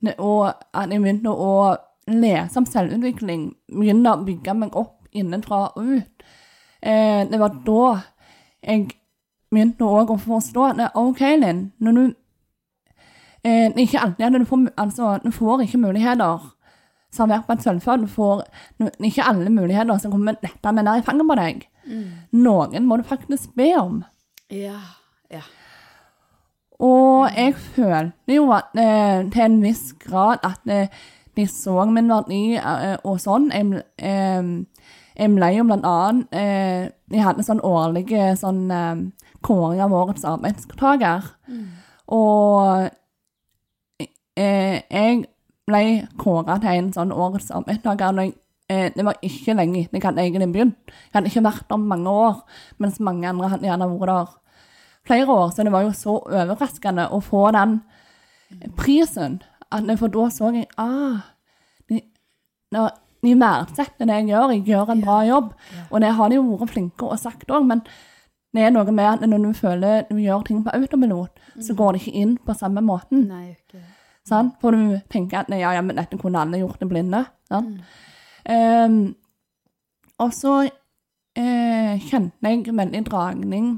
Det- 0.00 0.14
Og 0.18 0.46
at 0.74 0.88
jeg 0.90 1.00
begynte 1.02 1.28
å 1.28 1.76
lese 2.08 2.56
om 2.56 2.64
selvutvikling, 2.66 3.54
begynne 3.68 4.14
å 4.14 4.24
bygge 4.24 4.54
meg 4.56 4.76
opp 4.76 4.99
innenfra 5.12 5.66
og 5.74 5.96
ut. 5.96 6.24
Eh, 6.82 7.26
det 7.30 7.40
var 7.40 7.56
da 7.66 7.84
jeg 8.62 8.88
begynte 9.50 9.84
å 9.84 10.16
forstå 10.20 10.66
at 10.70 10.96
OK, 10.98 11.20
Linn, 11.40 11.72
når 11.78 11.98
du 11.98 12.02
eh, 13.44 13.68
ikke 13.82 14.04
alltid 14.04 14.38
du 14.40 14.46
får, 14.48 14.70
altså, 14.76 15.18
du 15.24 15.30
får 15.34 15.66
ikke 15.66 15.82
muligheter 15.82 16.48
servert 17.10 17.46
på 17.46 17.56
et 17.56 17.64
sølvfat. 17.64 18.04
Du 18.04 18.10
får 18.10 18.44
ikke 19.02 19.26
alle 19.26 19.50
muligheter 19.50 19.98
som 19.98 20.12
kommer 20.14 20.38
lettende 20.42 20.84
ned 20.86 21.00
i 21.00 21.06
fanget 21.06 21.28
på 21.28 21.38
deg. 21.40 21.64
Noen 22.36 22.86
må 22.86 23.00
du 23.00 23.06
faktisk 23.08 23.54
be 23.58 23.72
om. 23.80 24.04
Ja. 24.50 24.78
Ja. 25.30 25.42
Og 26.80 27.28
jeg 27.36 27.54
følte 27.54 28.34
jo 28.34 28.46
at 28.56 28.76
eh, 28.78 29.26
til 29.32 29.44
en 29.44 29.58
viss 29.62 29.90
grad 30.00 30.40
at 30.46 30.70
eh, 30.70 30.88
de 31.36 31.46
så 31.46 31.84
min 31.84 32.08
verdi 32.10 32.56
eh, 32.56 32.96
og 33.04 33.20
sånn. 33.20 33.50
Jeg, 33.52 33.82
eh, 33.98 34.48
jeg 35.20 35.34
ble 35.36 35.50
jo 35.52 35.66
blant 35.68 35.84
annet 35.84 36.36
eh, 36.36 36.84
Jeg 37.12 37.24
hadde 37.26 37.44
sånn 37.44 37.60
årlig 37.66 38.06
sånn 38.40 38.62
eh, 38.72 39.02
kåring 39.44 39.82
av 39.84 39.92
årets 39.96 40.24
arbeidstaker. 40.28 41.26
Og 42.16 42.88
eh, 44.36 44.80
jeg 44.80 45.24
ble 45.68 45.82
kåra 46.20 46.58
til 46.62 46.78
en 46.80 46.92
sånn 46.94 47.12
årets 47.12 47.50
arbeidstaker 47.54 48.16
når 48.16 48.28
jeg 48.28 48.34
eh, 48.70 48.88
det 48.94 49.06
var 49.06 49.18
ikke 49.26 49.56
lenge 49.58 49.84
etter 49.84 49.98
jeg 49.98 50.06
hadde 50.08 50.24
egentlig 50.24 50.52
begynt. 50.54 50.78
Jeg 50.88 51.18
hadde 51.18 51.32
ikke 51.32 51.46
vært 51.46 51.68
der 51.70 51.82
mange 51.92 52.10
år, 52.10 52.42
mens 52.78 53.00
mange 53.00 53.28
andre 53.28 53.52
hadde 53.52 53.68
gjerne 53.68 53.90
vært 53.92 54.12
der 54.12 54.36
flere 55.10 55.32
år, 55.32 55.50
så 55.50 55.64
det 55.64 55.72
var 55.72 55.84
jo 55.86 55.92
så 55.96 56.16
overraskende 56.20 57.08
å 57.10 57.20
få 57.24 57.48
den 57.56 57.80
prisen. 58.78 59.40
For 59.70 60.10
da 60.10 60.26
så 60.34 60.50
jeg 60.54 60.66
ah, 60.82 61.22
de, 61.88 62.02
når, 62.74 62.90
de 63.20 63.34
verdsetter 63.36 64.08
det 64.08 64.20
jeg 64.20 64.30
gjør, 64.30 64.54
jeg 64.54 64.64
gjør 64.70 64.94
en 64.94 65.02
bra 65.04 65.18
jobb. 65.28 65.52
Og 65.90 66.00
det 66.00 66.14
har 66.16 66.30
de 66.30 66.38
jo 66.38 66.46
vært 66.54 66.72
flinke 66.72 67.08
og 67.08 67.20
sagt 67.20 67.52
òg, 67.52 67.66
men 67.68 67.84
det 68.56 68.64
er 68.66 68.72
noe 68.74 68.90
med 68.90 69.06
at 69.06 69.24
når 69.28 69.44
du 69.44 69.52
føler 69.54 70.06
du 70.08 70.16
gjør 70.18 70.42
ting 70.46 70.64
på 70.64 70.72
autopilot, 70.74 71.40
så 71.62 71.76
går 71.78 71.92
det 71.92 72.02
ikke 72.02 72.22
inn 72.24 72.36
på 72.42 72.56
samme 72.58 72.82
måten. 72.82 73.28
Nei, 73.30 73.52
ikke 73.54 73.78
det. 73.78 73.86
For 74.60 74.76
du 74.76 74.98
tenker 75.10 75.42
at 75.42 75.50
ja, 75.52 75.72
ja, 75.74 75.82
men 75.82 75.98
dette 75.98 76.18
kunne 76.18 76.42
alle 76.42 76.60
gjort 76.60 76.80
det 76.82 76.88
blinde. 76.90 77.24
Sånn? 77.50 77.72
Mm. 77.74 77.80
Um, 78.50 79.00
og 80.20 80.34
så 80.36 80.54
eh, 81.38 81.94
kjente 82.04 82.50
jeg 82.52 82.74
veldig 82.76 83.02
dragning 83.08 83.70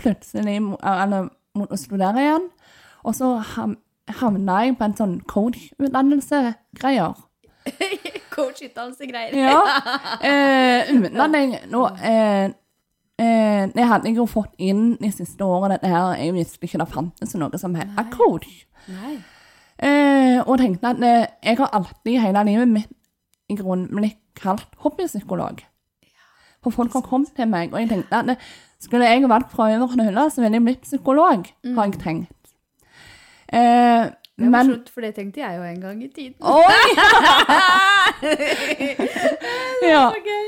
plutselig 0.00 0.58
eller, 0.60 1.30
mot 1.56 1.72
å 1.72 1.78
studere 1.80 2.22
igjen. 2.22 2.50
Og 3.06 3.16
så 3.16 3.32
havna 4.20 4.60
jeg 4.64 4.76
på 4.78 4.86
en 4.86 4.98
sånn 4.98 5.16
coach-utdannelse-greier. 5.30 7.16
Coach-utdannelse-greier. 8.36 9.36
Ja. 9.36 9.60
Eh, 10.26 10.90
jeg 10.90 11.60
nå 11.70 11.82
eh, 12.04 12.50
eh, 13.20 13.64
Det 13.72 13.86
hadde 13.88 14.08
jeg 14.08 14.16
jo 14.16 14.26
fått 14.30 14.54
inn 14.58 14.96
de 15.00 15.10
siste 15.12 15.44
årene, 15.44 15.76
dette 15.76 15.90
her. 15.90 16.14
Jeg 16.20 16.34
visste 16.36 16.60
ikke 16.68 16.80
det 16.82 16.88
fantes 16.92 17.34
noe 17.38 17.60
som 17.60 17.74
het 17.78 18.12
coach. 18.14 18.66
Nei. 18.92 19.16
Eh, 19.76 20.38
og 20.46 20.58
tenkte 20.60 20.94
at 20.94 21.02
eh, 21.04 21.26
jeg 21.44 21.58
har 21.60 21.72
alltid 21.76 22.20
hele 22.22 22.44
livet 22.48 22.70
mitt 22.72 22.92
i 23.52 23.56
grunnen 23.58 23.90
blitt 23.92 24.20
kalt 24.38 24.68
hobbypsykolog. 24.84 25.60
For 26.64 26.74
folk 26.74 26.96
har 26.96 27.04
kommet 27.06 27.34
til 27.36 27.48
meg, 27.50 27.74
og 27.74 27.82
jeg 27.82 27.90
tenkte 27.92 28.22
at 28.22 28.32
eh, 28.32 28.46
skulle 28.82 29.08
jeg 29.08 29.28
valgt 29.28 29.52
fra 29.52 29.68
øverste 29.74 30.06
hylle, 30.06 30.30
så 30.30 30.42
ville 30.42 30.58
jeg 30.58 30.64
blitt 30.64 30.86
psykolog, 30.88 31.44
har 31.76 31.90
jeg 31.90 32.00
tenkt. 32.02 32.54
Eh, 33.52 34.08
Det 34.36 34.44
men 34.44 34.52
morsomt, 34.68 34.88
for 34.92 35.00
det 35.00 35.14
tenkte 35.16 35.40
jeg 35.40 35.56
jo 35.56 35.62
en 35.64 35.80
gang 35.80 36.02
i 36.04 36.08
tiden. 36.12 36.34
Oi! 36.44 36.88
er 39.82 40.10
Så 40.12 40.20
gøy. 40.26 40.46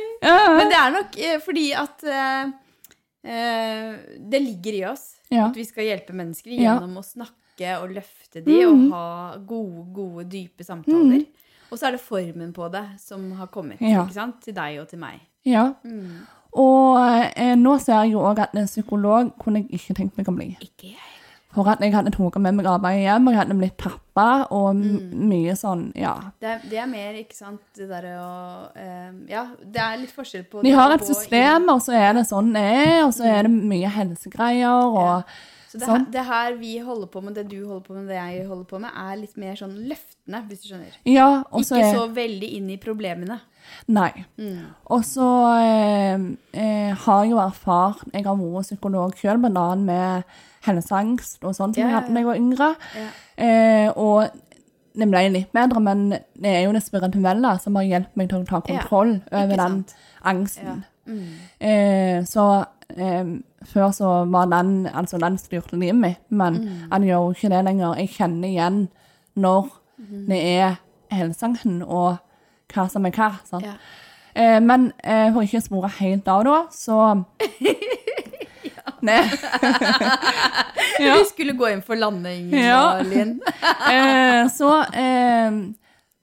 Men 0.59 0.69
det 0.73 0.79
er 0.79 0.91
nok 0.95 1.17
eh, 1.19 1.39
fordi 1.45 1.67
at 1.79 2.05
eh, 2.09 3.93
det 4.33 4.41
ligger 4.45 4.73
i 4.81 4.85
oss 4.93 5.07
Ja. 5.31 5.47
at 5.51 5.57
vi 5.57 5.65
skal 5.69 5.85
hjelpe 5.85 6.13
mennesker 6.17 6.51
Ja. 6.55 6.75
gjennom 6.79 6.97
å 7.01 7.05
snakke 7.05 7.75
og 7.83 7.91
løfte 7.97 8.41
de 8.45 8.65
og 8.67 8.77
Mhm. 8.77 8.91
ha 8.93 9.37
gode, 9.47 9.85
gode, 9.93 10.25
dype 10.31 10.65
samtaler. 10.65 11.25
Og 11.71 11.79
så 11.79 11.87
er 11.89 11.91
det 11.93 12.01
formen 12.01 12.53
på 12.53 12.69
det 12.73 12.85
som 13.01 13.33
har 13.33 13.47
kommet 13.49 13.81
Ja. 13.81 14.07
til 14.43 14.55
deg 14.55 14.79
og 14.81 14.89
til 14.89 14.99
meg. 14.99 15.21
ja. 15.45 15.73
Mm. 15.85 16.27
Og 16.53 16.97
eh, 17.37 17.55
nå 17.57 17.79
ser 17.79 17.93
jeg 18.05 18.13
jo 18.13 18.21
òg 18.21 18.39
at 18.41 18.55
en 18.55 18.67
psykolog 18.67 19.33
kunne 19.39 19.59
jeg 19.69 19.71
ikke 19.71 19.95
tenkt 19.95 20.17
meg 20.17 20.27
å 20.27 20.35
bli. 20.35 20.57
Ikke 20.61 20.89
jeg. 20.95 21.18
For 21.55 21.65
at 21.73 21.81
jeg 21.81 21.95
hadde 21.95 22.11
tatt 22.13 22.37
med 22.45 22.55
meg 22.59 22.67
arbeidet 22.69 23.07
hjem, 23.07 23.27
og 23.29 23.33
jeg 23.33 23.41
hadde 23.41 23.55
blitt 23.59 23.77
pappa 23.81 24.47
og 24.53 24.75
Mm. 24.77 25.13
mye 25.31 25.55
sånn, 25.57 25.93
ja. 25.97 26.15
Det 26.41 26.49
er, 26.49 26.61
det 26.69 26.79
er 26.79 26.87
mer, 26.87 27.15
ikke 27.15 27.35
sant, 27.35 27.61
det 27.75 27.89
derre 27.89 28.15
å 28.21 28.33
eh, 28.77 29.13
Ja, 29.33 29.47
det 29.65 29.81
er 29.81 29.97
litt 30.03 30.13
forskjell 30.13 30.45
på 30.51 30.63
De 30.63 30.71
har 30.77 30.93
et 30.93 31.07
system, 31.09 31.69
og 31.73 31.81
så 31.81 31.95
er 31.97 32.13
det 32.19 32.27
sånn 32.29 32.53
det 32.53 32.63
er, 32.63 33.05
og 33.07 33.15
så 33.17 33.25
er 33.25 33.43
det 33.49 33.53
mye 33.53 33.89
helsegreier, 33.89 34.93
og 34.93 35.25
Så 35.69 35.79
det, 35.79 35.85
Sånn. 35.87 36.05
her, 36.05 36.05
det 36.13 36.25
her 36.25 36.55
vi 36.57 36.79
holder 36.81 37.07
på 37.13 37.23
med, 37.23 37.35
det 37.35 37.49
du 37.49 37.67
holder 37.67 37.85
på 37.87 37.93
med, 37.95 38.07
det 38.09 38.17
jeg 38.17 38.47
holder 38.49 38.65
på 38.65 38.79
med, 38.81 38.91
er 38.97 39.17
litt 39.21 39.37
mer 39.37 39.55
sånn 39.55 39.75
løftende, 39.89 40.43
hvis 40.49 40.63
du 40.63 40.69
skjønner. 40.69 40.95
ja, 41.05 41.43
og 41.53 41.61
så 41.65 41.77
Ikke 41.77 41.89
er 41.91 41.97
så 41.97 42.07
veldig 42.15 42.53
inn 42.57 42.71
i 42.71 42.77
problemene. 42.77 43.41
Nei. 43.89 44.25
Mm. 44.39 44.63
Og 44.91 45.03
så 45.05 45.27
eh, 45.61 46.19
eh, 46.57 46.95
har 46.95 47.25
jeg 47.25 47.31
jo 47.35 47.37
erfart 47.43 48.01
Jeg 48.15 48.25
har 48.25 48.37
vært 48.37 48.65
psykolog 48.65 49.13
sjøl, 49.17 49.37
blant 49.43 49.59
annet 49.61 49.85
med 49.85 50.25
helseangst 50.69 51.43
og 51.45 51.55
sånn 51.57 51.73
som 51.75 51.83
jeg 51.83 51.91
hadde 51.95 52.13
da 52.15 52.21
jeg 52.23 52.29
var 52.29 52.39
yngre. 52.41 52.69
Eh, 53.39 53.89
og 53.97 54.29
det 54.99 55.07
ble 55.11 55.25
litt 55.31 55.53
bedre, 55.55 55.81
men 55.81 56.09
det 56.11 56.51
er 56.55 56.65
jo 56.67 56.73
det 56.75 56.83
spirituelle 56.83 57.53
som 57.63 57.77
har 57.79 57.85
hjulpet 57.87 58.17
meg 58.19 58.29
til 58.33 58.41
å 58.43 58.49
ta 58.49 58.61
kontroll 58.67 59.13
over 59.31 59.57
den 59.61 59.85
angsten. 60.27 60.81
Mm. 61.09 61.29
Eh, 61.61 62.25
så 62.29 62.47
eh, 62.97 63.31
før 63.73 63.91
så 63.97 64.11
var 64.31 64.47
den 64.53 64.87
Altså, 64.93 65.19
den 65.23 65.39
styrte 65.39 65.77
livet 65.79 65.97
mitt, 66.03 66.25
men 66.31 66.55
Mm. 66.63 66.91
han 66.93 67.03
gjør 67.03 67.23
jo 67.29 67.31
ikke 67.37 67.49
det 67.55 67.65
lenger. 67.65 67.95
Jeg 67.99 68.09
kjenner 68.17 68.49
igjen 68.49 68.89
når 69.37 69.71
Mm-hmm. 69.99 70.27
det 70.29 70.43
er 70.61 70.77
helseangsten 71.11 71.81
og 71.83 72.19
hva 72.73 72.85
som 72.91 73.07
er 73.07 73.11
hva. 73.11 73.33
sant? 73.45 73.65
Ja. 73.67 73.73
Eh, 74.35 74.61
men 74.61 74.93
eh, 75.03 75.33
for 75.33 75.43
ikke 75.43 75.59
å 75.59 75.65
spore 75.65 75.89
helt 75.99 76.29
av 76.29 76.45
da, 76.45 76.59
så. 76.71 77.25
ja. 80.99 81.15
Vi 81.19 81.25
skulle 81.29 81.53
gå 81.59 81.69
inn 81.73 81.83
for 81.83 81.97
landing, 81.99 82.51
Ja. 82.55 83.01
Linn. 83.03 83.41
eh, 83.93 84.49
så, 84.53 84.73
eh, 84.93 85.59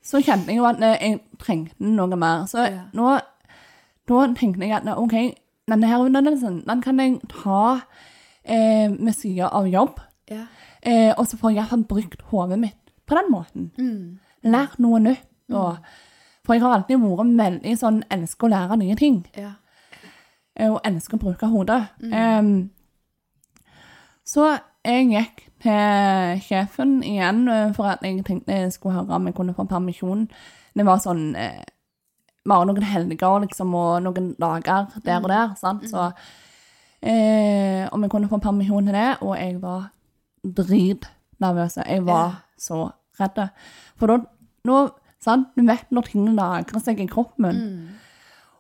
så 0.06 0.22
kjente 0.24 0.52
jeg 0.54 0.60
jo 0.60 0.68
at 0.70 0.82
eh, 0.84 0.98
jeg 1.02 1.20
trengte 1.42 1.80
noe 1.80 2.16
mer. 2.20 2.46
Så 2.52 2.66
Ja. 2.68 2.86
nå 2.94 3.16
da 4.08 4.28
tenkte 4.38 4.62
jeg 4.68 4.76
at 4.78 4.90
OK, 4.98 5.16
denne 5.68 5.88
her 5.90 6.04
utdannelsen 6.06 6.60
den 6.68 6.82
kan 6.86 7.00
jeg 7.02 7.20
ta 7.32 7.80
eh, 8.46 8.90
med 8.92 9.16
sida 9.18 9.50
av 9.50 9.68
jobb. 9.68 10.00
Ja. 10.30 10.44
Eh, 10.86 11.14
og 11.18 11.26
så 11.28 11.38
får 11.42 11.52
jeg 11.56 11.64
iallfall 11.64 11.86
brukt 11.90 12.22
hodet 12.30 12.60
mitt 12.62 12.78
på 13.10 13.16
den 13.18 13.32
måten. 13.34 13.72
Mm. 13.78 14.20
Lært 14.46 14.78
noe 14.80 15.00
nytt. 15.02 15.26
Og, 15.54 15.78
for 16.46 16.54
jeg 16.54 16.62
har 16.62 16.74
alltid 16.78 17.02
vært 17.02 17.34
veldig 17.38 17.74
sånn 17.78 18.04
elsker 18.14 18.46
å 18.48 18.50
lære 18.54 18.78
nye 18.82 18.96
ting. 18.98 19.24
ja. 19.38 19.56
Eh, 20.56 20.70
Og 20.72 20.80
elsker 20.84 21.18
å 21.18 21.20
bruke 21.26 21.48
hodet. 21.52 21.82
Em, 22.12 22.70
så 24.26 24.58
jeg 24.86 25.10
gikk 25.12 25.44
til 25.66 26.42
sjefen 26.46 26.98
igjen 27.04 27.48
eh, 27.50 27.72
for 27.74 27.86
at 27.94 28.02
jeg 28.06 28.24
tenkte 28.26 28.54
jeg 28.54 28.74
skulle 28.74 28.96
høre 29.00 29.16
om 29.20 29.26
jeg 29.30 29.36
kunne 29.38 29.54
få 29.58 29.66
permisjon. 29.70 30.28
Det 30.76 30.86
var 30.86 30.98
sånn 31.04 31.36
eh, 31.36 31.64
bare 32.46 32.66
noen 32.70 32.84
helger 32.86 33.40
liksom, 33.46 33.74
og 33.74 34.04
noen 34.06 34.34
dager 34.40 34.88
der 35.06 35.22
og 35.24 35.30
der. 35.32 35.54
Sant? 35.58 35.86
Så 35.90 36.12
eh, 37.02 37.86
om 37.92 38.02
jeg 38.06 38.12
kunne 38.14 38.30
få 38.30 38.38
permisjon 38.44 38.86
til 38.90 38.94
det, 38.98 39.08
og 39.22 39.36
jeg 39.40 39.58
var 39.62 39.88
dritnervøs. 40.46 41.78
Jeg 41.86 42.06
var 42.06 42.28
Ja. 42.30 42.36
så 42.58 42.92
redd. 43.20 43.50
For 43.98 44.08
da, 44.08 44.20
nå 44.66 44.90
Sant? 45.26 45.48
Du 45.58 45.64
vet 45.66 45.90
når 45.90 46.02
ting 46.06 46.26
lagrer 46.38 46.80
seg 46.84 47.00
i 47.02 47.08
kroppen. 47.10 47.56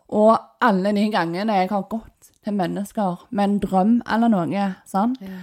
Og 0.09 0.37
alle 0.61 0.91
de 0.93 1.07
gangene 1.11 1.53
jeg 1.61 1.69
har 1.71 1.81
gått 1.89 2.31
til 2.45 2.53
mennesker 2.53 3.23
med 3.31 3.43
en 3.49 3.59
drøm 3.59 3.93
eller 4.13 4.29
noe, 4.29 4.75
sant? 4.85 5.17
Ja. 5.21 5.39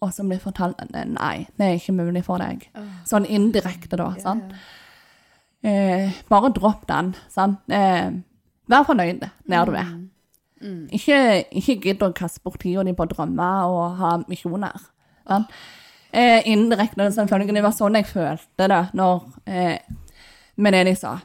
og 0.00 0.12
som 0.12 0.28
blir 0.28 0.38
fortalt 0.40 0.80
at 0.80 0.92
nei, 1.08 1.46
det 1.56 1.66
er 1.66 1.76
ikke 1.78 1.92
mulig 1.96 2.24
for 2.24 2.38
deg. 2.38 2.68
Sånn 3.08 3.26
indirekte, 3.26 3.96
da. 3.96 4.10
sant? 4.20 4.54
Eh, 5.62 6.12
bare 6.28 6.50
dropp 6.54 6.86
den. 6.88 7.14
sant? 7.32 7.58
Eh, 7.68 8.10
vær 8.68 8.84
fornøyd 8.88 9.24
der 9.48 9.64
du 9.66 9.72
er. 9.76 9.88
Ikke, 10.96 11.44
ikke 11.52 11.80
gidd 11.82 12.02
å 12.02 12.12
kaste 12.16 12.40
bort 12.44 12.60
tida 12.62 12.84
di 12.84 12.92
på 12.96 13.04
drømmer 13.08 13.66
og 13.68 13.96
ha 14.00 14.16
misjoner. 14.28 14.76
sant? 15.28 15.50
Eh, 16.12 16.40
indirekte, 16.48 17.10
selvfølgelig. 17.12 17.54
Det 17.54 17.62
var 17.62 17.72
sånn 17.76 17.94
jeg 17.98 18.06
følte 18.08 18.68
det 18.68 18.82
når, 18.96 19.24
eh, 19.46 19.78
med 20.56 20.72
det 20.72 20.84
de 20.86 20.94
sa. 20.96 21.18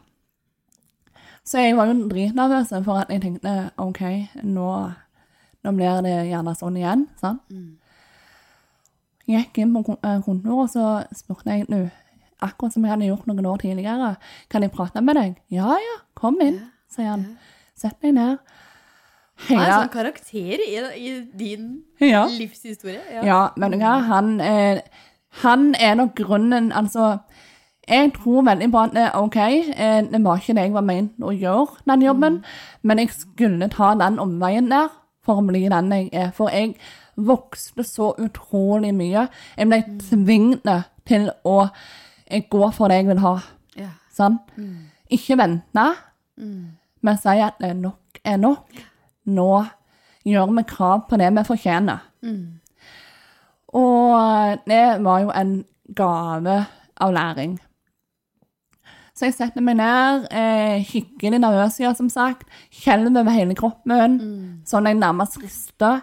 Så 1.51 1.59
jeg 1.59 1.75
var 1.75 1.89
jo 1.89 2.07
dritnervøs 2.07 2.69
for 2.85 3.01
at 3.01 3.09
jeg 3.11 3.25
tenkte 3.25 3.53
OK, 3.81 4.01
nå, 4.47 4.67
nå 5.65 5.73
blir 5.75 6.03
det 6.05 6.13
gjerne 6.29 6.53
sånn 6.55 6.77
igjen. 6.79 7.07
sant? 7.19 7.43
Jeg 9.27 9.43
gikk 9.43 9.59
inn 9.63 9.73
på 9.75 9.97
eh, 9.97 10.21
kontoret, 10.23 10.53
og 10.55 10.69
så 10.71 10.85
spurte 11.15 11.51
jeg 11.51 11.67
nå, 11.71 11.83
akkurat 12.41 12.73
som 12.73 12.87
jeg 12.87 12.93
hadde 12.93 13.09
gjort 13.09 13.27
noen 13.27 13.49
år 13.51 13.59
tidligere, 13.61 14.13
kan 14.51 14.63
jeg 14.63 14.73
prate 14.73 15.03
med 15.03 15.19
deg? 15.19 15.35
Ja, 15.51 15.75
ja, 15.75 15.97
kom 16.17 16.39
inn, 16.43 16.61
sier 16.91 17.11
han. 17.11 17.27
Sett 17.77 17.99
deg 18.03 18.15
ned. 18.15 18.39
Han 19.49 19.59
er 19.59 19.67
en 19.67 19.75
sånn 19.75 19.93
karakter 19.93 20.63
i, 20.63 20.73
i 21.01 21.13
din 21.35 21.69
ja. 21.99 22.25
livshistorie. 22.29 23.23
Ja, 23.25 23.49
men 23.59 23.75
hva, 23.81 23.97
han, 24.07 24.35
eh, 24.45 24.81
han 25.43 25.71
er 25.75 25.99
nok 25.99 26.15
grunnen, 26.15 26.71
altså, 26.71 27.17
jeg 27.91 28.13
tror 28.15 28.45
veldig 28.47 28.71
på 28.71 28.79
at 28.79 28.95
det, 28.95 29.05
ok, 29.19 29.37
eh, 29.37 30.01
det 30.11 30.23
var 30.23 30.39
ikke 30.39 30.55
det 30.57 30.65
jeg 30.65 30.73
var 30.73 30.85
ment 30.87 31.23
å 31.23 31.33
gjøre 31.35 31.81
den 31.91 32.05
jobben, 32.05 32.43
men 32.81 32.99
jeg 32.99 33.11
skulle 33.13 33.69
ta 33.69 33.93
den 33.99 34.19
omveien 34.19 34.69
der 34.71 34.89
for 35.25 35.41
å 35.41 35.45
bli 35.45 35.67
den 35.69 35.91
jeg 35.93 36.09
er, 36.13 36.31
for 36.33 36.49
jeg 36.49 36.75
vokste 37.21 37.83
så 37.85 38.13
utrolig 38.17 38.93
mye. 38.95 39.27
Jeg 39.57 39.67
ble 39.69 39.81
tvunget 40.01 40.87
til 41.05 41.27
å 41.43 41.57
eh, 42.25 42.43
gå 42.49 42.71
for 42.73 42.87
det 42.87 43.01
jeg 43.01 43.11
vil 43.11 43.25
ha, 43.25 43.35
Ja. 43.77 43.91
Mm. 44.57 44.87
Ikke 45.11 45.37
vente, 45.39 45.85
men 47.01 47.17
si 47.17 47.39
at 47.41 47.57
det 47.59 47.75
nok 47.75 48.19
er 48.23 48.37
nok. 48.37 48.81
Nå 49.25 49.65
gjør 50.25 50.51
vi 50.57 50.63
krav 50.69 51.07
på 51.09 51.17
det 51.17 51.31
vi 51.33 51.43
fortjener. 51.47 51.99
Og 53.73 54.57
det 54.67 55.03
var 55.03 55.19
jo 55.23 55.31
en 55.31 55.65
gave 55.95 56.65
av 57.01 57.13
læring. 57.13 57.59
Så 59.13 59.27
jeg 59.27 59.35
setter 59.35 59.61
meg 59.61 59.75
ned, 59.77 60.27
eh, 60.31 60.83
skikkelig 60.87 61.39
nervøs, 61.39 61.79
ja, 61.79 61.93
som 61.93 62.09
sagt. 62.09 62.47
Skjelver 62.71 63.21
over 63.21 63.31
hele 63.35 63.55
kroppen, 63.55 64.17
sånn 64.65 64.87
jeg 64.87 64.95
nærmest 64.99 65.37
rister. 65.41 66.01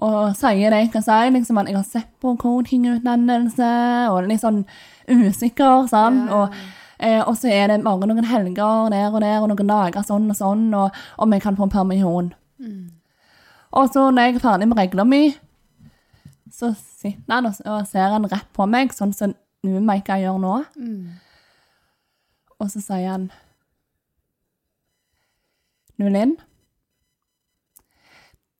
Og 0.00 0.36
sier 0.36 0.70
det 0.70 0.78
jeg 0.82 0.92
kan 0.92 1.02
si, 1.02 1.30
liksom 1.32 1.58
at 1.58 1.68
jeg 1.68 1.76
har 1.76 1.84
sett 1.84 2.10
på 2.20 2.36
coachingutdannelse, 2.36 3.70
og 4.12 4.28
litt 4.28 4.42
sånn 4.42 4.66
usikker, 5.08 5.88
sant. 5.88 6.30
Og, 6.30 6.52
eh, 7.00 7.22
og 7.22 7.34
så 7.36 7.48
er 7.50 7.68
det 7.68 7.84
bare 7.84 8.06
noen 8.06 8.24
helger 8.24 8.90
der 8.90 9.08
og 9.10 9.20
der, 9.20 9.40
og 9.40 9.48
noen 9.48 9.66
dager 9.72 10.02
sånn 10.04 10.30
og 10.30 10.36
sånn, 10.36 10.68
og 10.74 10.90
om 11.18 11.32
jeg 11.32 11.42
kan 11.42 11.56
få 11.56 11.64
en 11.64 11.70
permisjon. 11.70 12.32
Og 13.72 13.90
så 13.92 14.10
når 14.10 14.22
jeg 14.22 14.34
er 14.34 14.40
ferdig 14.40 14.68
med 14.68 14.78
regla 14.78 15.04
mi, 15.04 15.34
så 16.52 16.70
sitter 16.74 17.34
han 17.34 17.46
og 17.46 17.54
og 17.66 17.86
ser 17.86 18.08
han 18.12 18.24
rett 18.30 18.52
på 18.52 18.66
meg, 18.68 18.92
sånn 18.92 19.12
som 19.12 19.34
Umika 19.68 20.16
gjør 20.20 20.38
nå. 20.42 20.54
Og 22.58 22.70
så 22.72 22.80
sier 22.80 23.10
han 23.10 23.30
Du, 25.98 26.04
Linn. 26.12 26.36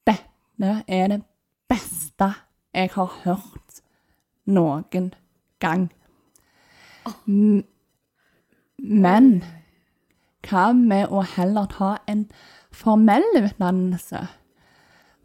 Dette 0.07 0.72
er 0.88 1.07
det 1.12 1.22
beste 1.68 2.30
jeg 2.74 2.90
har 2.94 3.12
hørt 3.24 3.80
noen 4.46 5.12
gang. 5.61 5.88
M- 7.26 7.64
Men 8.78 9.42
hva 10.46 10.72
med 10.76 11.09
å 11.11 11.22
heller 11.36 11.66
ta 11.72 11.96
en 12.09 12.26
formell 12.72 13.24
utdannelse? 13.40 14.26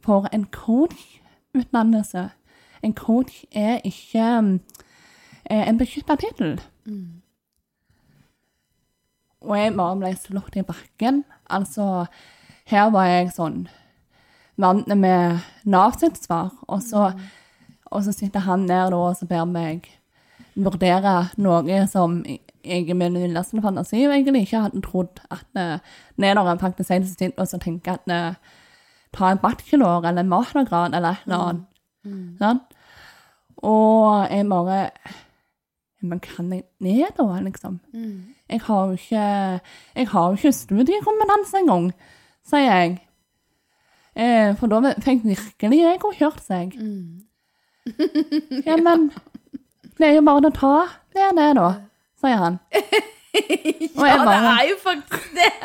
For 0.02 0.28
en 0.34 0.46
coach-utdannelse 0.50 2.30
En 2.84 2.94
coach 2.98 3.44
er 3.52 3.78
ikke 3.86 4.60
en 5.52 5.80
beskytta 5.80 6.16
tittel. 6.20 6.56
Og 9.42 9.58
jeg 9.58 9.74
bare 9.78 9.98
ble 9.98 10.12
slått 10.16 10.58
i 10.60 10.66
bakken. 10.66 11.24
Altså, 11.50 12.06
her 12.70 12.92
var 12.94 13.10
jeg 13.10 13.32
sånn 13.36 13.64
vant 14.62 14.88
med 14.94 15.42
Nav 15.66 15.96
sitt 15.98 16.20
svar, 16.22 16.52
og 16.68 16.84
så, 16.86 17.10
og 17.90 18.06
så 18.06 18.14
sitter 18.14 18.46
han 18.46 18.68
der 18.70 18.94
og 18.94 19.16
så 19.18 19.26
ber 19.30 19.48
meg 19.50 19.90
vurdere 20.56 21.32
noe 21.42 21.84
som 21.90 22.20
jeg 22.28 22.90
i 22.92 22.94
min 22.94 23.16
villeste 23.18 23.62
fantasi 23.64 24.04
egentlig 24.04 24.46
ikke 24.46 24.66
hadde 24.68 24.82
trodd 24.86 25.22
at 25.34 25.48
uh, 25.58 25.80
Nederen 26.22 26.60
faktisk 26.62 26.92
sier 26.92 27.02
det 27.02 27.10
sitt, 27.10 27.40
og 27.40 27.48
så 27.50 27.58
tenker 27.58 27.98
at 27.98 28.12
eh, 28.12 28.36
ta 29.16 29.32
en 29.32 29.42
bachelor 29.42 30.06
eller 30.06 30.22
en 30.22 30.30
mastergrad 30.30 30.94
eller 30.94 31.24
eller 31.26 31.48
annet. 31.48 31.66
Sånn? 32.38 32.62
Og 33.66 34.28
jeg 34.30 34.48
bare 34.50 34.78
Men 36.02 36.20
kan 36.20 36.52
jeg 36.54 36.64
ned 36.82 37.14
da, 37.18 37.28
liksom? 37.46 37.80
Jeg 38.50 38.62
har 38.66 38.86
jo 38.88 38.98
ikke 38.98 39.26
Jeg 39.96 40.08
har 40.12 40.28
jo 40.28 40.40
ikke 40.40 40.52
studiekompetanse 40.52 41.62
engang, 41.62 41.92
sier 42.48 42.68
jeg. 42.68 42.98
Eh, 44.16 44.56
for 44.60 44.68
da 44.68 44.94
fikk 45.00 45.24
virkelig 45.24 45.80
jeg 45.80 46.02
å 46.04 46.14
kjørt 46.18 46.42
seg. 46.46 46.76
Ja, 48.68 48.76
men 48.78 49.08
det 49.98 50.06
er 50.06 50.12
jo 50.20 50.22
bare 50.28 50.52
å 50.52 50.54
ta 50.54 50.74
det, 51.16 51.32
det, 51.38 51.48
da, 51.58 51.70
sier 52.22 52.38
han. 52.38 52.60
ja, 52.78 53.96
bare, 53.98 54.36
det 54.38 54.52
er 54.52 54.68
jo 54.70 54.76
faktisk 54.84 55.32
det! 55.38 55.50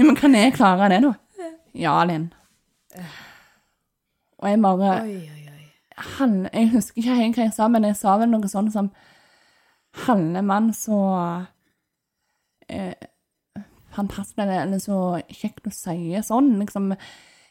Ja, 0.00 0.04
men 0.06 0.16
kan 0.16 0.32
jeg 0.32 0.54
klare 0.56 0.86
det, 0.88 1.02
da? 1.04 1.10
Ja, 1.76 1.98
Linn. 2.08 2.30
Og 4.40 4.46
jeg 4.48 4.62
bare 4.64 4.92
Oi, 5.02 5.18
oi, 5.28 5.39
halv, 6.18 6.48
Jeg 6.52 6.70
husker 6.72 6.98
ikke 7.02 7.14
helt 7.18 7.36
hva 7.36 7.44
jeg 7.48 7.52
sa, 7.56 7.68
men 7.68 7.84
jeg 7.84 7.96
sa 7.96 8.16
vel 8.18 8.30
noe 8.30 8.48
sånn 8.48 8.70
som 8.72 8.90
Halve 10.06 10.42
mann, 10.46 10.68
så 10.72 10.96
eh, 12.68 12.94
Fantastisk, 13.90 14.38
eller, 14.38 14.78
så 14.78 14.98
kjekt 15.34 15.66
å 15.66 15.72
si 15.74 16.14
sånn. 16.22 16.52
Liksom, 16.60 16.92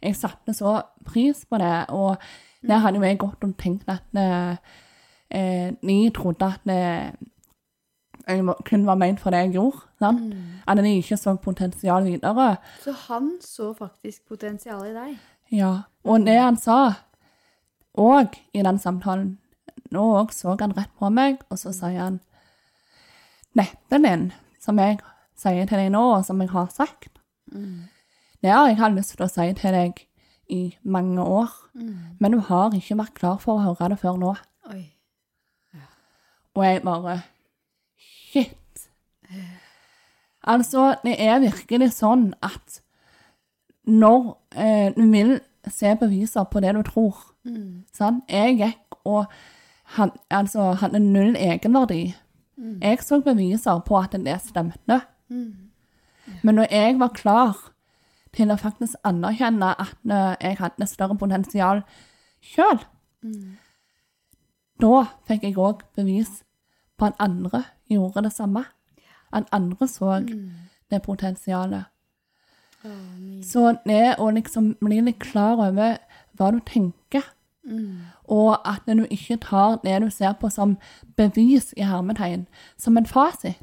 jeg 0.02 0.16
satte 0.16 0.54
så 0.56 0.78
pris 1.04 1.42
på 1.50 1.58
det, 1.60 1.90
og 1.92 2.16
det 2.64 2.78
hadde 2.80 3.02
jo 3.02 3.04
jeg 3.04 3.18
gått 3.20 3.44
og 3.44 3.58
tenkt 3.60 3.90
at 3.92 4.16
eh, 4.16 4.56
eh, 5.36 5.74
de 5.84 5.98
trodde 6.16 6.48
at 6.48 6.64
det 6.64 6.80
jeg 8.30 8.44
må- 8.46 8.56
kun 8.64 8.86
var 8.86 8.96
ment 8.96 9.20
for 9.20 9.32
det 9.36 9.42
jeg 9.50 9.56
gjorde. 9.58 9.82
Sant? 10.00 10.34
At 10.68 10.78
jeg 10.78 11.04
ikke 11.04 11.18
så 11.18 11.36
potensial 11.42 12.04
videre. 12.08 12.58
Så 12.86 12.92
han 13.10 13.32
så 13.42 13.74
faktisk 13.76 14.26
potensial 14.30 14.86
i 14.86 14.94
deg. 14.94 15.18
Ja, 15.52 15.74
og 16.06 16.26
det 16.26 16.38
han 16.40 16.56
sa, 16.56 16.94
og 17.98 18.36
i 18.54 18.64
den 18.66 18.80
samtalen, 18.80 19.38
nå 19.92 20.04
òg 20.20 20.34
så 20.36 20.56
han 20.60 20.76
rett 20.78 20.92
på 21.00 21.10
meg, 21.14 21.40
og 21.50 21.60
så 21.62 21.74
sier 21.74 22.02
han, 22.02 22.20
dette 23.58 24.02
din, 24.04 24.30
som 24.62 24.80
jeg 24.80 25.00
sier 25.40 25.66
til 25.66 25.82
deg 25.82 25.90
nå, 25.94 26.04
og 26.18 26.26
som 26.28 26.42
jeg 26.42 26.52
har 26.54 26.70
sagt, 26.74 27.20
det 28.42 28.54
har 28.54 28.70
jeg 28.70 28.78
hatt 28.80 28.96
lyst 28.96 29.16
til 29.18 29.26
å 29.26 29.32
si 29.32 29.48
til 29.58 29.76
deg 29.76 30.06
i 30.50 30.62
mange 30.84 31.24
år, 31.24 31.50
men 32.20 32.32
du 32.36 32.40
har 32.46 32.76
ikke 32.78 32.98
vært 33.00 33.18
klar 33.18 33.42
for 33.42 33.58
å 33.58 33.66
høre 33.72 33.94
det 33.94 34.00
før 34.02 34.18
nå. 34.22 34.36
Oi. 34.70 34.86
Og 36.58 36.66
jeg 36.66 36.82
bare 36.84 37.22
Shit. 38.30 38.90
Altså, 40.44 40.96
det 41.04 41.16
er 41.18 41.42
virkelig 41.42 41.92
sånn 41.96 42.30
at 42.46 42.80
når 43.90 44.38
eh, 44.54 44.94
du 44.94 45.02
vil 45.10 45.40
se 45.70 45.96
beviser 45.98 46.46
på 46.50 46.62
det 46.62 46.76
du 46.78 46.84
tror 46.86 47.18
sant? 47.94 48.24
Jeg 48.30 48.58
gikk 48.58 49.00
og 49.06 49.26
han, 49.96 50.12
altså, 50.30 50.74
hadde 50.78 51.00
null 51.00 51.36
egenverdi. 51.36 52.16
Jeg 52.82 53.00
så 53.02 53.22
beviser 53.24 53.80
på 53.80 53.98
at 53.98 54.12
det 54.12 54.42
stemte. 54.42 55.02
Men 56.44 56.56
når 56.56 56.68
jeg 56.72 57.00
var 57.00 57.08
klar 57.16 57.58
til 58.36 58.52
å 58.52 58.58
faktisk 58.60 59.00
anerkjenne 59.04 59.72
at 59.80 59.96
eh, 60.12 60.36
jeg 60.42 60.58
hadde 60.60 60.88
større 60.88 61.18
potensial 61.18 61.82
sjøl, 62.42 62.84
da 64.82 65.06
fikk 65.28 65.44
jeg 65.44 65.58
òg 65.58 65.82
bevis 65.96 66.44
på 66.98 67.06
at 67.06 67.18
andre 67.20 67.64
gjorde 67.90 68.24
det 68.28 68.34
samme. 68.34 68.66
At 69.34 69.50
andre 69.52 69.88
så 69.88 70.20
det 70.92 71.02
potensialet. 71.02 71.84
Så 73.44 73.76
det 73.86 74.16
å 74.20 74.30
liksom 74.32 74.76
bli 74.80 75.02
litt 75.04 75.20
klar 75.20 75.60
over 75.60 75.98
hva 76.40 76.54
du 76.56 76.62
tenker, 76.66 77.26
Og 78.26 78.56
at 78.66 78.88
du 78.88 79.06
ikke 79.12 79.38
tar 79.44 79.76
det 79.84 80.00
du 80.02 80.10
ser 80.10 80.34
på 80.40 80.50
som 80.50 80.78
bevis 81.18 81.74
i 81.78 81.84
hermetegn, 81.86 82.48
som 82.78 82.98
en 82.98 83.06
fasit, 83.06 83.60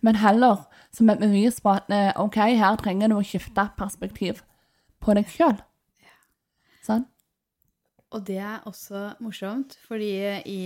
men 0.00 0.16
heller 0.18 0.64
som 0.92 1.10
et 1.10 1.20
bevis 1.20 1.60
på 1.62 1.70
at 1.70 1.92
eh, 1.92 2.10
OK, 2.18 2.36
her 2.36 2.76
trenger 2.80 3.08
du 3.08 3.16
å 3.16 3.22
skifte 3.24 3.68
perspektiv 3.78 4.42
på 5.00 5.14
deg 5.14 5.28
sjøl. 5.30 5.54
Sånn? 6.82 7.06
Og 8.12 8.26
det 8.26 8.40
er 8.42 8.66
også 8.68 9.14
morsomt, 9.24 9.78
fordi 9.86 10.10
i 10.50 10.58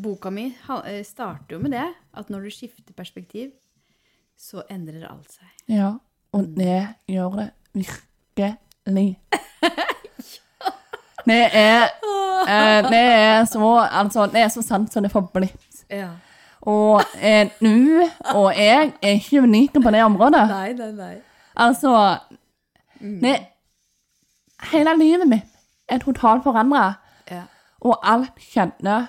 boka 0.00 0.30
mi 0.32 0.46
eh, 0.54 1.02
starter 1.04 1.56
jo 1.56 1.60
med 1.64 1.74
det, 1.74 1.88
at 2.16 2.30
når 2.32 2.46
du 2.46 2.54
skifter 2.54 2.96
perspektiv, 2.96 3.50
så 4.36 4.62
endrer 4.70 5.08
alt 5.10 5.32
seg. 5.32 5.50
Ja. 5.72 5.96
Og 6.36 6.48
det 6.56 6.86
gjør 7.08 7.40
det 7.40 7.50
virkelig. 7.76 9.16
Det 11.26 11.40
er, 11.52 11.88
eh, 12.48 12.90
vi 12.90 13.00
er 13.02 13.44
så 13.44 13.72
Altså, 13.90 14.26
det 14.26 14.40
er 14.40 14.48
så 14.48 14.62
sant 14.62 14.92
som 14.92 15.02
det 15.02 15.10
får 15.12 15.26
blitt. 15.34 15.84
Ja. 15.90 16.08
Og 16.66 17.02
eh, 17.20 17.48
du 17.60 18.02
og 18.34 18.52
jeg 18.56 18.92
er 19.02 19.12
ikke 19.18 19.42
unike 19.42 19.82
på 19.82 19.90
det 19.90 20.02
området. 20.04 20.48
Nei, 20.48 20.72
nei, 20.72 20.90
nei. 20.92 21.14
Altså 21.56 22.16
det, 23.00 23.36
Hele 24.72 24.96
livet 24.98 25.28
mitt 25.28 25.52
er 25.88 25.98
totalt 25.98 26.42
forandra, 26.42 26.92
Ja. 27.30 27.42
og 27.80 27.98
alt 28.02 28.32
skjedde 28.40 29.06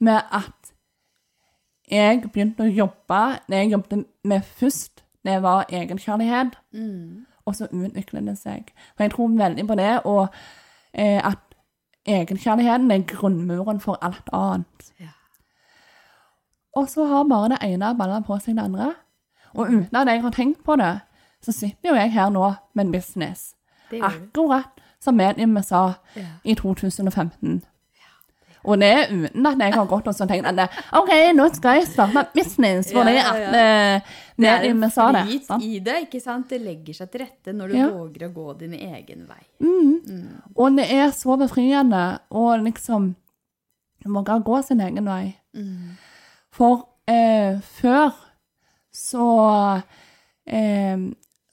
med 0.00 0.20
at 0.32 0.72
jeg 1.90 2.22
begynte 2.22 2.62
å 2.62 2.72
jobbe 2.72 3.38
Det 3.48 3.56
jeg 3.56 3.70
jobbet 3.72 4.04
med 4.24 4.40
først, 4.42 5.02
det 5.24 5.42
var 5.42 5.64
egenkjærlighet. 5.68 6.54
Mm. 6.72 7.26
Og 7.46 7.54
så 7.56 7.66
utvikler 7.72 8.20
det 8.20 8.38
seg. 8.38 8.72
For 8.96 9.04
jeg 9.04 9.10
tror 9.12 9.28
veldig 9.28 9.66
på 9.68 9.74
det, 9.74 10.00
og 10.04 10.28
eh, 10.94 11.20
at 11.26 11.38
egenkjærligheten 12.08 12.90
er 12.90 13.04
grunnmuren 13.06 13.80
for 13.80 13.98
alt 14.02 14.28
annet. 14.32 14.92
Ja. 15.00 15.08
Og 16.76 16.88
så 16.88 17.04
har 17.06 17.24
bare 17.28 17.48
det 17.48 17.58
ene 17.62 17.94
balla 17.98 18.20
på 18.20 18.38
seg 18.40 18.56
det 18.56 18.64
andre. 18.64 18.94
Og 19.54 19.66
uten 19.72 19.96
at 19.96 20.06
jeg 20.08 20.22
har 20.22 20.30
tenkt 20.30 20.64
på 20.64 20.76
det, 20.76 21.00
så 21.42 21.52
sitter 21.52 21.90
jo 21.90 21.94
jeg 21.96 22.12
her 22.12 22.30
nå 22.30 22.52
med 22.74 22.84
en 22.86 22.92
business. 22.92 23.54
Akkurat 23.92 24.68
som 25.00 25.14
mediene 25.14 25.62
sa 25.62 25.92
Ja. 26.16 26.26
i 26.44 26.54
2015. 26.54 27.64
Og 28.64 28.78
det 28.80 28.88
er 28.90 29.12
uten 29.12 29.46
at 29.46 29.58
jeg 29.62 29.74
har 29.74 29.86
gått 29.86 30.08
og 30.10 30.14
så 30.16 30.26
tenkt 30.28 30.46
at 30.50 30.78
OK, 30.98 31.10
nå 31.36 31.46
skal 31.54 31.78
jeg 31.78 31.86
starte 31.92 32.24
business, 32.34 32.90
fordi 32.92 33.14
Ja, 33.14 33.22
ja, 33.22 33.30
at 33.30 33.40
ja. 33.42 33.62
eh, 33.98 34.16
Det 34.38 34.48
er 34.48 34.66
en 34.70 34.80
det. 35.14 35.22
i 35.62 35.78
det, 35.78 35.96
ikke 36.06 36.20
sant? 36.22 36.48
Det 36.50 36.60
legger 36.62 36.94
seg 36.94 37.10
til 37.10 37.20
rette 37.24 37.52
når 37.54 37.68
du 37.68 37.76
våger 37.94 38.26
å 38.28 38.32
gå 38.34 38.58
din 38.58 38.74
egen 38.74 39.26
vei. 39.28 39.42
Og 40.56 40.76
det 40.76 40.90
er 40.90 41.10
så 41.10 41.36
befriende 41.38 42.18
å 42.30 42.56
liksom 42.62 43.14
våge 44.06 44.36
å 44.38 44.44
gå 44.44 44.62
sin 44.62 44.80
egen 44.80 45.04
vei. 45.04 45.36
For 46.54 46.86
eh, 47.06 47.58
før 47.80 48.12
så 48.94 49.82
eh, 50.46 50.98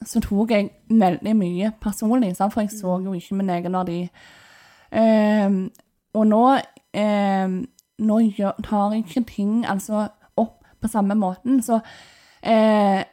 så 0.06 0.20
tok 0.22 0.50
jeg 0.50 0.70
veldig 0.88 1.34
mye 1.36 1.72
personlig, 1.82 2.36
sant? 2.36 2.52
for 2.54 2.62
jeg 2.62 2.70
så 2.70 2.98
jo 3.02 3.14
ikke 3.16 3.34
min 3.38 3.50
egen 3.50 3.72
verdi. 3.74 4.00
Eh, 4.92 5.50
og 6.16 6.26
nå, 6.30 6.42
eh, 6.96 7.48
nå 7.98 8.18
gjør, 8.36 8.56
tar 8.64 8.92
jeg 8.96 9.04
ikke 9.06 9.24
ting 9.30 9.66
altså, 9.68 10.06
opp 10.36 10.64
på 10.82 10.88
samme 10.92 11.14
måten. 11.16 11.62
Så 11.64 11.78
eh, 12.42 13.04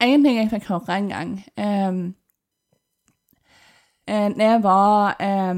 en 0.00 0.24
ting 0.24 0.36
jeg 0.42 0.50
fikk 0.52 0.68
høre 0.72 0.96
en 0.98 1.08
gang 1.08 1.30
eh, 1.56 2.02
eh, 4.08 4.28
Det 4.36 4.50
var 4.64 5.16
eh, 5.20 5.54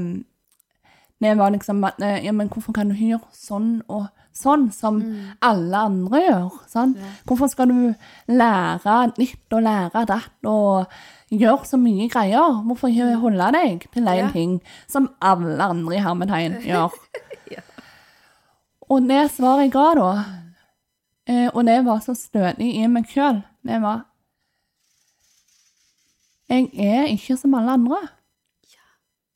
Det 1.19 1.33
var 1.37 1.49
liksom 1.51 1.83
at 1.83 1.99
eh, 2.01 2.21
Ja, 2.25 2.31
men 2.31 2.47
hvorfor 2.49 2.71
kan 2.73 2.89
du 2.89 2.95
ikke 2.95 3.11
gjøre 3.17 3.35
sånn 3.35 3.69
og 3.89 4.07
sånn 4.39 4.69
som 4.71 5.01
alle 5.43 5.75
andre 5.89 6.19
gjør? 6.23 6.51
Sånn? 6.71 6.93
Ja. 6.95 7.09
Hvorfor 7.27 7.49
skal 7.51 7.67
du 7.73 7.79
lære 8.31 8.93
nytt 9.17 9.55
og 9.57 9.63
lære 9.65 10.05
datt 10.07 10.47
og 10.47 10.85
gjøre 11.33 11.65
så 11.67 11.79
mye 11.81 12.07
greier? 12.13 12.61
Hvorfor 12.63 12.87
ikke 12.93 13.17
holde 13.19 13.49
deg 13.57 13.87
til 13.91 14.07
én 14.07 14.21
Ja. 14.21 14.29
ting 14.31 14.61
som 14.87 15.09
alle 15.19 15.59
andre 15.73 15.97
i 15.97 16.03
hermetegn 16.05 16.55
gjør? 16.71 16.95
Ja. 18.89 18.95
Og 18.95 19.05
det 19.05 19.23
svaret 19.31 19.67
jeg 19.67 19.73
ga 19.73 19.87
da, 19.99 20.11
eh, 21.29 21.49
og 21.53 21.65
det 21.65 21.85
var 21.85 21.99
så 22.01 22.15
stødig 22.17 22.71
i 22.81 22.87
meg 22.89 23.09
sjøl, 23.09 23.43
det 23.65 23.81
var 23.85 24.05
Jeg 26.49 26.71
er 26.73 27.05
ikke 27.13 27.35
som 27.37 27.53
alle 27.53 27.75
andre. 27.77 27.97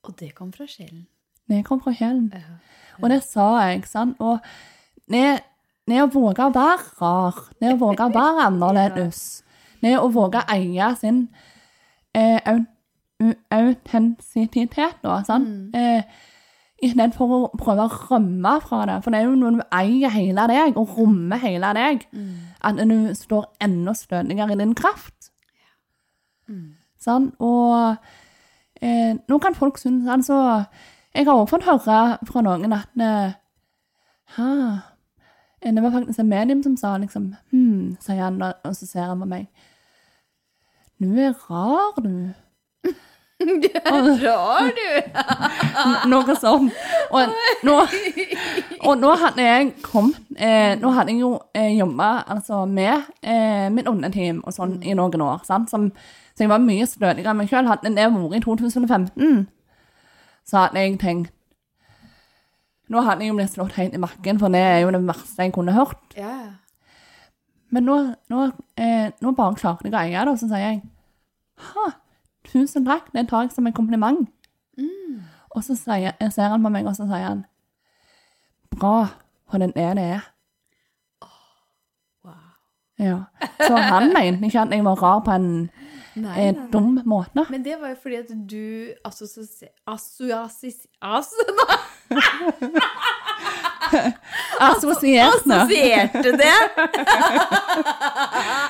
Og 0.03 0.15
det 0.17 0.31
kom 0.33 0.49
fra 0.49 0.65
sjelen. 0.65 1.05
Det 1.45 1.59
kom 1.67 1.77
fra 1.81 1.93
sjelen. 1.93 2.31
Ja. 2.33 2.55
Og 3.01 3.09
det 3.11 3.19
sa 3.23 3.45
jeg, 3.67 3.83
sant. 3.85 4.17
Og 4.17 4.39
det, 5.05 5.43
det 5.85 6.01
å 6.01 6.09
våge 6.09 6.47
å 6.47 6.53
være 6.55 6.89
rar, 6.97 7.39
det 7.61 7.75
å 7.75 7.79
våge 7.83 8.07
å 8.07 8.15
være 8.15 8.45
annerledes, 8.49 9.43
det 9.83 9.93
å 9.99 10.09
våge 10.09 10.41
å 10.41 10.55
eie 10.55 10.89
sin 10.97 11.27
eh, 12.17 12.41
autentisitet, 13.53 14.99
da, 15.05 15.21
sant. 15.27 15.75
Eh, 15.77 16.03
Istedenfor 16.83 17.31
å 17.35 17.37
prøve 17.57 17.85
å 17.87 17.97
rømme 18.11 18.53
fra 18.65 18.81
det. 18.89 18.97
For 19.03 19.13
det 19.13 19.19
er 19.21 19.27
jo 19.29 19.35
når 19.39 19.57
du 19.57 19.61
eier 19.71 20.11
hele 20.11 20.47
deg, 20.51 20.77
og 20.77 20.97
rommer 20.97 21.39
hele 21.39 21.69
deg, 21.77 22.03
at 22.61 22.75
du 22.89 23.13
står 23.15 23.45
enda 23.63 23.93
stødigere 23.95 24.51
i 24.53 24.59
din 24.59 24.73
kraft. 24.75 25.29
Sånn, 26.99 27.29
og 27.39 27.97
eh, 28.81 29.13
nå 29.29 29.37
kan 29.39 29.55
folk 29.55 29.77
synes 29.79 30.07
altså, 30.11 30.65
Jeg 31.15 31.25
har 31.25 31.33
også 31.39 31.55
fått 31.55 31.65
høre 31.67 32.17
fra 32.27 32.41
noen 32.43 32.73
at 32.75 32.89
ha, 34.37 34.49
Eh, 35.63 35.71
Det 35.71 35.83
var 35.83 35.91
faktisk 35.91 36.19
en 36.19 36.27
medium 36.29 36.63
som 36.63 36.75
sa 36.77 36.97
liksom 36.97 37.35
Hm, 37.51 37.95
sier 38.01 38.19
han, 38.23 38.41
og 38.41 38.75
så 38.75 38.85
ser 38.85 39.05
han 39.07 39.19
på 39.19 39.25
meg. 39.31 39.47
Du 40.99 41.07
er 41.19 41.31
rar, 41.49 41.93
du. 42.03 42.33
Du 43.43 43.67
er 43.67 44.05
rar, 44.23 44.69
du! 44.77 46.09
Noe 46.09 46.35
sånt. 46.39 46.73
Og 47.11 47.33
nå, 47.67 47.75
og 48.87 49.01
nå 49.01 49.13
hadde 49.19 49.45
jeg 49.45 49.71
kommet 49.83 50.37
eh, 50.37 50.73
Nå 50.79 50.93
hadde 50.95 51.13
jeg 51.13 51.23
jo 51.23 51.31
eh, 51.57 51.73
jobba 51.75 52.23
altså, 52.31 52.63
med 52.69 53.09
eh, 53.21 53.67
mitt 53.73 53.89
underteam 53.89 54.41
og 54.45 54.55
sånn 54.55 54.77
i 54.85 54.95
noen 54.97 55.25
år. 55.25 55.43
Som, 55.47 55.67
så 55.67 56.45
jeg 56.45 56.51
var 56.51 56.63
mye 56.63 56.87
stødigere 56.89 57.33
enn 57.33 57.41
meg 57.41 57.51
sjøl. 57.51 57.67
Hadde 57.69 57.93
det 57.95 58.09
vært 58.15 58.37
i 58.39 58.43
2015, 58.45 59.45
så 60.47 60.65
hadde 60.65 60.85
jeg 60.85 60.99
tenkt 61.03 61.33
Nå 62.91 63.01
hadde 63.01 63.23
jeg 63.23 63.31
jo 63.31 63.37
blitt 63.37 63.53
slått 63.53 63.77
helt 63.79 63.95
i 63.95 64.01
bakken, 64.01 64.37
for 64.41 64.53
det 64.53 64.59
er 64.61 64.81
jo 64.83 64.91
det 64.93 64.99
verste 65.07 65.45
jeg 65.47 65.53
kunne 65.55 65.73
hørt. 65.73 66.01
Yeah. 66.19 66.59
Men 67.73 67.87
nå, 67.87 67.95
nå, 68.29 68.43
eh, 68.77 69.07
nå 69.23 69.31
bare 69.37 69.57
klarte 69.57 69.87
jeg 69.87 69.95
å 69.95 70.01
eie 70.03 70.13
det, 70.19 70.33
og 70.33 70.37
så 70.37 70.49
sier 70.51 70.65
jeg 70.67 70.81
Ha, 71.63 71.85
tusen 72.53 72.85
takk, 72.85 73.09
det 73.13 73.27
tar 73.29 73.47
jeg 73.47 73.55
som 73.55 73.67
en 73.67 73.75
kompliment. 73.75 74.29
Og 75.53 75.63
så 75.63 75.75
sier, 75.77 76.13
ser 76.33 76.53
han 76.53 76.63
på 76.63 76.71
meg, 76.73 76.87
og 76.89 76.95
så 76.97 77.07
sier 77.09 77.27
han 77.27 77.43
Bra, 78.73 79.05
for 79.49 79.61
den 79.61 79.73
er 79.77 79.93
det 79.93 80.03
er. 80.15 80.21
Wow. 82.25 82.47
Ja. 82.97 83.17
Så 83.61 83.77
han 83.77 84.09
mente 84.15 84.49
ikke 84.49 84.63
at 84.63 84.73
jeg 84.73 84.85
var 84.85 85.03
rar 85.03 85.19
på 85.25 85.35
en 85.35 85.69
Nei, 86.15 86.31
eh, 86.31 86.51
nei, 86.51 86.59
nei. 86.59 86.71
dum 86.71 87.01
måte. 87.09 87.45
Men 87.49 87.63
det 87.65 87.79
var 87.81 87.89
jo 87.93 87.97
fordi 88.03 88.15
at 88.21 88.29
du 88.49 88.93
assosiasi... 89.05 89.65
Assosiasis... 89.89 90.75
Ass... 91.01 91.33
Assosierte. 94.63 95.53
assosierte 95.53 96.31
det! 96.37 96.59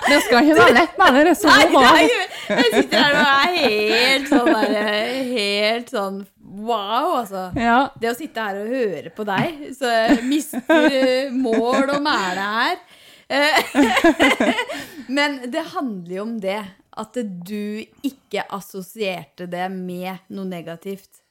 Det 0.09 0.17
skal 0.25 0.37
ikke 0.43 0.57
være 0.57 0.73
lett 0.75 0.97
med 0.97 1.05
alle 1.07 1.21
disse 1.29 1.47
Nei, 1.47 1.65
ordene. 1.69 2.01
Jeg 2.49 2.69
sitter 2.73 2.97
her 2.99 3.13
og 3.15 3.21
er 3.23 3.29
helt 3.55 4.27
sånn 4.31 4.49
der 4.51 4.63
Helt 5.33 5.89
sånn 5.93 6.17
wow, 6.53 7.17
altså. 7.21 7.47
Ja. 7.57 7.89
Det 7.99 8.11
å 8.11 8.15
sitte 8.17 8.45
her 8.45 8.59
og 8.61 8.67
høre 8.73 9.09
på 9.15 9.23
deg, 9.27 9.47
så 9.77 9.85
jeg 9.89 10.23
mister 10.27 10.97
eh, 10.99 11.31
mål 11.33 11.89
og 11.95 12.01
mæle 12.03 12.43
her. 12.57 12.77
Eh, 13.33 13.57
Men 15.15 15.29
det 15.51 15.63
handler 15.73 16.13
jo 16.17 16.23
om 16.27 16.35
det. 16.43 16.61
At 16.97 17.13
du 17.17 17.83
ikke 18.05 18.43
assosierte 18.53 19.47
det 19.49 19.71
med 19.71 20.19
noe 20.29 20.45
negativt. 20.45 21.21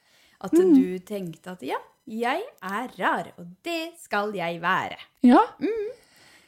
At 0.42 0.50
du 0.50 0.98
tenkte 1.06 1.52
at 1.52 1.62
ja, 1.62 1.76
jeg 2.10 2.42
er 2.66 2.88
rar, 2.98 3.28
og 3.38 3.46
det 3.64 3.92
skal 4.02 4.32
jeg 4.34 4.60
være. 4.62 4.96
ja. 5.22 5.38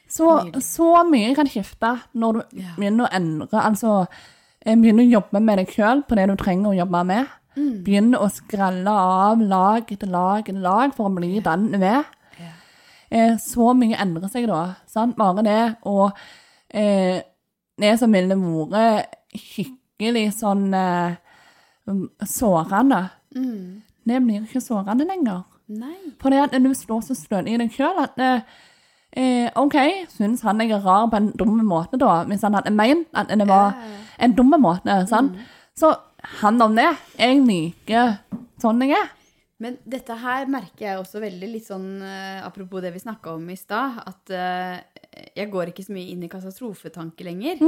Så, 0.07 0.27
så 0.61 0.89
mye 1.09 1.31
kan 1.35 1.47
skifte 1.49 1.89
når 2.13 2.33
du 2.37 2.59
Ja. 2.61 2.75
begynner 2.77 3.07
å 3.07 3.13
endre 3.17 3.57
Altså 3.65 4.05
eh, 4.61 4.75
begynner 4.77 5.03
å 5.03 5.09
jobbe 5.15 5.39
med 5.41 5.57
deg 5.57 5.71
sjøl 5.73 6.03
på 6.05 6.15
det 6.15 6.27
du 6.29 6.35
trenger 6.37 6.69
å 6.69 6.77
jobbe 6.77 7.01
med. 7.09 7.25
Begynner 7.55 8.21
å 8.21 8.27
skrelle 8.29 8.91
av 8.91 9.41
lag 9.41 9.91
etter 9.91 10.07
lag 10.11 10.43
etter 10.45 10.61
lag 10.61 10.93
for 10.93 11.09
å 11.09 11.15
bli 11.15 11.39
den 11.41 11.71
du 11.71 11.79
er. 11.81 12.03
Ja. 12.37 12.51
Eh, 13.09 13.33
så 13.41 13.73
mye 13.73 13.97
endrer 13.97 14.29
seg 14.29 14.45
da. 14.51 14.75
Sant? 14.87 15.15
Bare 15.17 15.41
det 15.43 15.75
og 15.89 16.11
eh, 16.69 17.21
Det 17.79 17.93
som 17.99 18.13
ville 18.15 18.35
vært 18.71 19.15
skikkelig 19.35 20.29
sånn 20.37 20.69
eh, 20.73 21.17
sårende, 22.25 23.09
Mm. 23.35 23.81
det 24.07 24.21
blir 24.23 24.43
ikke 24.45 24.61
sårende 24.63 25.05
lenger. 25.07 25.43
Nei. 25.67 26.13
det 26.31 26.39
at 26.43 26.63
du 26.63 26.73
står 26.73 27.01
så 27.03 27.15
stødig 27.17 27.55
i 27.55 27.57
deg 27.57 27.71
sjøl 27.73 27.97
at 28.03 28.19
eh, 28.21 28.41
eh, 29.17 29.49
OK, 29.55 29.75
syns 30.13 30.41
han 30.45 30.61
jeg 30.61 30.71
er 30.71 30.83
rar 30.85 31.09
på 31.09 31.17
en 31.17 31.31
dum 31.35 31.57
måte, 31.65 31.97
da, 31.99 32.23
hvis 32.29 32.41
han 32.45 32.53
hadde 32.53 32.71
ment 32.71 33.07
at 33.13 33.27
det 33.27 33.47
var 33.49 33.73
en 34.19 34.35
dum 34.37 34.53
måte. 34.61 35.07
sant? 35.09 35.35
Så 35.75 35.91
han 36.41 36.61
om 36.61 36.75
det. 36.75 36.87
Jeg 37.19 37.41
liker 37.45 38.17
sånn 38.61 38.79
jeg 38.81 38.95
er. 38.95 39.09
Men 39.59 39.77
dette 39.87 40.15
her 40.19 40.45
merker 40.51 40.85
jeg 40.85 40.97
også 40.99 41.19
veldig 41.23 41.47
litt 41.51 41.65
sånn 41.67 42.01
eh, 42.03 42.41
Apropos 42.45 42.81
det 42.83 42.91
vi 42.93 42.99
snakka 42.99 43.35
om 43.35 43.49
i 43.49 43.55
stad, 43.55 44.01
at 44.05 44.29
eh, 44.35 44.79
jeg 45.35 45.49
går 45.51 45.71
ikke 45.71 45.85
så 45.85 45.93
mye 45.95 46.11
inn 46.11 46.23
i 46.25 46.29
katastrofetanke 46.31 47.25
lenger. 47.27 47.61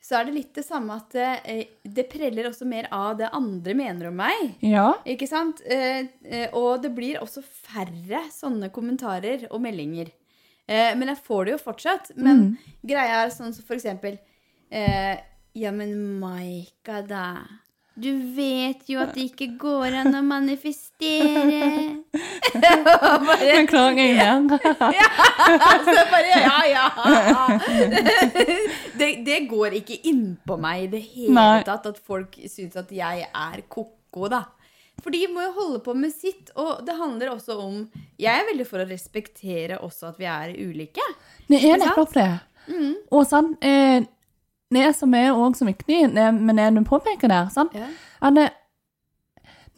Så 0.00 0.16
er 0.16 0.26
det 0.26 0.34
litt 0.34 0.54
det 0.56 0.64
samme 0.64 0.96
at 0.96 1.14
eh, 1.20 1.66
det 1.84 2.06
preller 2.08 2.48
også 2.48 2.64
mer 2.68 2.88
av 2.94 3.18
det 3.20 3.28
andre 3.36 3.74
mener 3.76 4.08
om 4.08 4.16
meg. 4.16 4.54
Ja. 4.64 4.86
Ikke 5.04 5.28
sant? 5.28 5.60
Eh, 5.68 6.06
eh, 6.24 6.48
og 6.56 6.80
det 6.82 6.94
blir 6.96 7.20
også 7.20 7.42
færre 7.44 8.24
sånne 8.32 8.70
kommentarer 8.72 9.44
og 9.50 9.60
meldinger. 9.64 10.08
Eh, 10.66 10.92
men 10.96 11.12
jeg 11.12 11.20
får 11.26 11.44
det 11.46 11.56
jo 11.56 11.62
fortsatt. 11.66 12.12
Men 12.16 12.54
greia 12.86 13.24
er 13.24 13.34
sånn 13.34 13.52
som 13.56 13.66
for 13.66 13.76
eksempel 13.76 14.16
eh, 14.70 15.18
Ja, 15.58 15.72
men 15.74 15.96
Maika, 16.22 17.02
da. 17.02 17.26
Du 18.00 18.10
vet 18.36 18.86
jo 18.88 19.00
at 19.02 19.12
det 19.16 19.26
ikke 19.30 19.48
går 19.60 19.96
an 20.00 20.14
å 20.16 20.22
manifestere. 20.24 22.00
bare, 23.26 23.48
Beklager 23.60 24.06
igjen. 24.06 24.46
så 24.50 26.04
bare 26.10 26.38
Ja, 26.40 26.60
ja. 26.70 26.86
det, 28.98 29.10
det 29.26 29.40
går 29.50 29.76
ikke 29.80 29.98
innpå 30.10 30.56
meg 30.60 30.86
i 30.86 30.90
det 30.94 31.02
hele 31.10 31.34
Nei. 31.36 31.60
tatt 31.66 31.86
at 31.90 32.00
folk 32.00 32.38
syns 32.48 32.78
at 32.80 32.90
jeg 32.94 33.26
er 33.28 33.62
ko-ko, 33.68 34.30
da. 34.32 34.44
For 35.00 35.12
de 35.14 35.22
må 35.32 35.44
jo 35.46 35.52
holde 35.56 35.80
på 35.84 35.94
med 35.96 36.12
sitt, 36.12 36.50
og 36.60 36.82
det 36.84 36.96
handler 36.98 37.32
også 37.32 37.56
om 37.62 37.76
Jeg 38.20 38.36
er 38.42 38.48
veldig 38.50 38.66
for 38.68 38.82
å 38.82 38.88
respektere 38.88 39.78
også 39.80 40.10
at 40.10 40.18
vi 40.20 40.28
er 40.28 40.52
ulike. 40.60 41.04
Det 41.48 41.60
er 41.64 41.80
nettopp 41.80 42.12
det. 42.16 42.30
Og 43.10 43.24
sånn, 43.28 43.54
eh, 43.64 44.04
det 44.70 44.94
som 44.96 45.14
er 45.14 45.32
også 45.32 45.58
så 45.64 45.66
viktig 45.66 46.12
men 46.14 46.40
med 46.46 46.56
det 46.60 46.68
du 46.76 46.84
påpeker 46.86 47.28
der, 47.28 47.48
sant? 47.50 47.72
Ja. 47.74 47.86
at 48.22 48.34
det, 48.36 48.48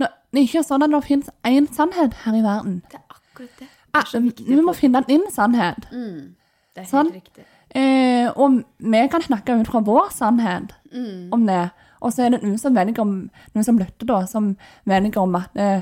nå- 0.01 0.11
det 0.33 0.41
er 0.41 0.47
ikke 0.49 0.65
sånn 0.67 0.83
at 0.85 0.91
det 0.93 1.05
finnes 1.07 1.31
én 1.49 1.67
sannhet 1.73 2.15
her 2.25 2.35
i 2.37 2.43
verden. 2.45 2.83
Det 2.91 2.99
er 3.01 3.17
akkurat 3.17 3.59
det. 3.59 3.69
Ah, 3.95 4.05
Vi 4.49 4.61
må 4.61 4.73
finne 4.75 5.03
din 5.09 5.25
sannhet. 5.31 5.87
Mm, 5.93 6.35
det 6.75 6.81
er 6.81 6.81
helt 6.81 6.91
Sånn. 6.91 7.13
riktig. 7.13 7.45
Eh, 7.75 8.29
og 8.37 8.63
vi 8.79 9.09
kan 9.09 9.21
snakke 9.23 9.61
ut 9.61 9.67
fra 9.69 9.81
vår 9.81 10.11
sannhet 10.13 10.73
Mm. 10.93 11.29
om 11.33 11.47
det. 11.47 11.71
Og 12.03 12.13
så 12.13 12.25
er 12.27 12.31
det 12.31 12.43
noen 12.43 12.59
som 12.59 12.75
velger 12.75 12.99
om, 13.01 13.31
noen 13.55 13.65
som 13.65 13.79
lytter 13.79 14.07
da, 14.07 14.25
som 14.27 14.57
velger 14.87 15.17
om 15.23 15.35
at 15.37 15.51
eh, 15.57 15.81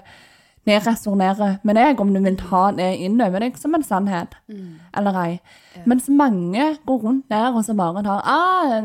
det 0.71 0.81
resonnerer 0.87 1.59
med 1.67 1.77
deg, 1.77 2.01
om 2.01 2.13
du 2.15 2.21
vil 2.23 2.37
ta 2.39 2.71
det 2.77 2.93
inn 3.03 3.21
over 3.21 3.43
deg 3.43 3.57
som 3.59 3.75
en 3.75 3.83
sannhet, 3.87 4.35
Mm. 4.49 4.79
eller 4.97 5.19
ei. 5.25 5.41
Mens 5.87 6.09
mange 6.09 6.77
går 6.87 7.03
rundt 7.05 7.29
der 7.31 7.51
og 7.53 7.65
så 7.67 7.75
bare 7.77 8.03
tar 8.07 8.23
ah, 8.25 8.83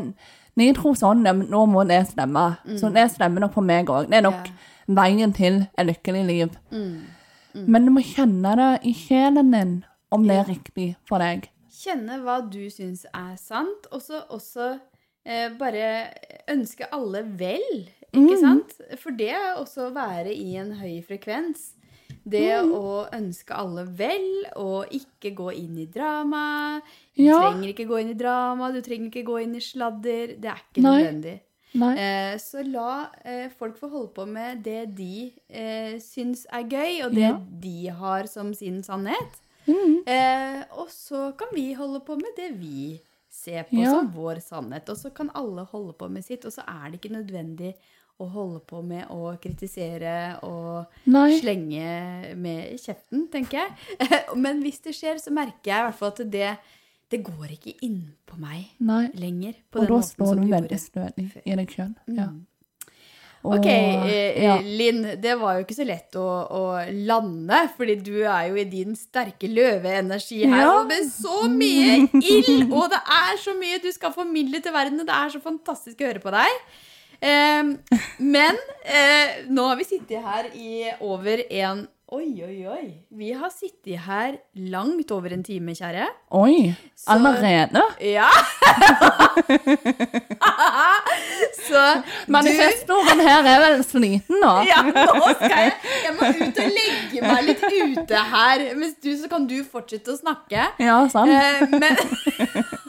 Ni 0.56 0.70
tror 0.72 0.94
sånn, 0.96 1.24
ja, 1.26 1.32
nå 1.36 1.66
må 1.68 1.82
det 1.86 1.98
stemme. 2.08 2.56
Så 2.80 2.88
det 2.92 3.10
stemmer 3.12 3.40
nok 3.44 3.52
på 3.54 3.62
meg 3.64 3.86
òg. 3.92 4.06
Det 4.08 4.16
er 4.18 4.22
nok 4.24 4.46
Mm. 4.46 4.54
Ja. 4.88 4.94
veien 5.02 5.32
til 5.36 5.66
et 5.76 5.86
lykkelig 5.86 6.22
liv. 6.26 6.48
Mm. 6.72 7.02
Men 7.66 7.84
du 7.84 7.90
må 7.92 8.00
kjenne 8.00 8.54
det 8.56 8.80
i 8.88 8.92
sjelen 8.94 9.50
din 9.52 9.84
om 10.10 10.26
det 10.26 10.36
er 10.38 10.44
riktig 10.48 10.96
for 11.06 11.18
deg. 11.18 11.50
Kjenne 11.70 12.22
hva 12.24 12.38
du 12.50 12.70
syns 12.70 13.04
er 13.12 13.36
sant, 13.36 13.86
og 13.92 14.00
så 14.00 14.22
også 14.30 14.78
eh, 15.26 15.50
bare 15.58 16.08
ønske 16.48 16.86
alle 16.92 17.22
vel, 17.36 17.88
ikke 18.14 18.36
Mm. 18.36 18.40
sant? 18.40 18.72
For 18.98 19.10
det 19.10 19.28
er 19.34 19.56
også 19.58 19.90
å 19.90 19.94
være 19.94 20.32
i 20.32 20.56
en 20.56 20.72
høy 20.80 21.02
frekvens. 21.04 21.74
Det 22.26 22.58
å 22.64 23.06
ønske 23.14 23.54
alle 23.54 23.84
vel, 23.86 24.46
og 24.56 24.86
ikke 24.90 25.34
gå 25.34 25.52
inn 25.56 25.78
i 25.78 25.86
drama. 25.86 26.80
Du 27.16 27.22
Ja. 27.22 27.38
trenger 27.40 27.68
ikke 27.74 27.86
gå 27.86 28.00
inn 28.00 28.10
i 28.10 28.14
drama, 28.18 28.72
du 28.72 28.80
trenger 28.82 29.10
ikke 29.10 29.24
gå 29.24 29.42
inn 29.42 29.54
i 29.54 29.60
sladder. 29.60 30.34
Det 30.40 30.44
er 30.50 30.60
ikke 30.72 30.82
Nei. 30.82 31.02
nødvendig. 31.02 31.40
Nei. 31.74 31.94
Eh, 31.98 32.36
så 32.38 32.62
la 32.66 33.10
eh, 33.24 33.48
folk 33.50 33.76
få 33.78 33.90
holde 33.90 34.12
på 34.14 34.26
med 34.26 34.62
det 34.64 34.94
de 34.96 35.32
eh, 35.50 35.98
syns 36.00 36.46
er 36.50 36.64
gøy, 36.64 37.04
og 37.04 37.12
det 37.14 37.20
Ja. 37.22 37.36
de 37.60 37.86
har 37.88 38.26
som 38.26 38.52
sin 38.54 38.82
sannhet. 38.82 39.42
Mm. 39.68 40.02
Eh, 40.06 40.64
og 40.78 40.88
så 40.88 41.36
kan 41.36 41.48
vi 41.52 41.72
holde 41.74 42.00
på 42.00 42.16
med 42.16 42.34
det 42.36 42.52
vi 42.58 43.00
ser 43.30 43.64
på 43.64 43.82
Ja. 43.82 43.90
som 43.92 44.08
vår 44.12 44.40
sannhet. 44.40 44.88
Og 44.88 44.96
så 44.96 45.12
kan 45.14 45.30
alle 45.34 45.64
holde 45.66 45.92
på 45.92 46.08
med 46.10 46.24
sitt, 46.24 46.44
og 46.46 46.52
så 46.52 46.62
er 46.66 46.90
det 46.90 47.00
ikke 47.00 47.12
nødvendig 47.14 47.74
å 48.18 48.26
holde 48.32 48.62
på 48.64 48.80
med 48.80 49.10
å 49.12 49.34
kritisere 49.42 50.38
og 50.46 50.86
Nei. 51.12 51.36
slenge 51.40 52.34
med 52.40 52.78
kjeften, 52.80 53.26
tenker 53.32 53.60
jeg. 53.60 54.00
Men 54.44 54.62
hvis 54.64 54.80
det 54.86 54.94
skjer, 54.96 55.20
så 55.20 55.34
merker 55.36 55.72
jeg 55.72 55.78
i 55.82 55.86
hvert 55.90 55.98
fall 56.00 56.14
at 56.14 56.22
det, 56.32 56.50
det 57.12 57.20
går 57.26 57.52
ikke 57.58 57.74
inn 57.84 58.00
på 58.26 58.38
meg 58.40 58.70
Nei. 58.80 59.04
lenger. 59.20 59.58
På 59.70 59.82
Og 59.82 59.88
den 59.90 59.94
da 59.98 60.02
står 60.08 60.40
du 60.40 60.46
veldig 60.54 60.78
stødig 60.80 61.26
i 61.44 61.58
deg 61.60 61.74
sjøl. 61.76 61.92
Ja. 62.16 62.30
Mm. 62.32 62.44
Ok, 63.46 63.66
eh, 63.68 64.40
ja. 64.42 64.56
Linn, 64.64 65.04
det 65.22 65.36
var 65.38 65.54
jo 65.58 65.62
ikke 65.62 65.76
så 65.76 65.84
lett 65.86 66.16
å, 66.18 66.24
å 66.50 66.62
lande, 67.06 67.60
fordi 67.76 67.94
du 68.02 68.16
er 68.24 68.48
jo 68.48 68.56
i 68.58 68.64
din 68.66 68.96
sterke 68.98 69.46
løveenergi 69.52 70.40
her, 70.48 70.64
Ja. 70.64 70.72
og 70.80 70.88
med 70.90 71.04
så 71.12 71.44
mye 71.52 72.00
ild, 72.32 72.72
og 72.72 72.88
det 72.90 72.98
er 73.20 73.38
så 73.44 73.54
mye 73.60 73.78
du 73.84 73.86
skal 73.94 74.10
formidle 74.16 74.58
til 74.64 74.74
verden, 74.74 74.98
og 75.04 75.06
det 75.06 75.14
er 75.14 75.30
så 75.36 75.42
fantastisk 75.44 76.00
å 76.02 76.08
høre 76.10 76.24
på 76.24 76.32
deg. 76.34 76.58
Em, 77.22 77.78
men 78.18 78.56
eh, 78.84 79.44
nå 79.48 79.68
har 79.70 79.76
vi 79.80 79.84
sittet 79.88 80.22
her 80.24 80.44
i 80.54 80.90
over 81.00 81.38
en 81.50 81.86
Oi, 82.14 82.28
oi, 82.46 82.60
oi. 82.70 82.84
Vi 83.18 83.32
har 83.34 83.50
sittet 83.50 83.98
her 84.04 84.36
langt 84.70 85.10
over 85.10 85.32
en 85.34 85.40
time, 85.42 85.72
kjære. 85.74 86.04
Oi, 86.38 86.70
Så- 86.94 87.10
allerede? 87.16 87.82
Ja! 87.98 88.28
så 91.68 91.82
Manifestoren 92.30 93.18
her 93.26 93.42
er 93.50 93.58
vel 93.64 93.82
sliten 93.82 94.38
nå? 94.42 94.52
Ja, 94.68 94.82
nå 94.86 95.32
skal 95.40 95.50
jeg 95.50 95.72
Jeg 96.04 96.12
må 96.14 96.28
ut 96.30 96.60
og 96.62 96.70
legge 96.78 97.18
meg 97.26 97.42
litt 97.48 97.64
ute 97.66 98.22
her. 98.36 98.62
Mens 98.78 98.94
du, 99.02 99.10
så 99.18 99.26
kan 99.32 99.42
du 99.50 99.56
fortsette 99.66 100.14
å 100.14 100.16
snakke. 100.20 100.62
Ja, 100.86 101.00
sant. 101.10 101.34
Eh, 101.34 101.66
men, 101.74 101.98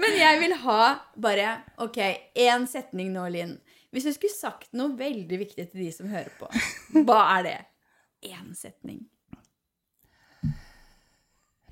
men 0.00 0.16
jeg 0.16 0.40
vil 0.40 0.54
ha 0.64 0.82
bare 1.20 1.60
OK, 1.82 1.98
én 2.38 2.66
setning 2.70 3.12
nå, 3.14 3.26
Linn. 3.32 3.58
Hvis 3.90 4.06
du 4.06 4.12
skulle 4.14 4.34
sagt 4.34 4.70
noe 4.76 4.94
veldig 4.98 5.38
viktig 5.40 5.66
til 5.70 5.80
de 5.82 5.90
som 5.92 6.10
hører 6.10 6.30
på, 6.38 6.50
hva 7.06 7.22
er 7.38 7.46
det? 7.46 7.58
Én 8.30 8.52
setning. 8.56 9.00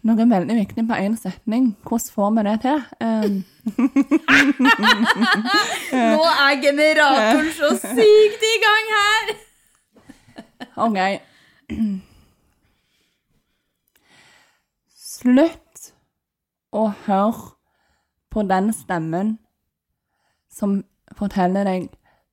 Noe 0.06 0.24
veldig 0.30 0.54
viktig 0.60 0.84
på 0.88 0.96
én 0.96 1.16
setning. 1.18 1.72
Hvordan 1.84 2.12
får 2.14 2.30
vi 2.36 2.42
det 2.46 2.56
til? 2.62 2.78
Um, 3.02 3.44
Nå 6.14 6.24
er 6.30 6.60
generatoren 6.62 7.50
så 7.56 7.72
sykt 7.82 8.46
i 8.48 8.54
gang 8.64 8.94
her! 8.94 9.34
OK. 10.86 10.98
Slutt 14.94 15.92
å 16.72 16.88
høre 17.06 17.57
på 18.30 18.44
den 18.48 18.72
stemmen 18.72 19.36
som 20.48 20.82
forteller 21.16 21.66
deg 21.68 21.88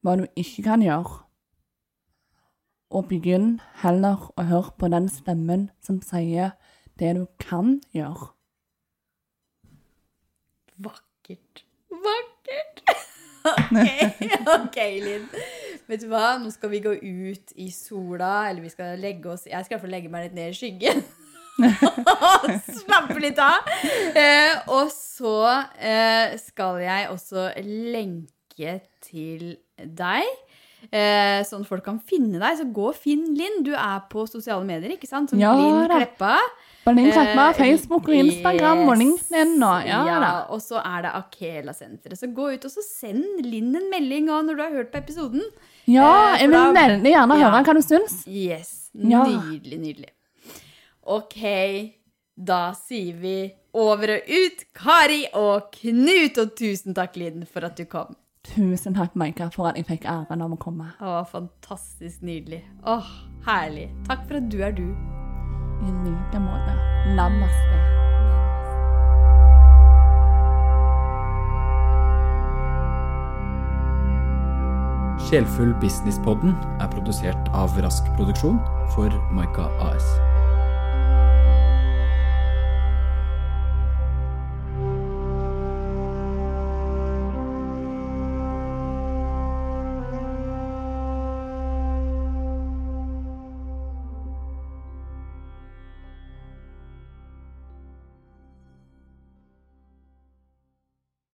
hva 0.06 0.16
du 0.20 0.26
ikke 0.38 0.66
kan 0.68 0.84
gjøre. 0.86 1.22
Og 2.96 3.10
begynn 3.10 3.58
heller 3.82 4.30
å 4.38 4.46
høre 4.48 4.76
på 4.80 4.90
den 4.94 5.10
stemmen 5.12 5.70
som 5.84 6.00
sier 6.06 6.54
det 7.00 7.16
du 7.18 7.26
kan 7.42 7.80
gjøre. 7.96 8.32
Vakkert. 10.78 11.66
Vakkert. 11.90 12.82
Ok, 13.46 13.78
ok, 14.50 14.78
Linn. 15.04 15.26
Vet 15.86 16.02
du 16.02 16.08
hva? 16.10 16.32
Nå 16.42 16.50
skal 16.50 16.72
vi 16.72 16.80
gå 16.82 16.96
ut 16.98 17.52
i 17.62 17.68
sola, 17.70 18.48
eller 18.50 18.64
vi 18.66 18.72
skal 18.74 18.98
legge 18.98 19.30
oss 19.30 19.44
Jeg 19.46 19.68
skal 19.68 19.76
i 19.76 19.78
hvert 19.78 19.84
fall 19.84 19.94
legge 19.94 20.10
meg 20.10 20.26
litt 20.26 20.38
ned 20.40 20.50
i 20.50 20.58
skyggen. 20.58 21.04
Slappe 22.80 23.20
litt 23.24 23.40
av. 23.42 23.70
Eh, 24.16 24.56
og 24.74 24.90
så 24.94 25.36
eh, 25.80 26.36
skal 26.42 26.82
jeg 26.84 27.10
også 27.14 27.50
lenke 27.64 28.80
til 29.06 29.56
deg. 29.78 30.28
Eh, 30.94 31.40
sånn 31.48 31.64
folk 31.66 31.82
kan 31.88 31.98
finne 32.06 32.38
deg. 32.42 32.60
Så 32.60 32.68
gå 32.76 32.90
og 32.92 32.98
finn 33.00 33.24
Linn. 33.38 33.64
Du 33.66 33.72
er 33.74 34.04
på 34.12 34.28
sosiale 34.30 34.66
medier, 34.68 34.94
ikke 34.98 35.10
sant? 35.10 35.32
Som 35.34 35.42
Ja 35.42 35.54
Linn. 35.58 35.88
Kleppa. 35.90 36.36
Eh, 36.86 37.54
Facebook 37.58 38.06
og 38.12 38.14
Instagram 38.14 38.84
og 38.92 39.00
LinkedIn 39.00 39.56
og 39.66 39.88
ja, 39.90 40.04
da. 40.22 40.34
Og 40.54 40.62
så 40.62 40.78
er 40.86 41.08
det 41.08 41.14
Akela-senteret. 41.18 42.20
Så 42.20 42.30
gå 42.36 42.52
ut 42.54 42.68
og 42.70 42.76
så 42.76 42.84
send 42.86 43.42
Linn 43.48 43.72
en 43.80 43.88
melding 43.90 44.28
når 44.30 44.54
du 44.54 44.62
har 44.62 44.76
hørt 44.76 44.92
på 44.94 45.02
episoden. 45.02 45.42
Ja, 45.90 46.36
Eh, 46.36 46.42
jeg 46.44 46.50
vil 46.52 46.74
da- 46.76 46.86
gjerne 47.16 47.40
Ja. 47.40 47.50
høre 47.50 47.64
hva 47.66 47.74
du 47.74 47.82
syns. 47.82 48.22
Yes. 48.28 48.92
Nydelig, 48.96 49.80
nydelig. 49.82 50.12
OK, 51.06 51.42
da 52.36 52.74
sier 52.74 53.18
vi 53.22 53.38
over 53.78 54.16
og 54.16 54.30
ut, 54.32 54.64
Kari 54.74 55.26
og 55.38 55.68
Knut, 55.76 56.40
og 56.42 56.56
tusen 56.58 56.96
takk, 56.98 57.20
Liden, 57.22 57.46
for 57.46 57.68
at 57.68 57.78
du 57.78 57.86
kom. 57.86 58.16
Tusen 58.46 58.98
takk, 58.98 59.14
Maika, 59.18 59.52
for 59.54 59.70
at 59.70 59.78
jeg 59.78 59.86
fikk 59.86 60.10
æren 60.10 60.42
av 60.42 60.54
å 60.54 60.58
komme. 60.58 60.90
Å, 60.98 61.22
fantastisk 61.30 62.26
nydelig. 62.26 62.64
Åh, 62.90 63.12
herlig. 63.46 63.92
Takk 64.10 64.26
for 64.26 64.42
at 64.42 64.50
du 64.50 64.60
er 64.66 64.74
du. 64.74 64.88
I 65.86 65.94
like 66.08 66.42
måte. 66.42 66.78
Namaste. 67.14 67.82
Sjelfull 75.26 75.74
Businesspodden 75.82 76.54
er 76.82 76.90
produsert 76.94 77.50
av 77.58 77.78
Rask 77.82 78.10
Produksjon 78.18 78.58
for 78.94 79.14
Maika 79.34 79.70
AS. 79.86 80.16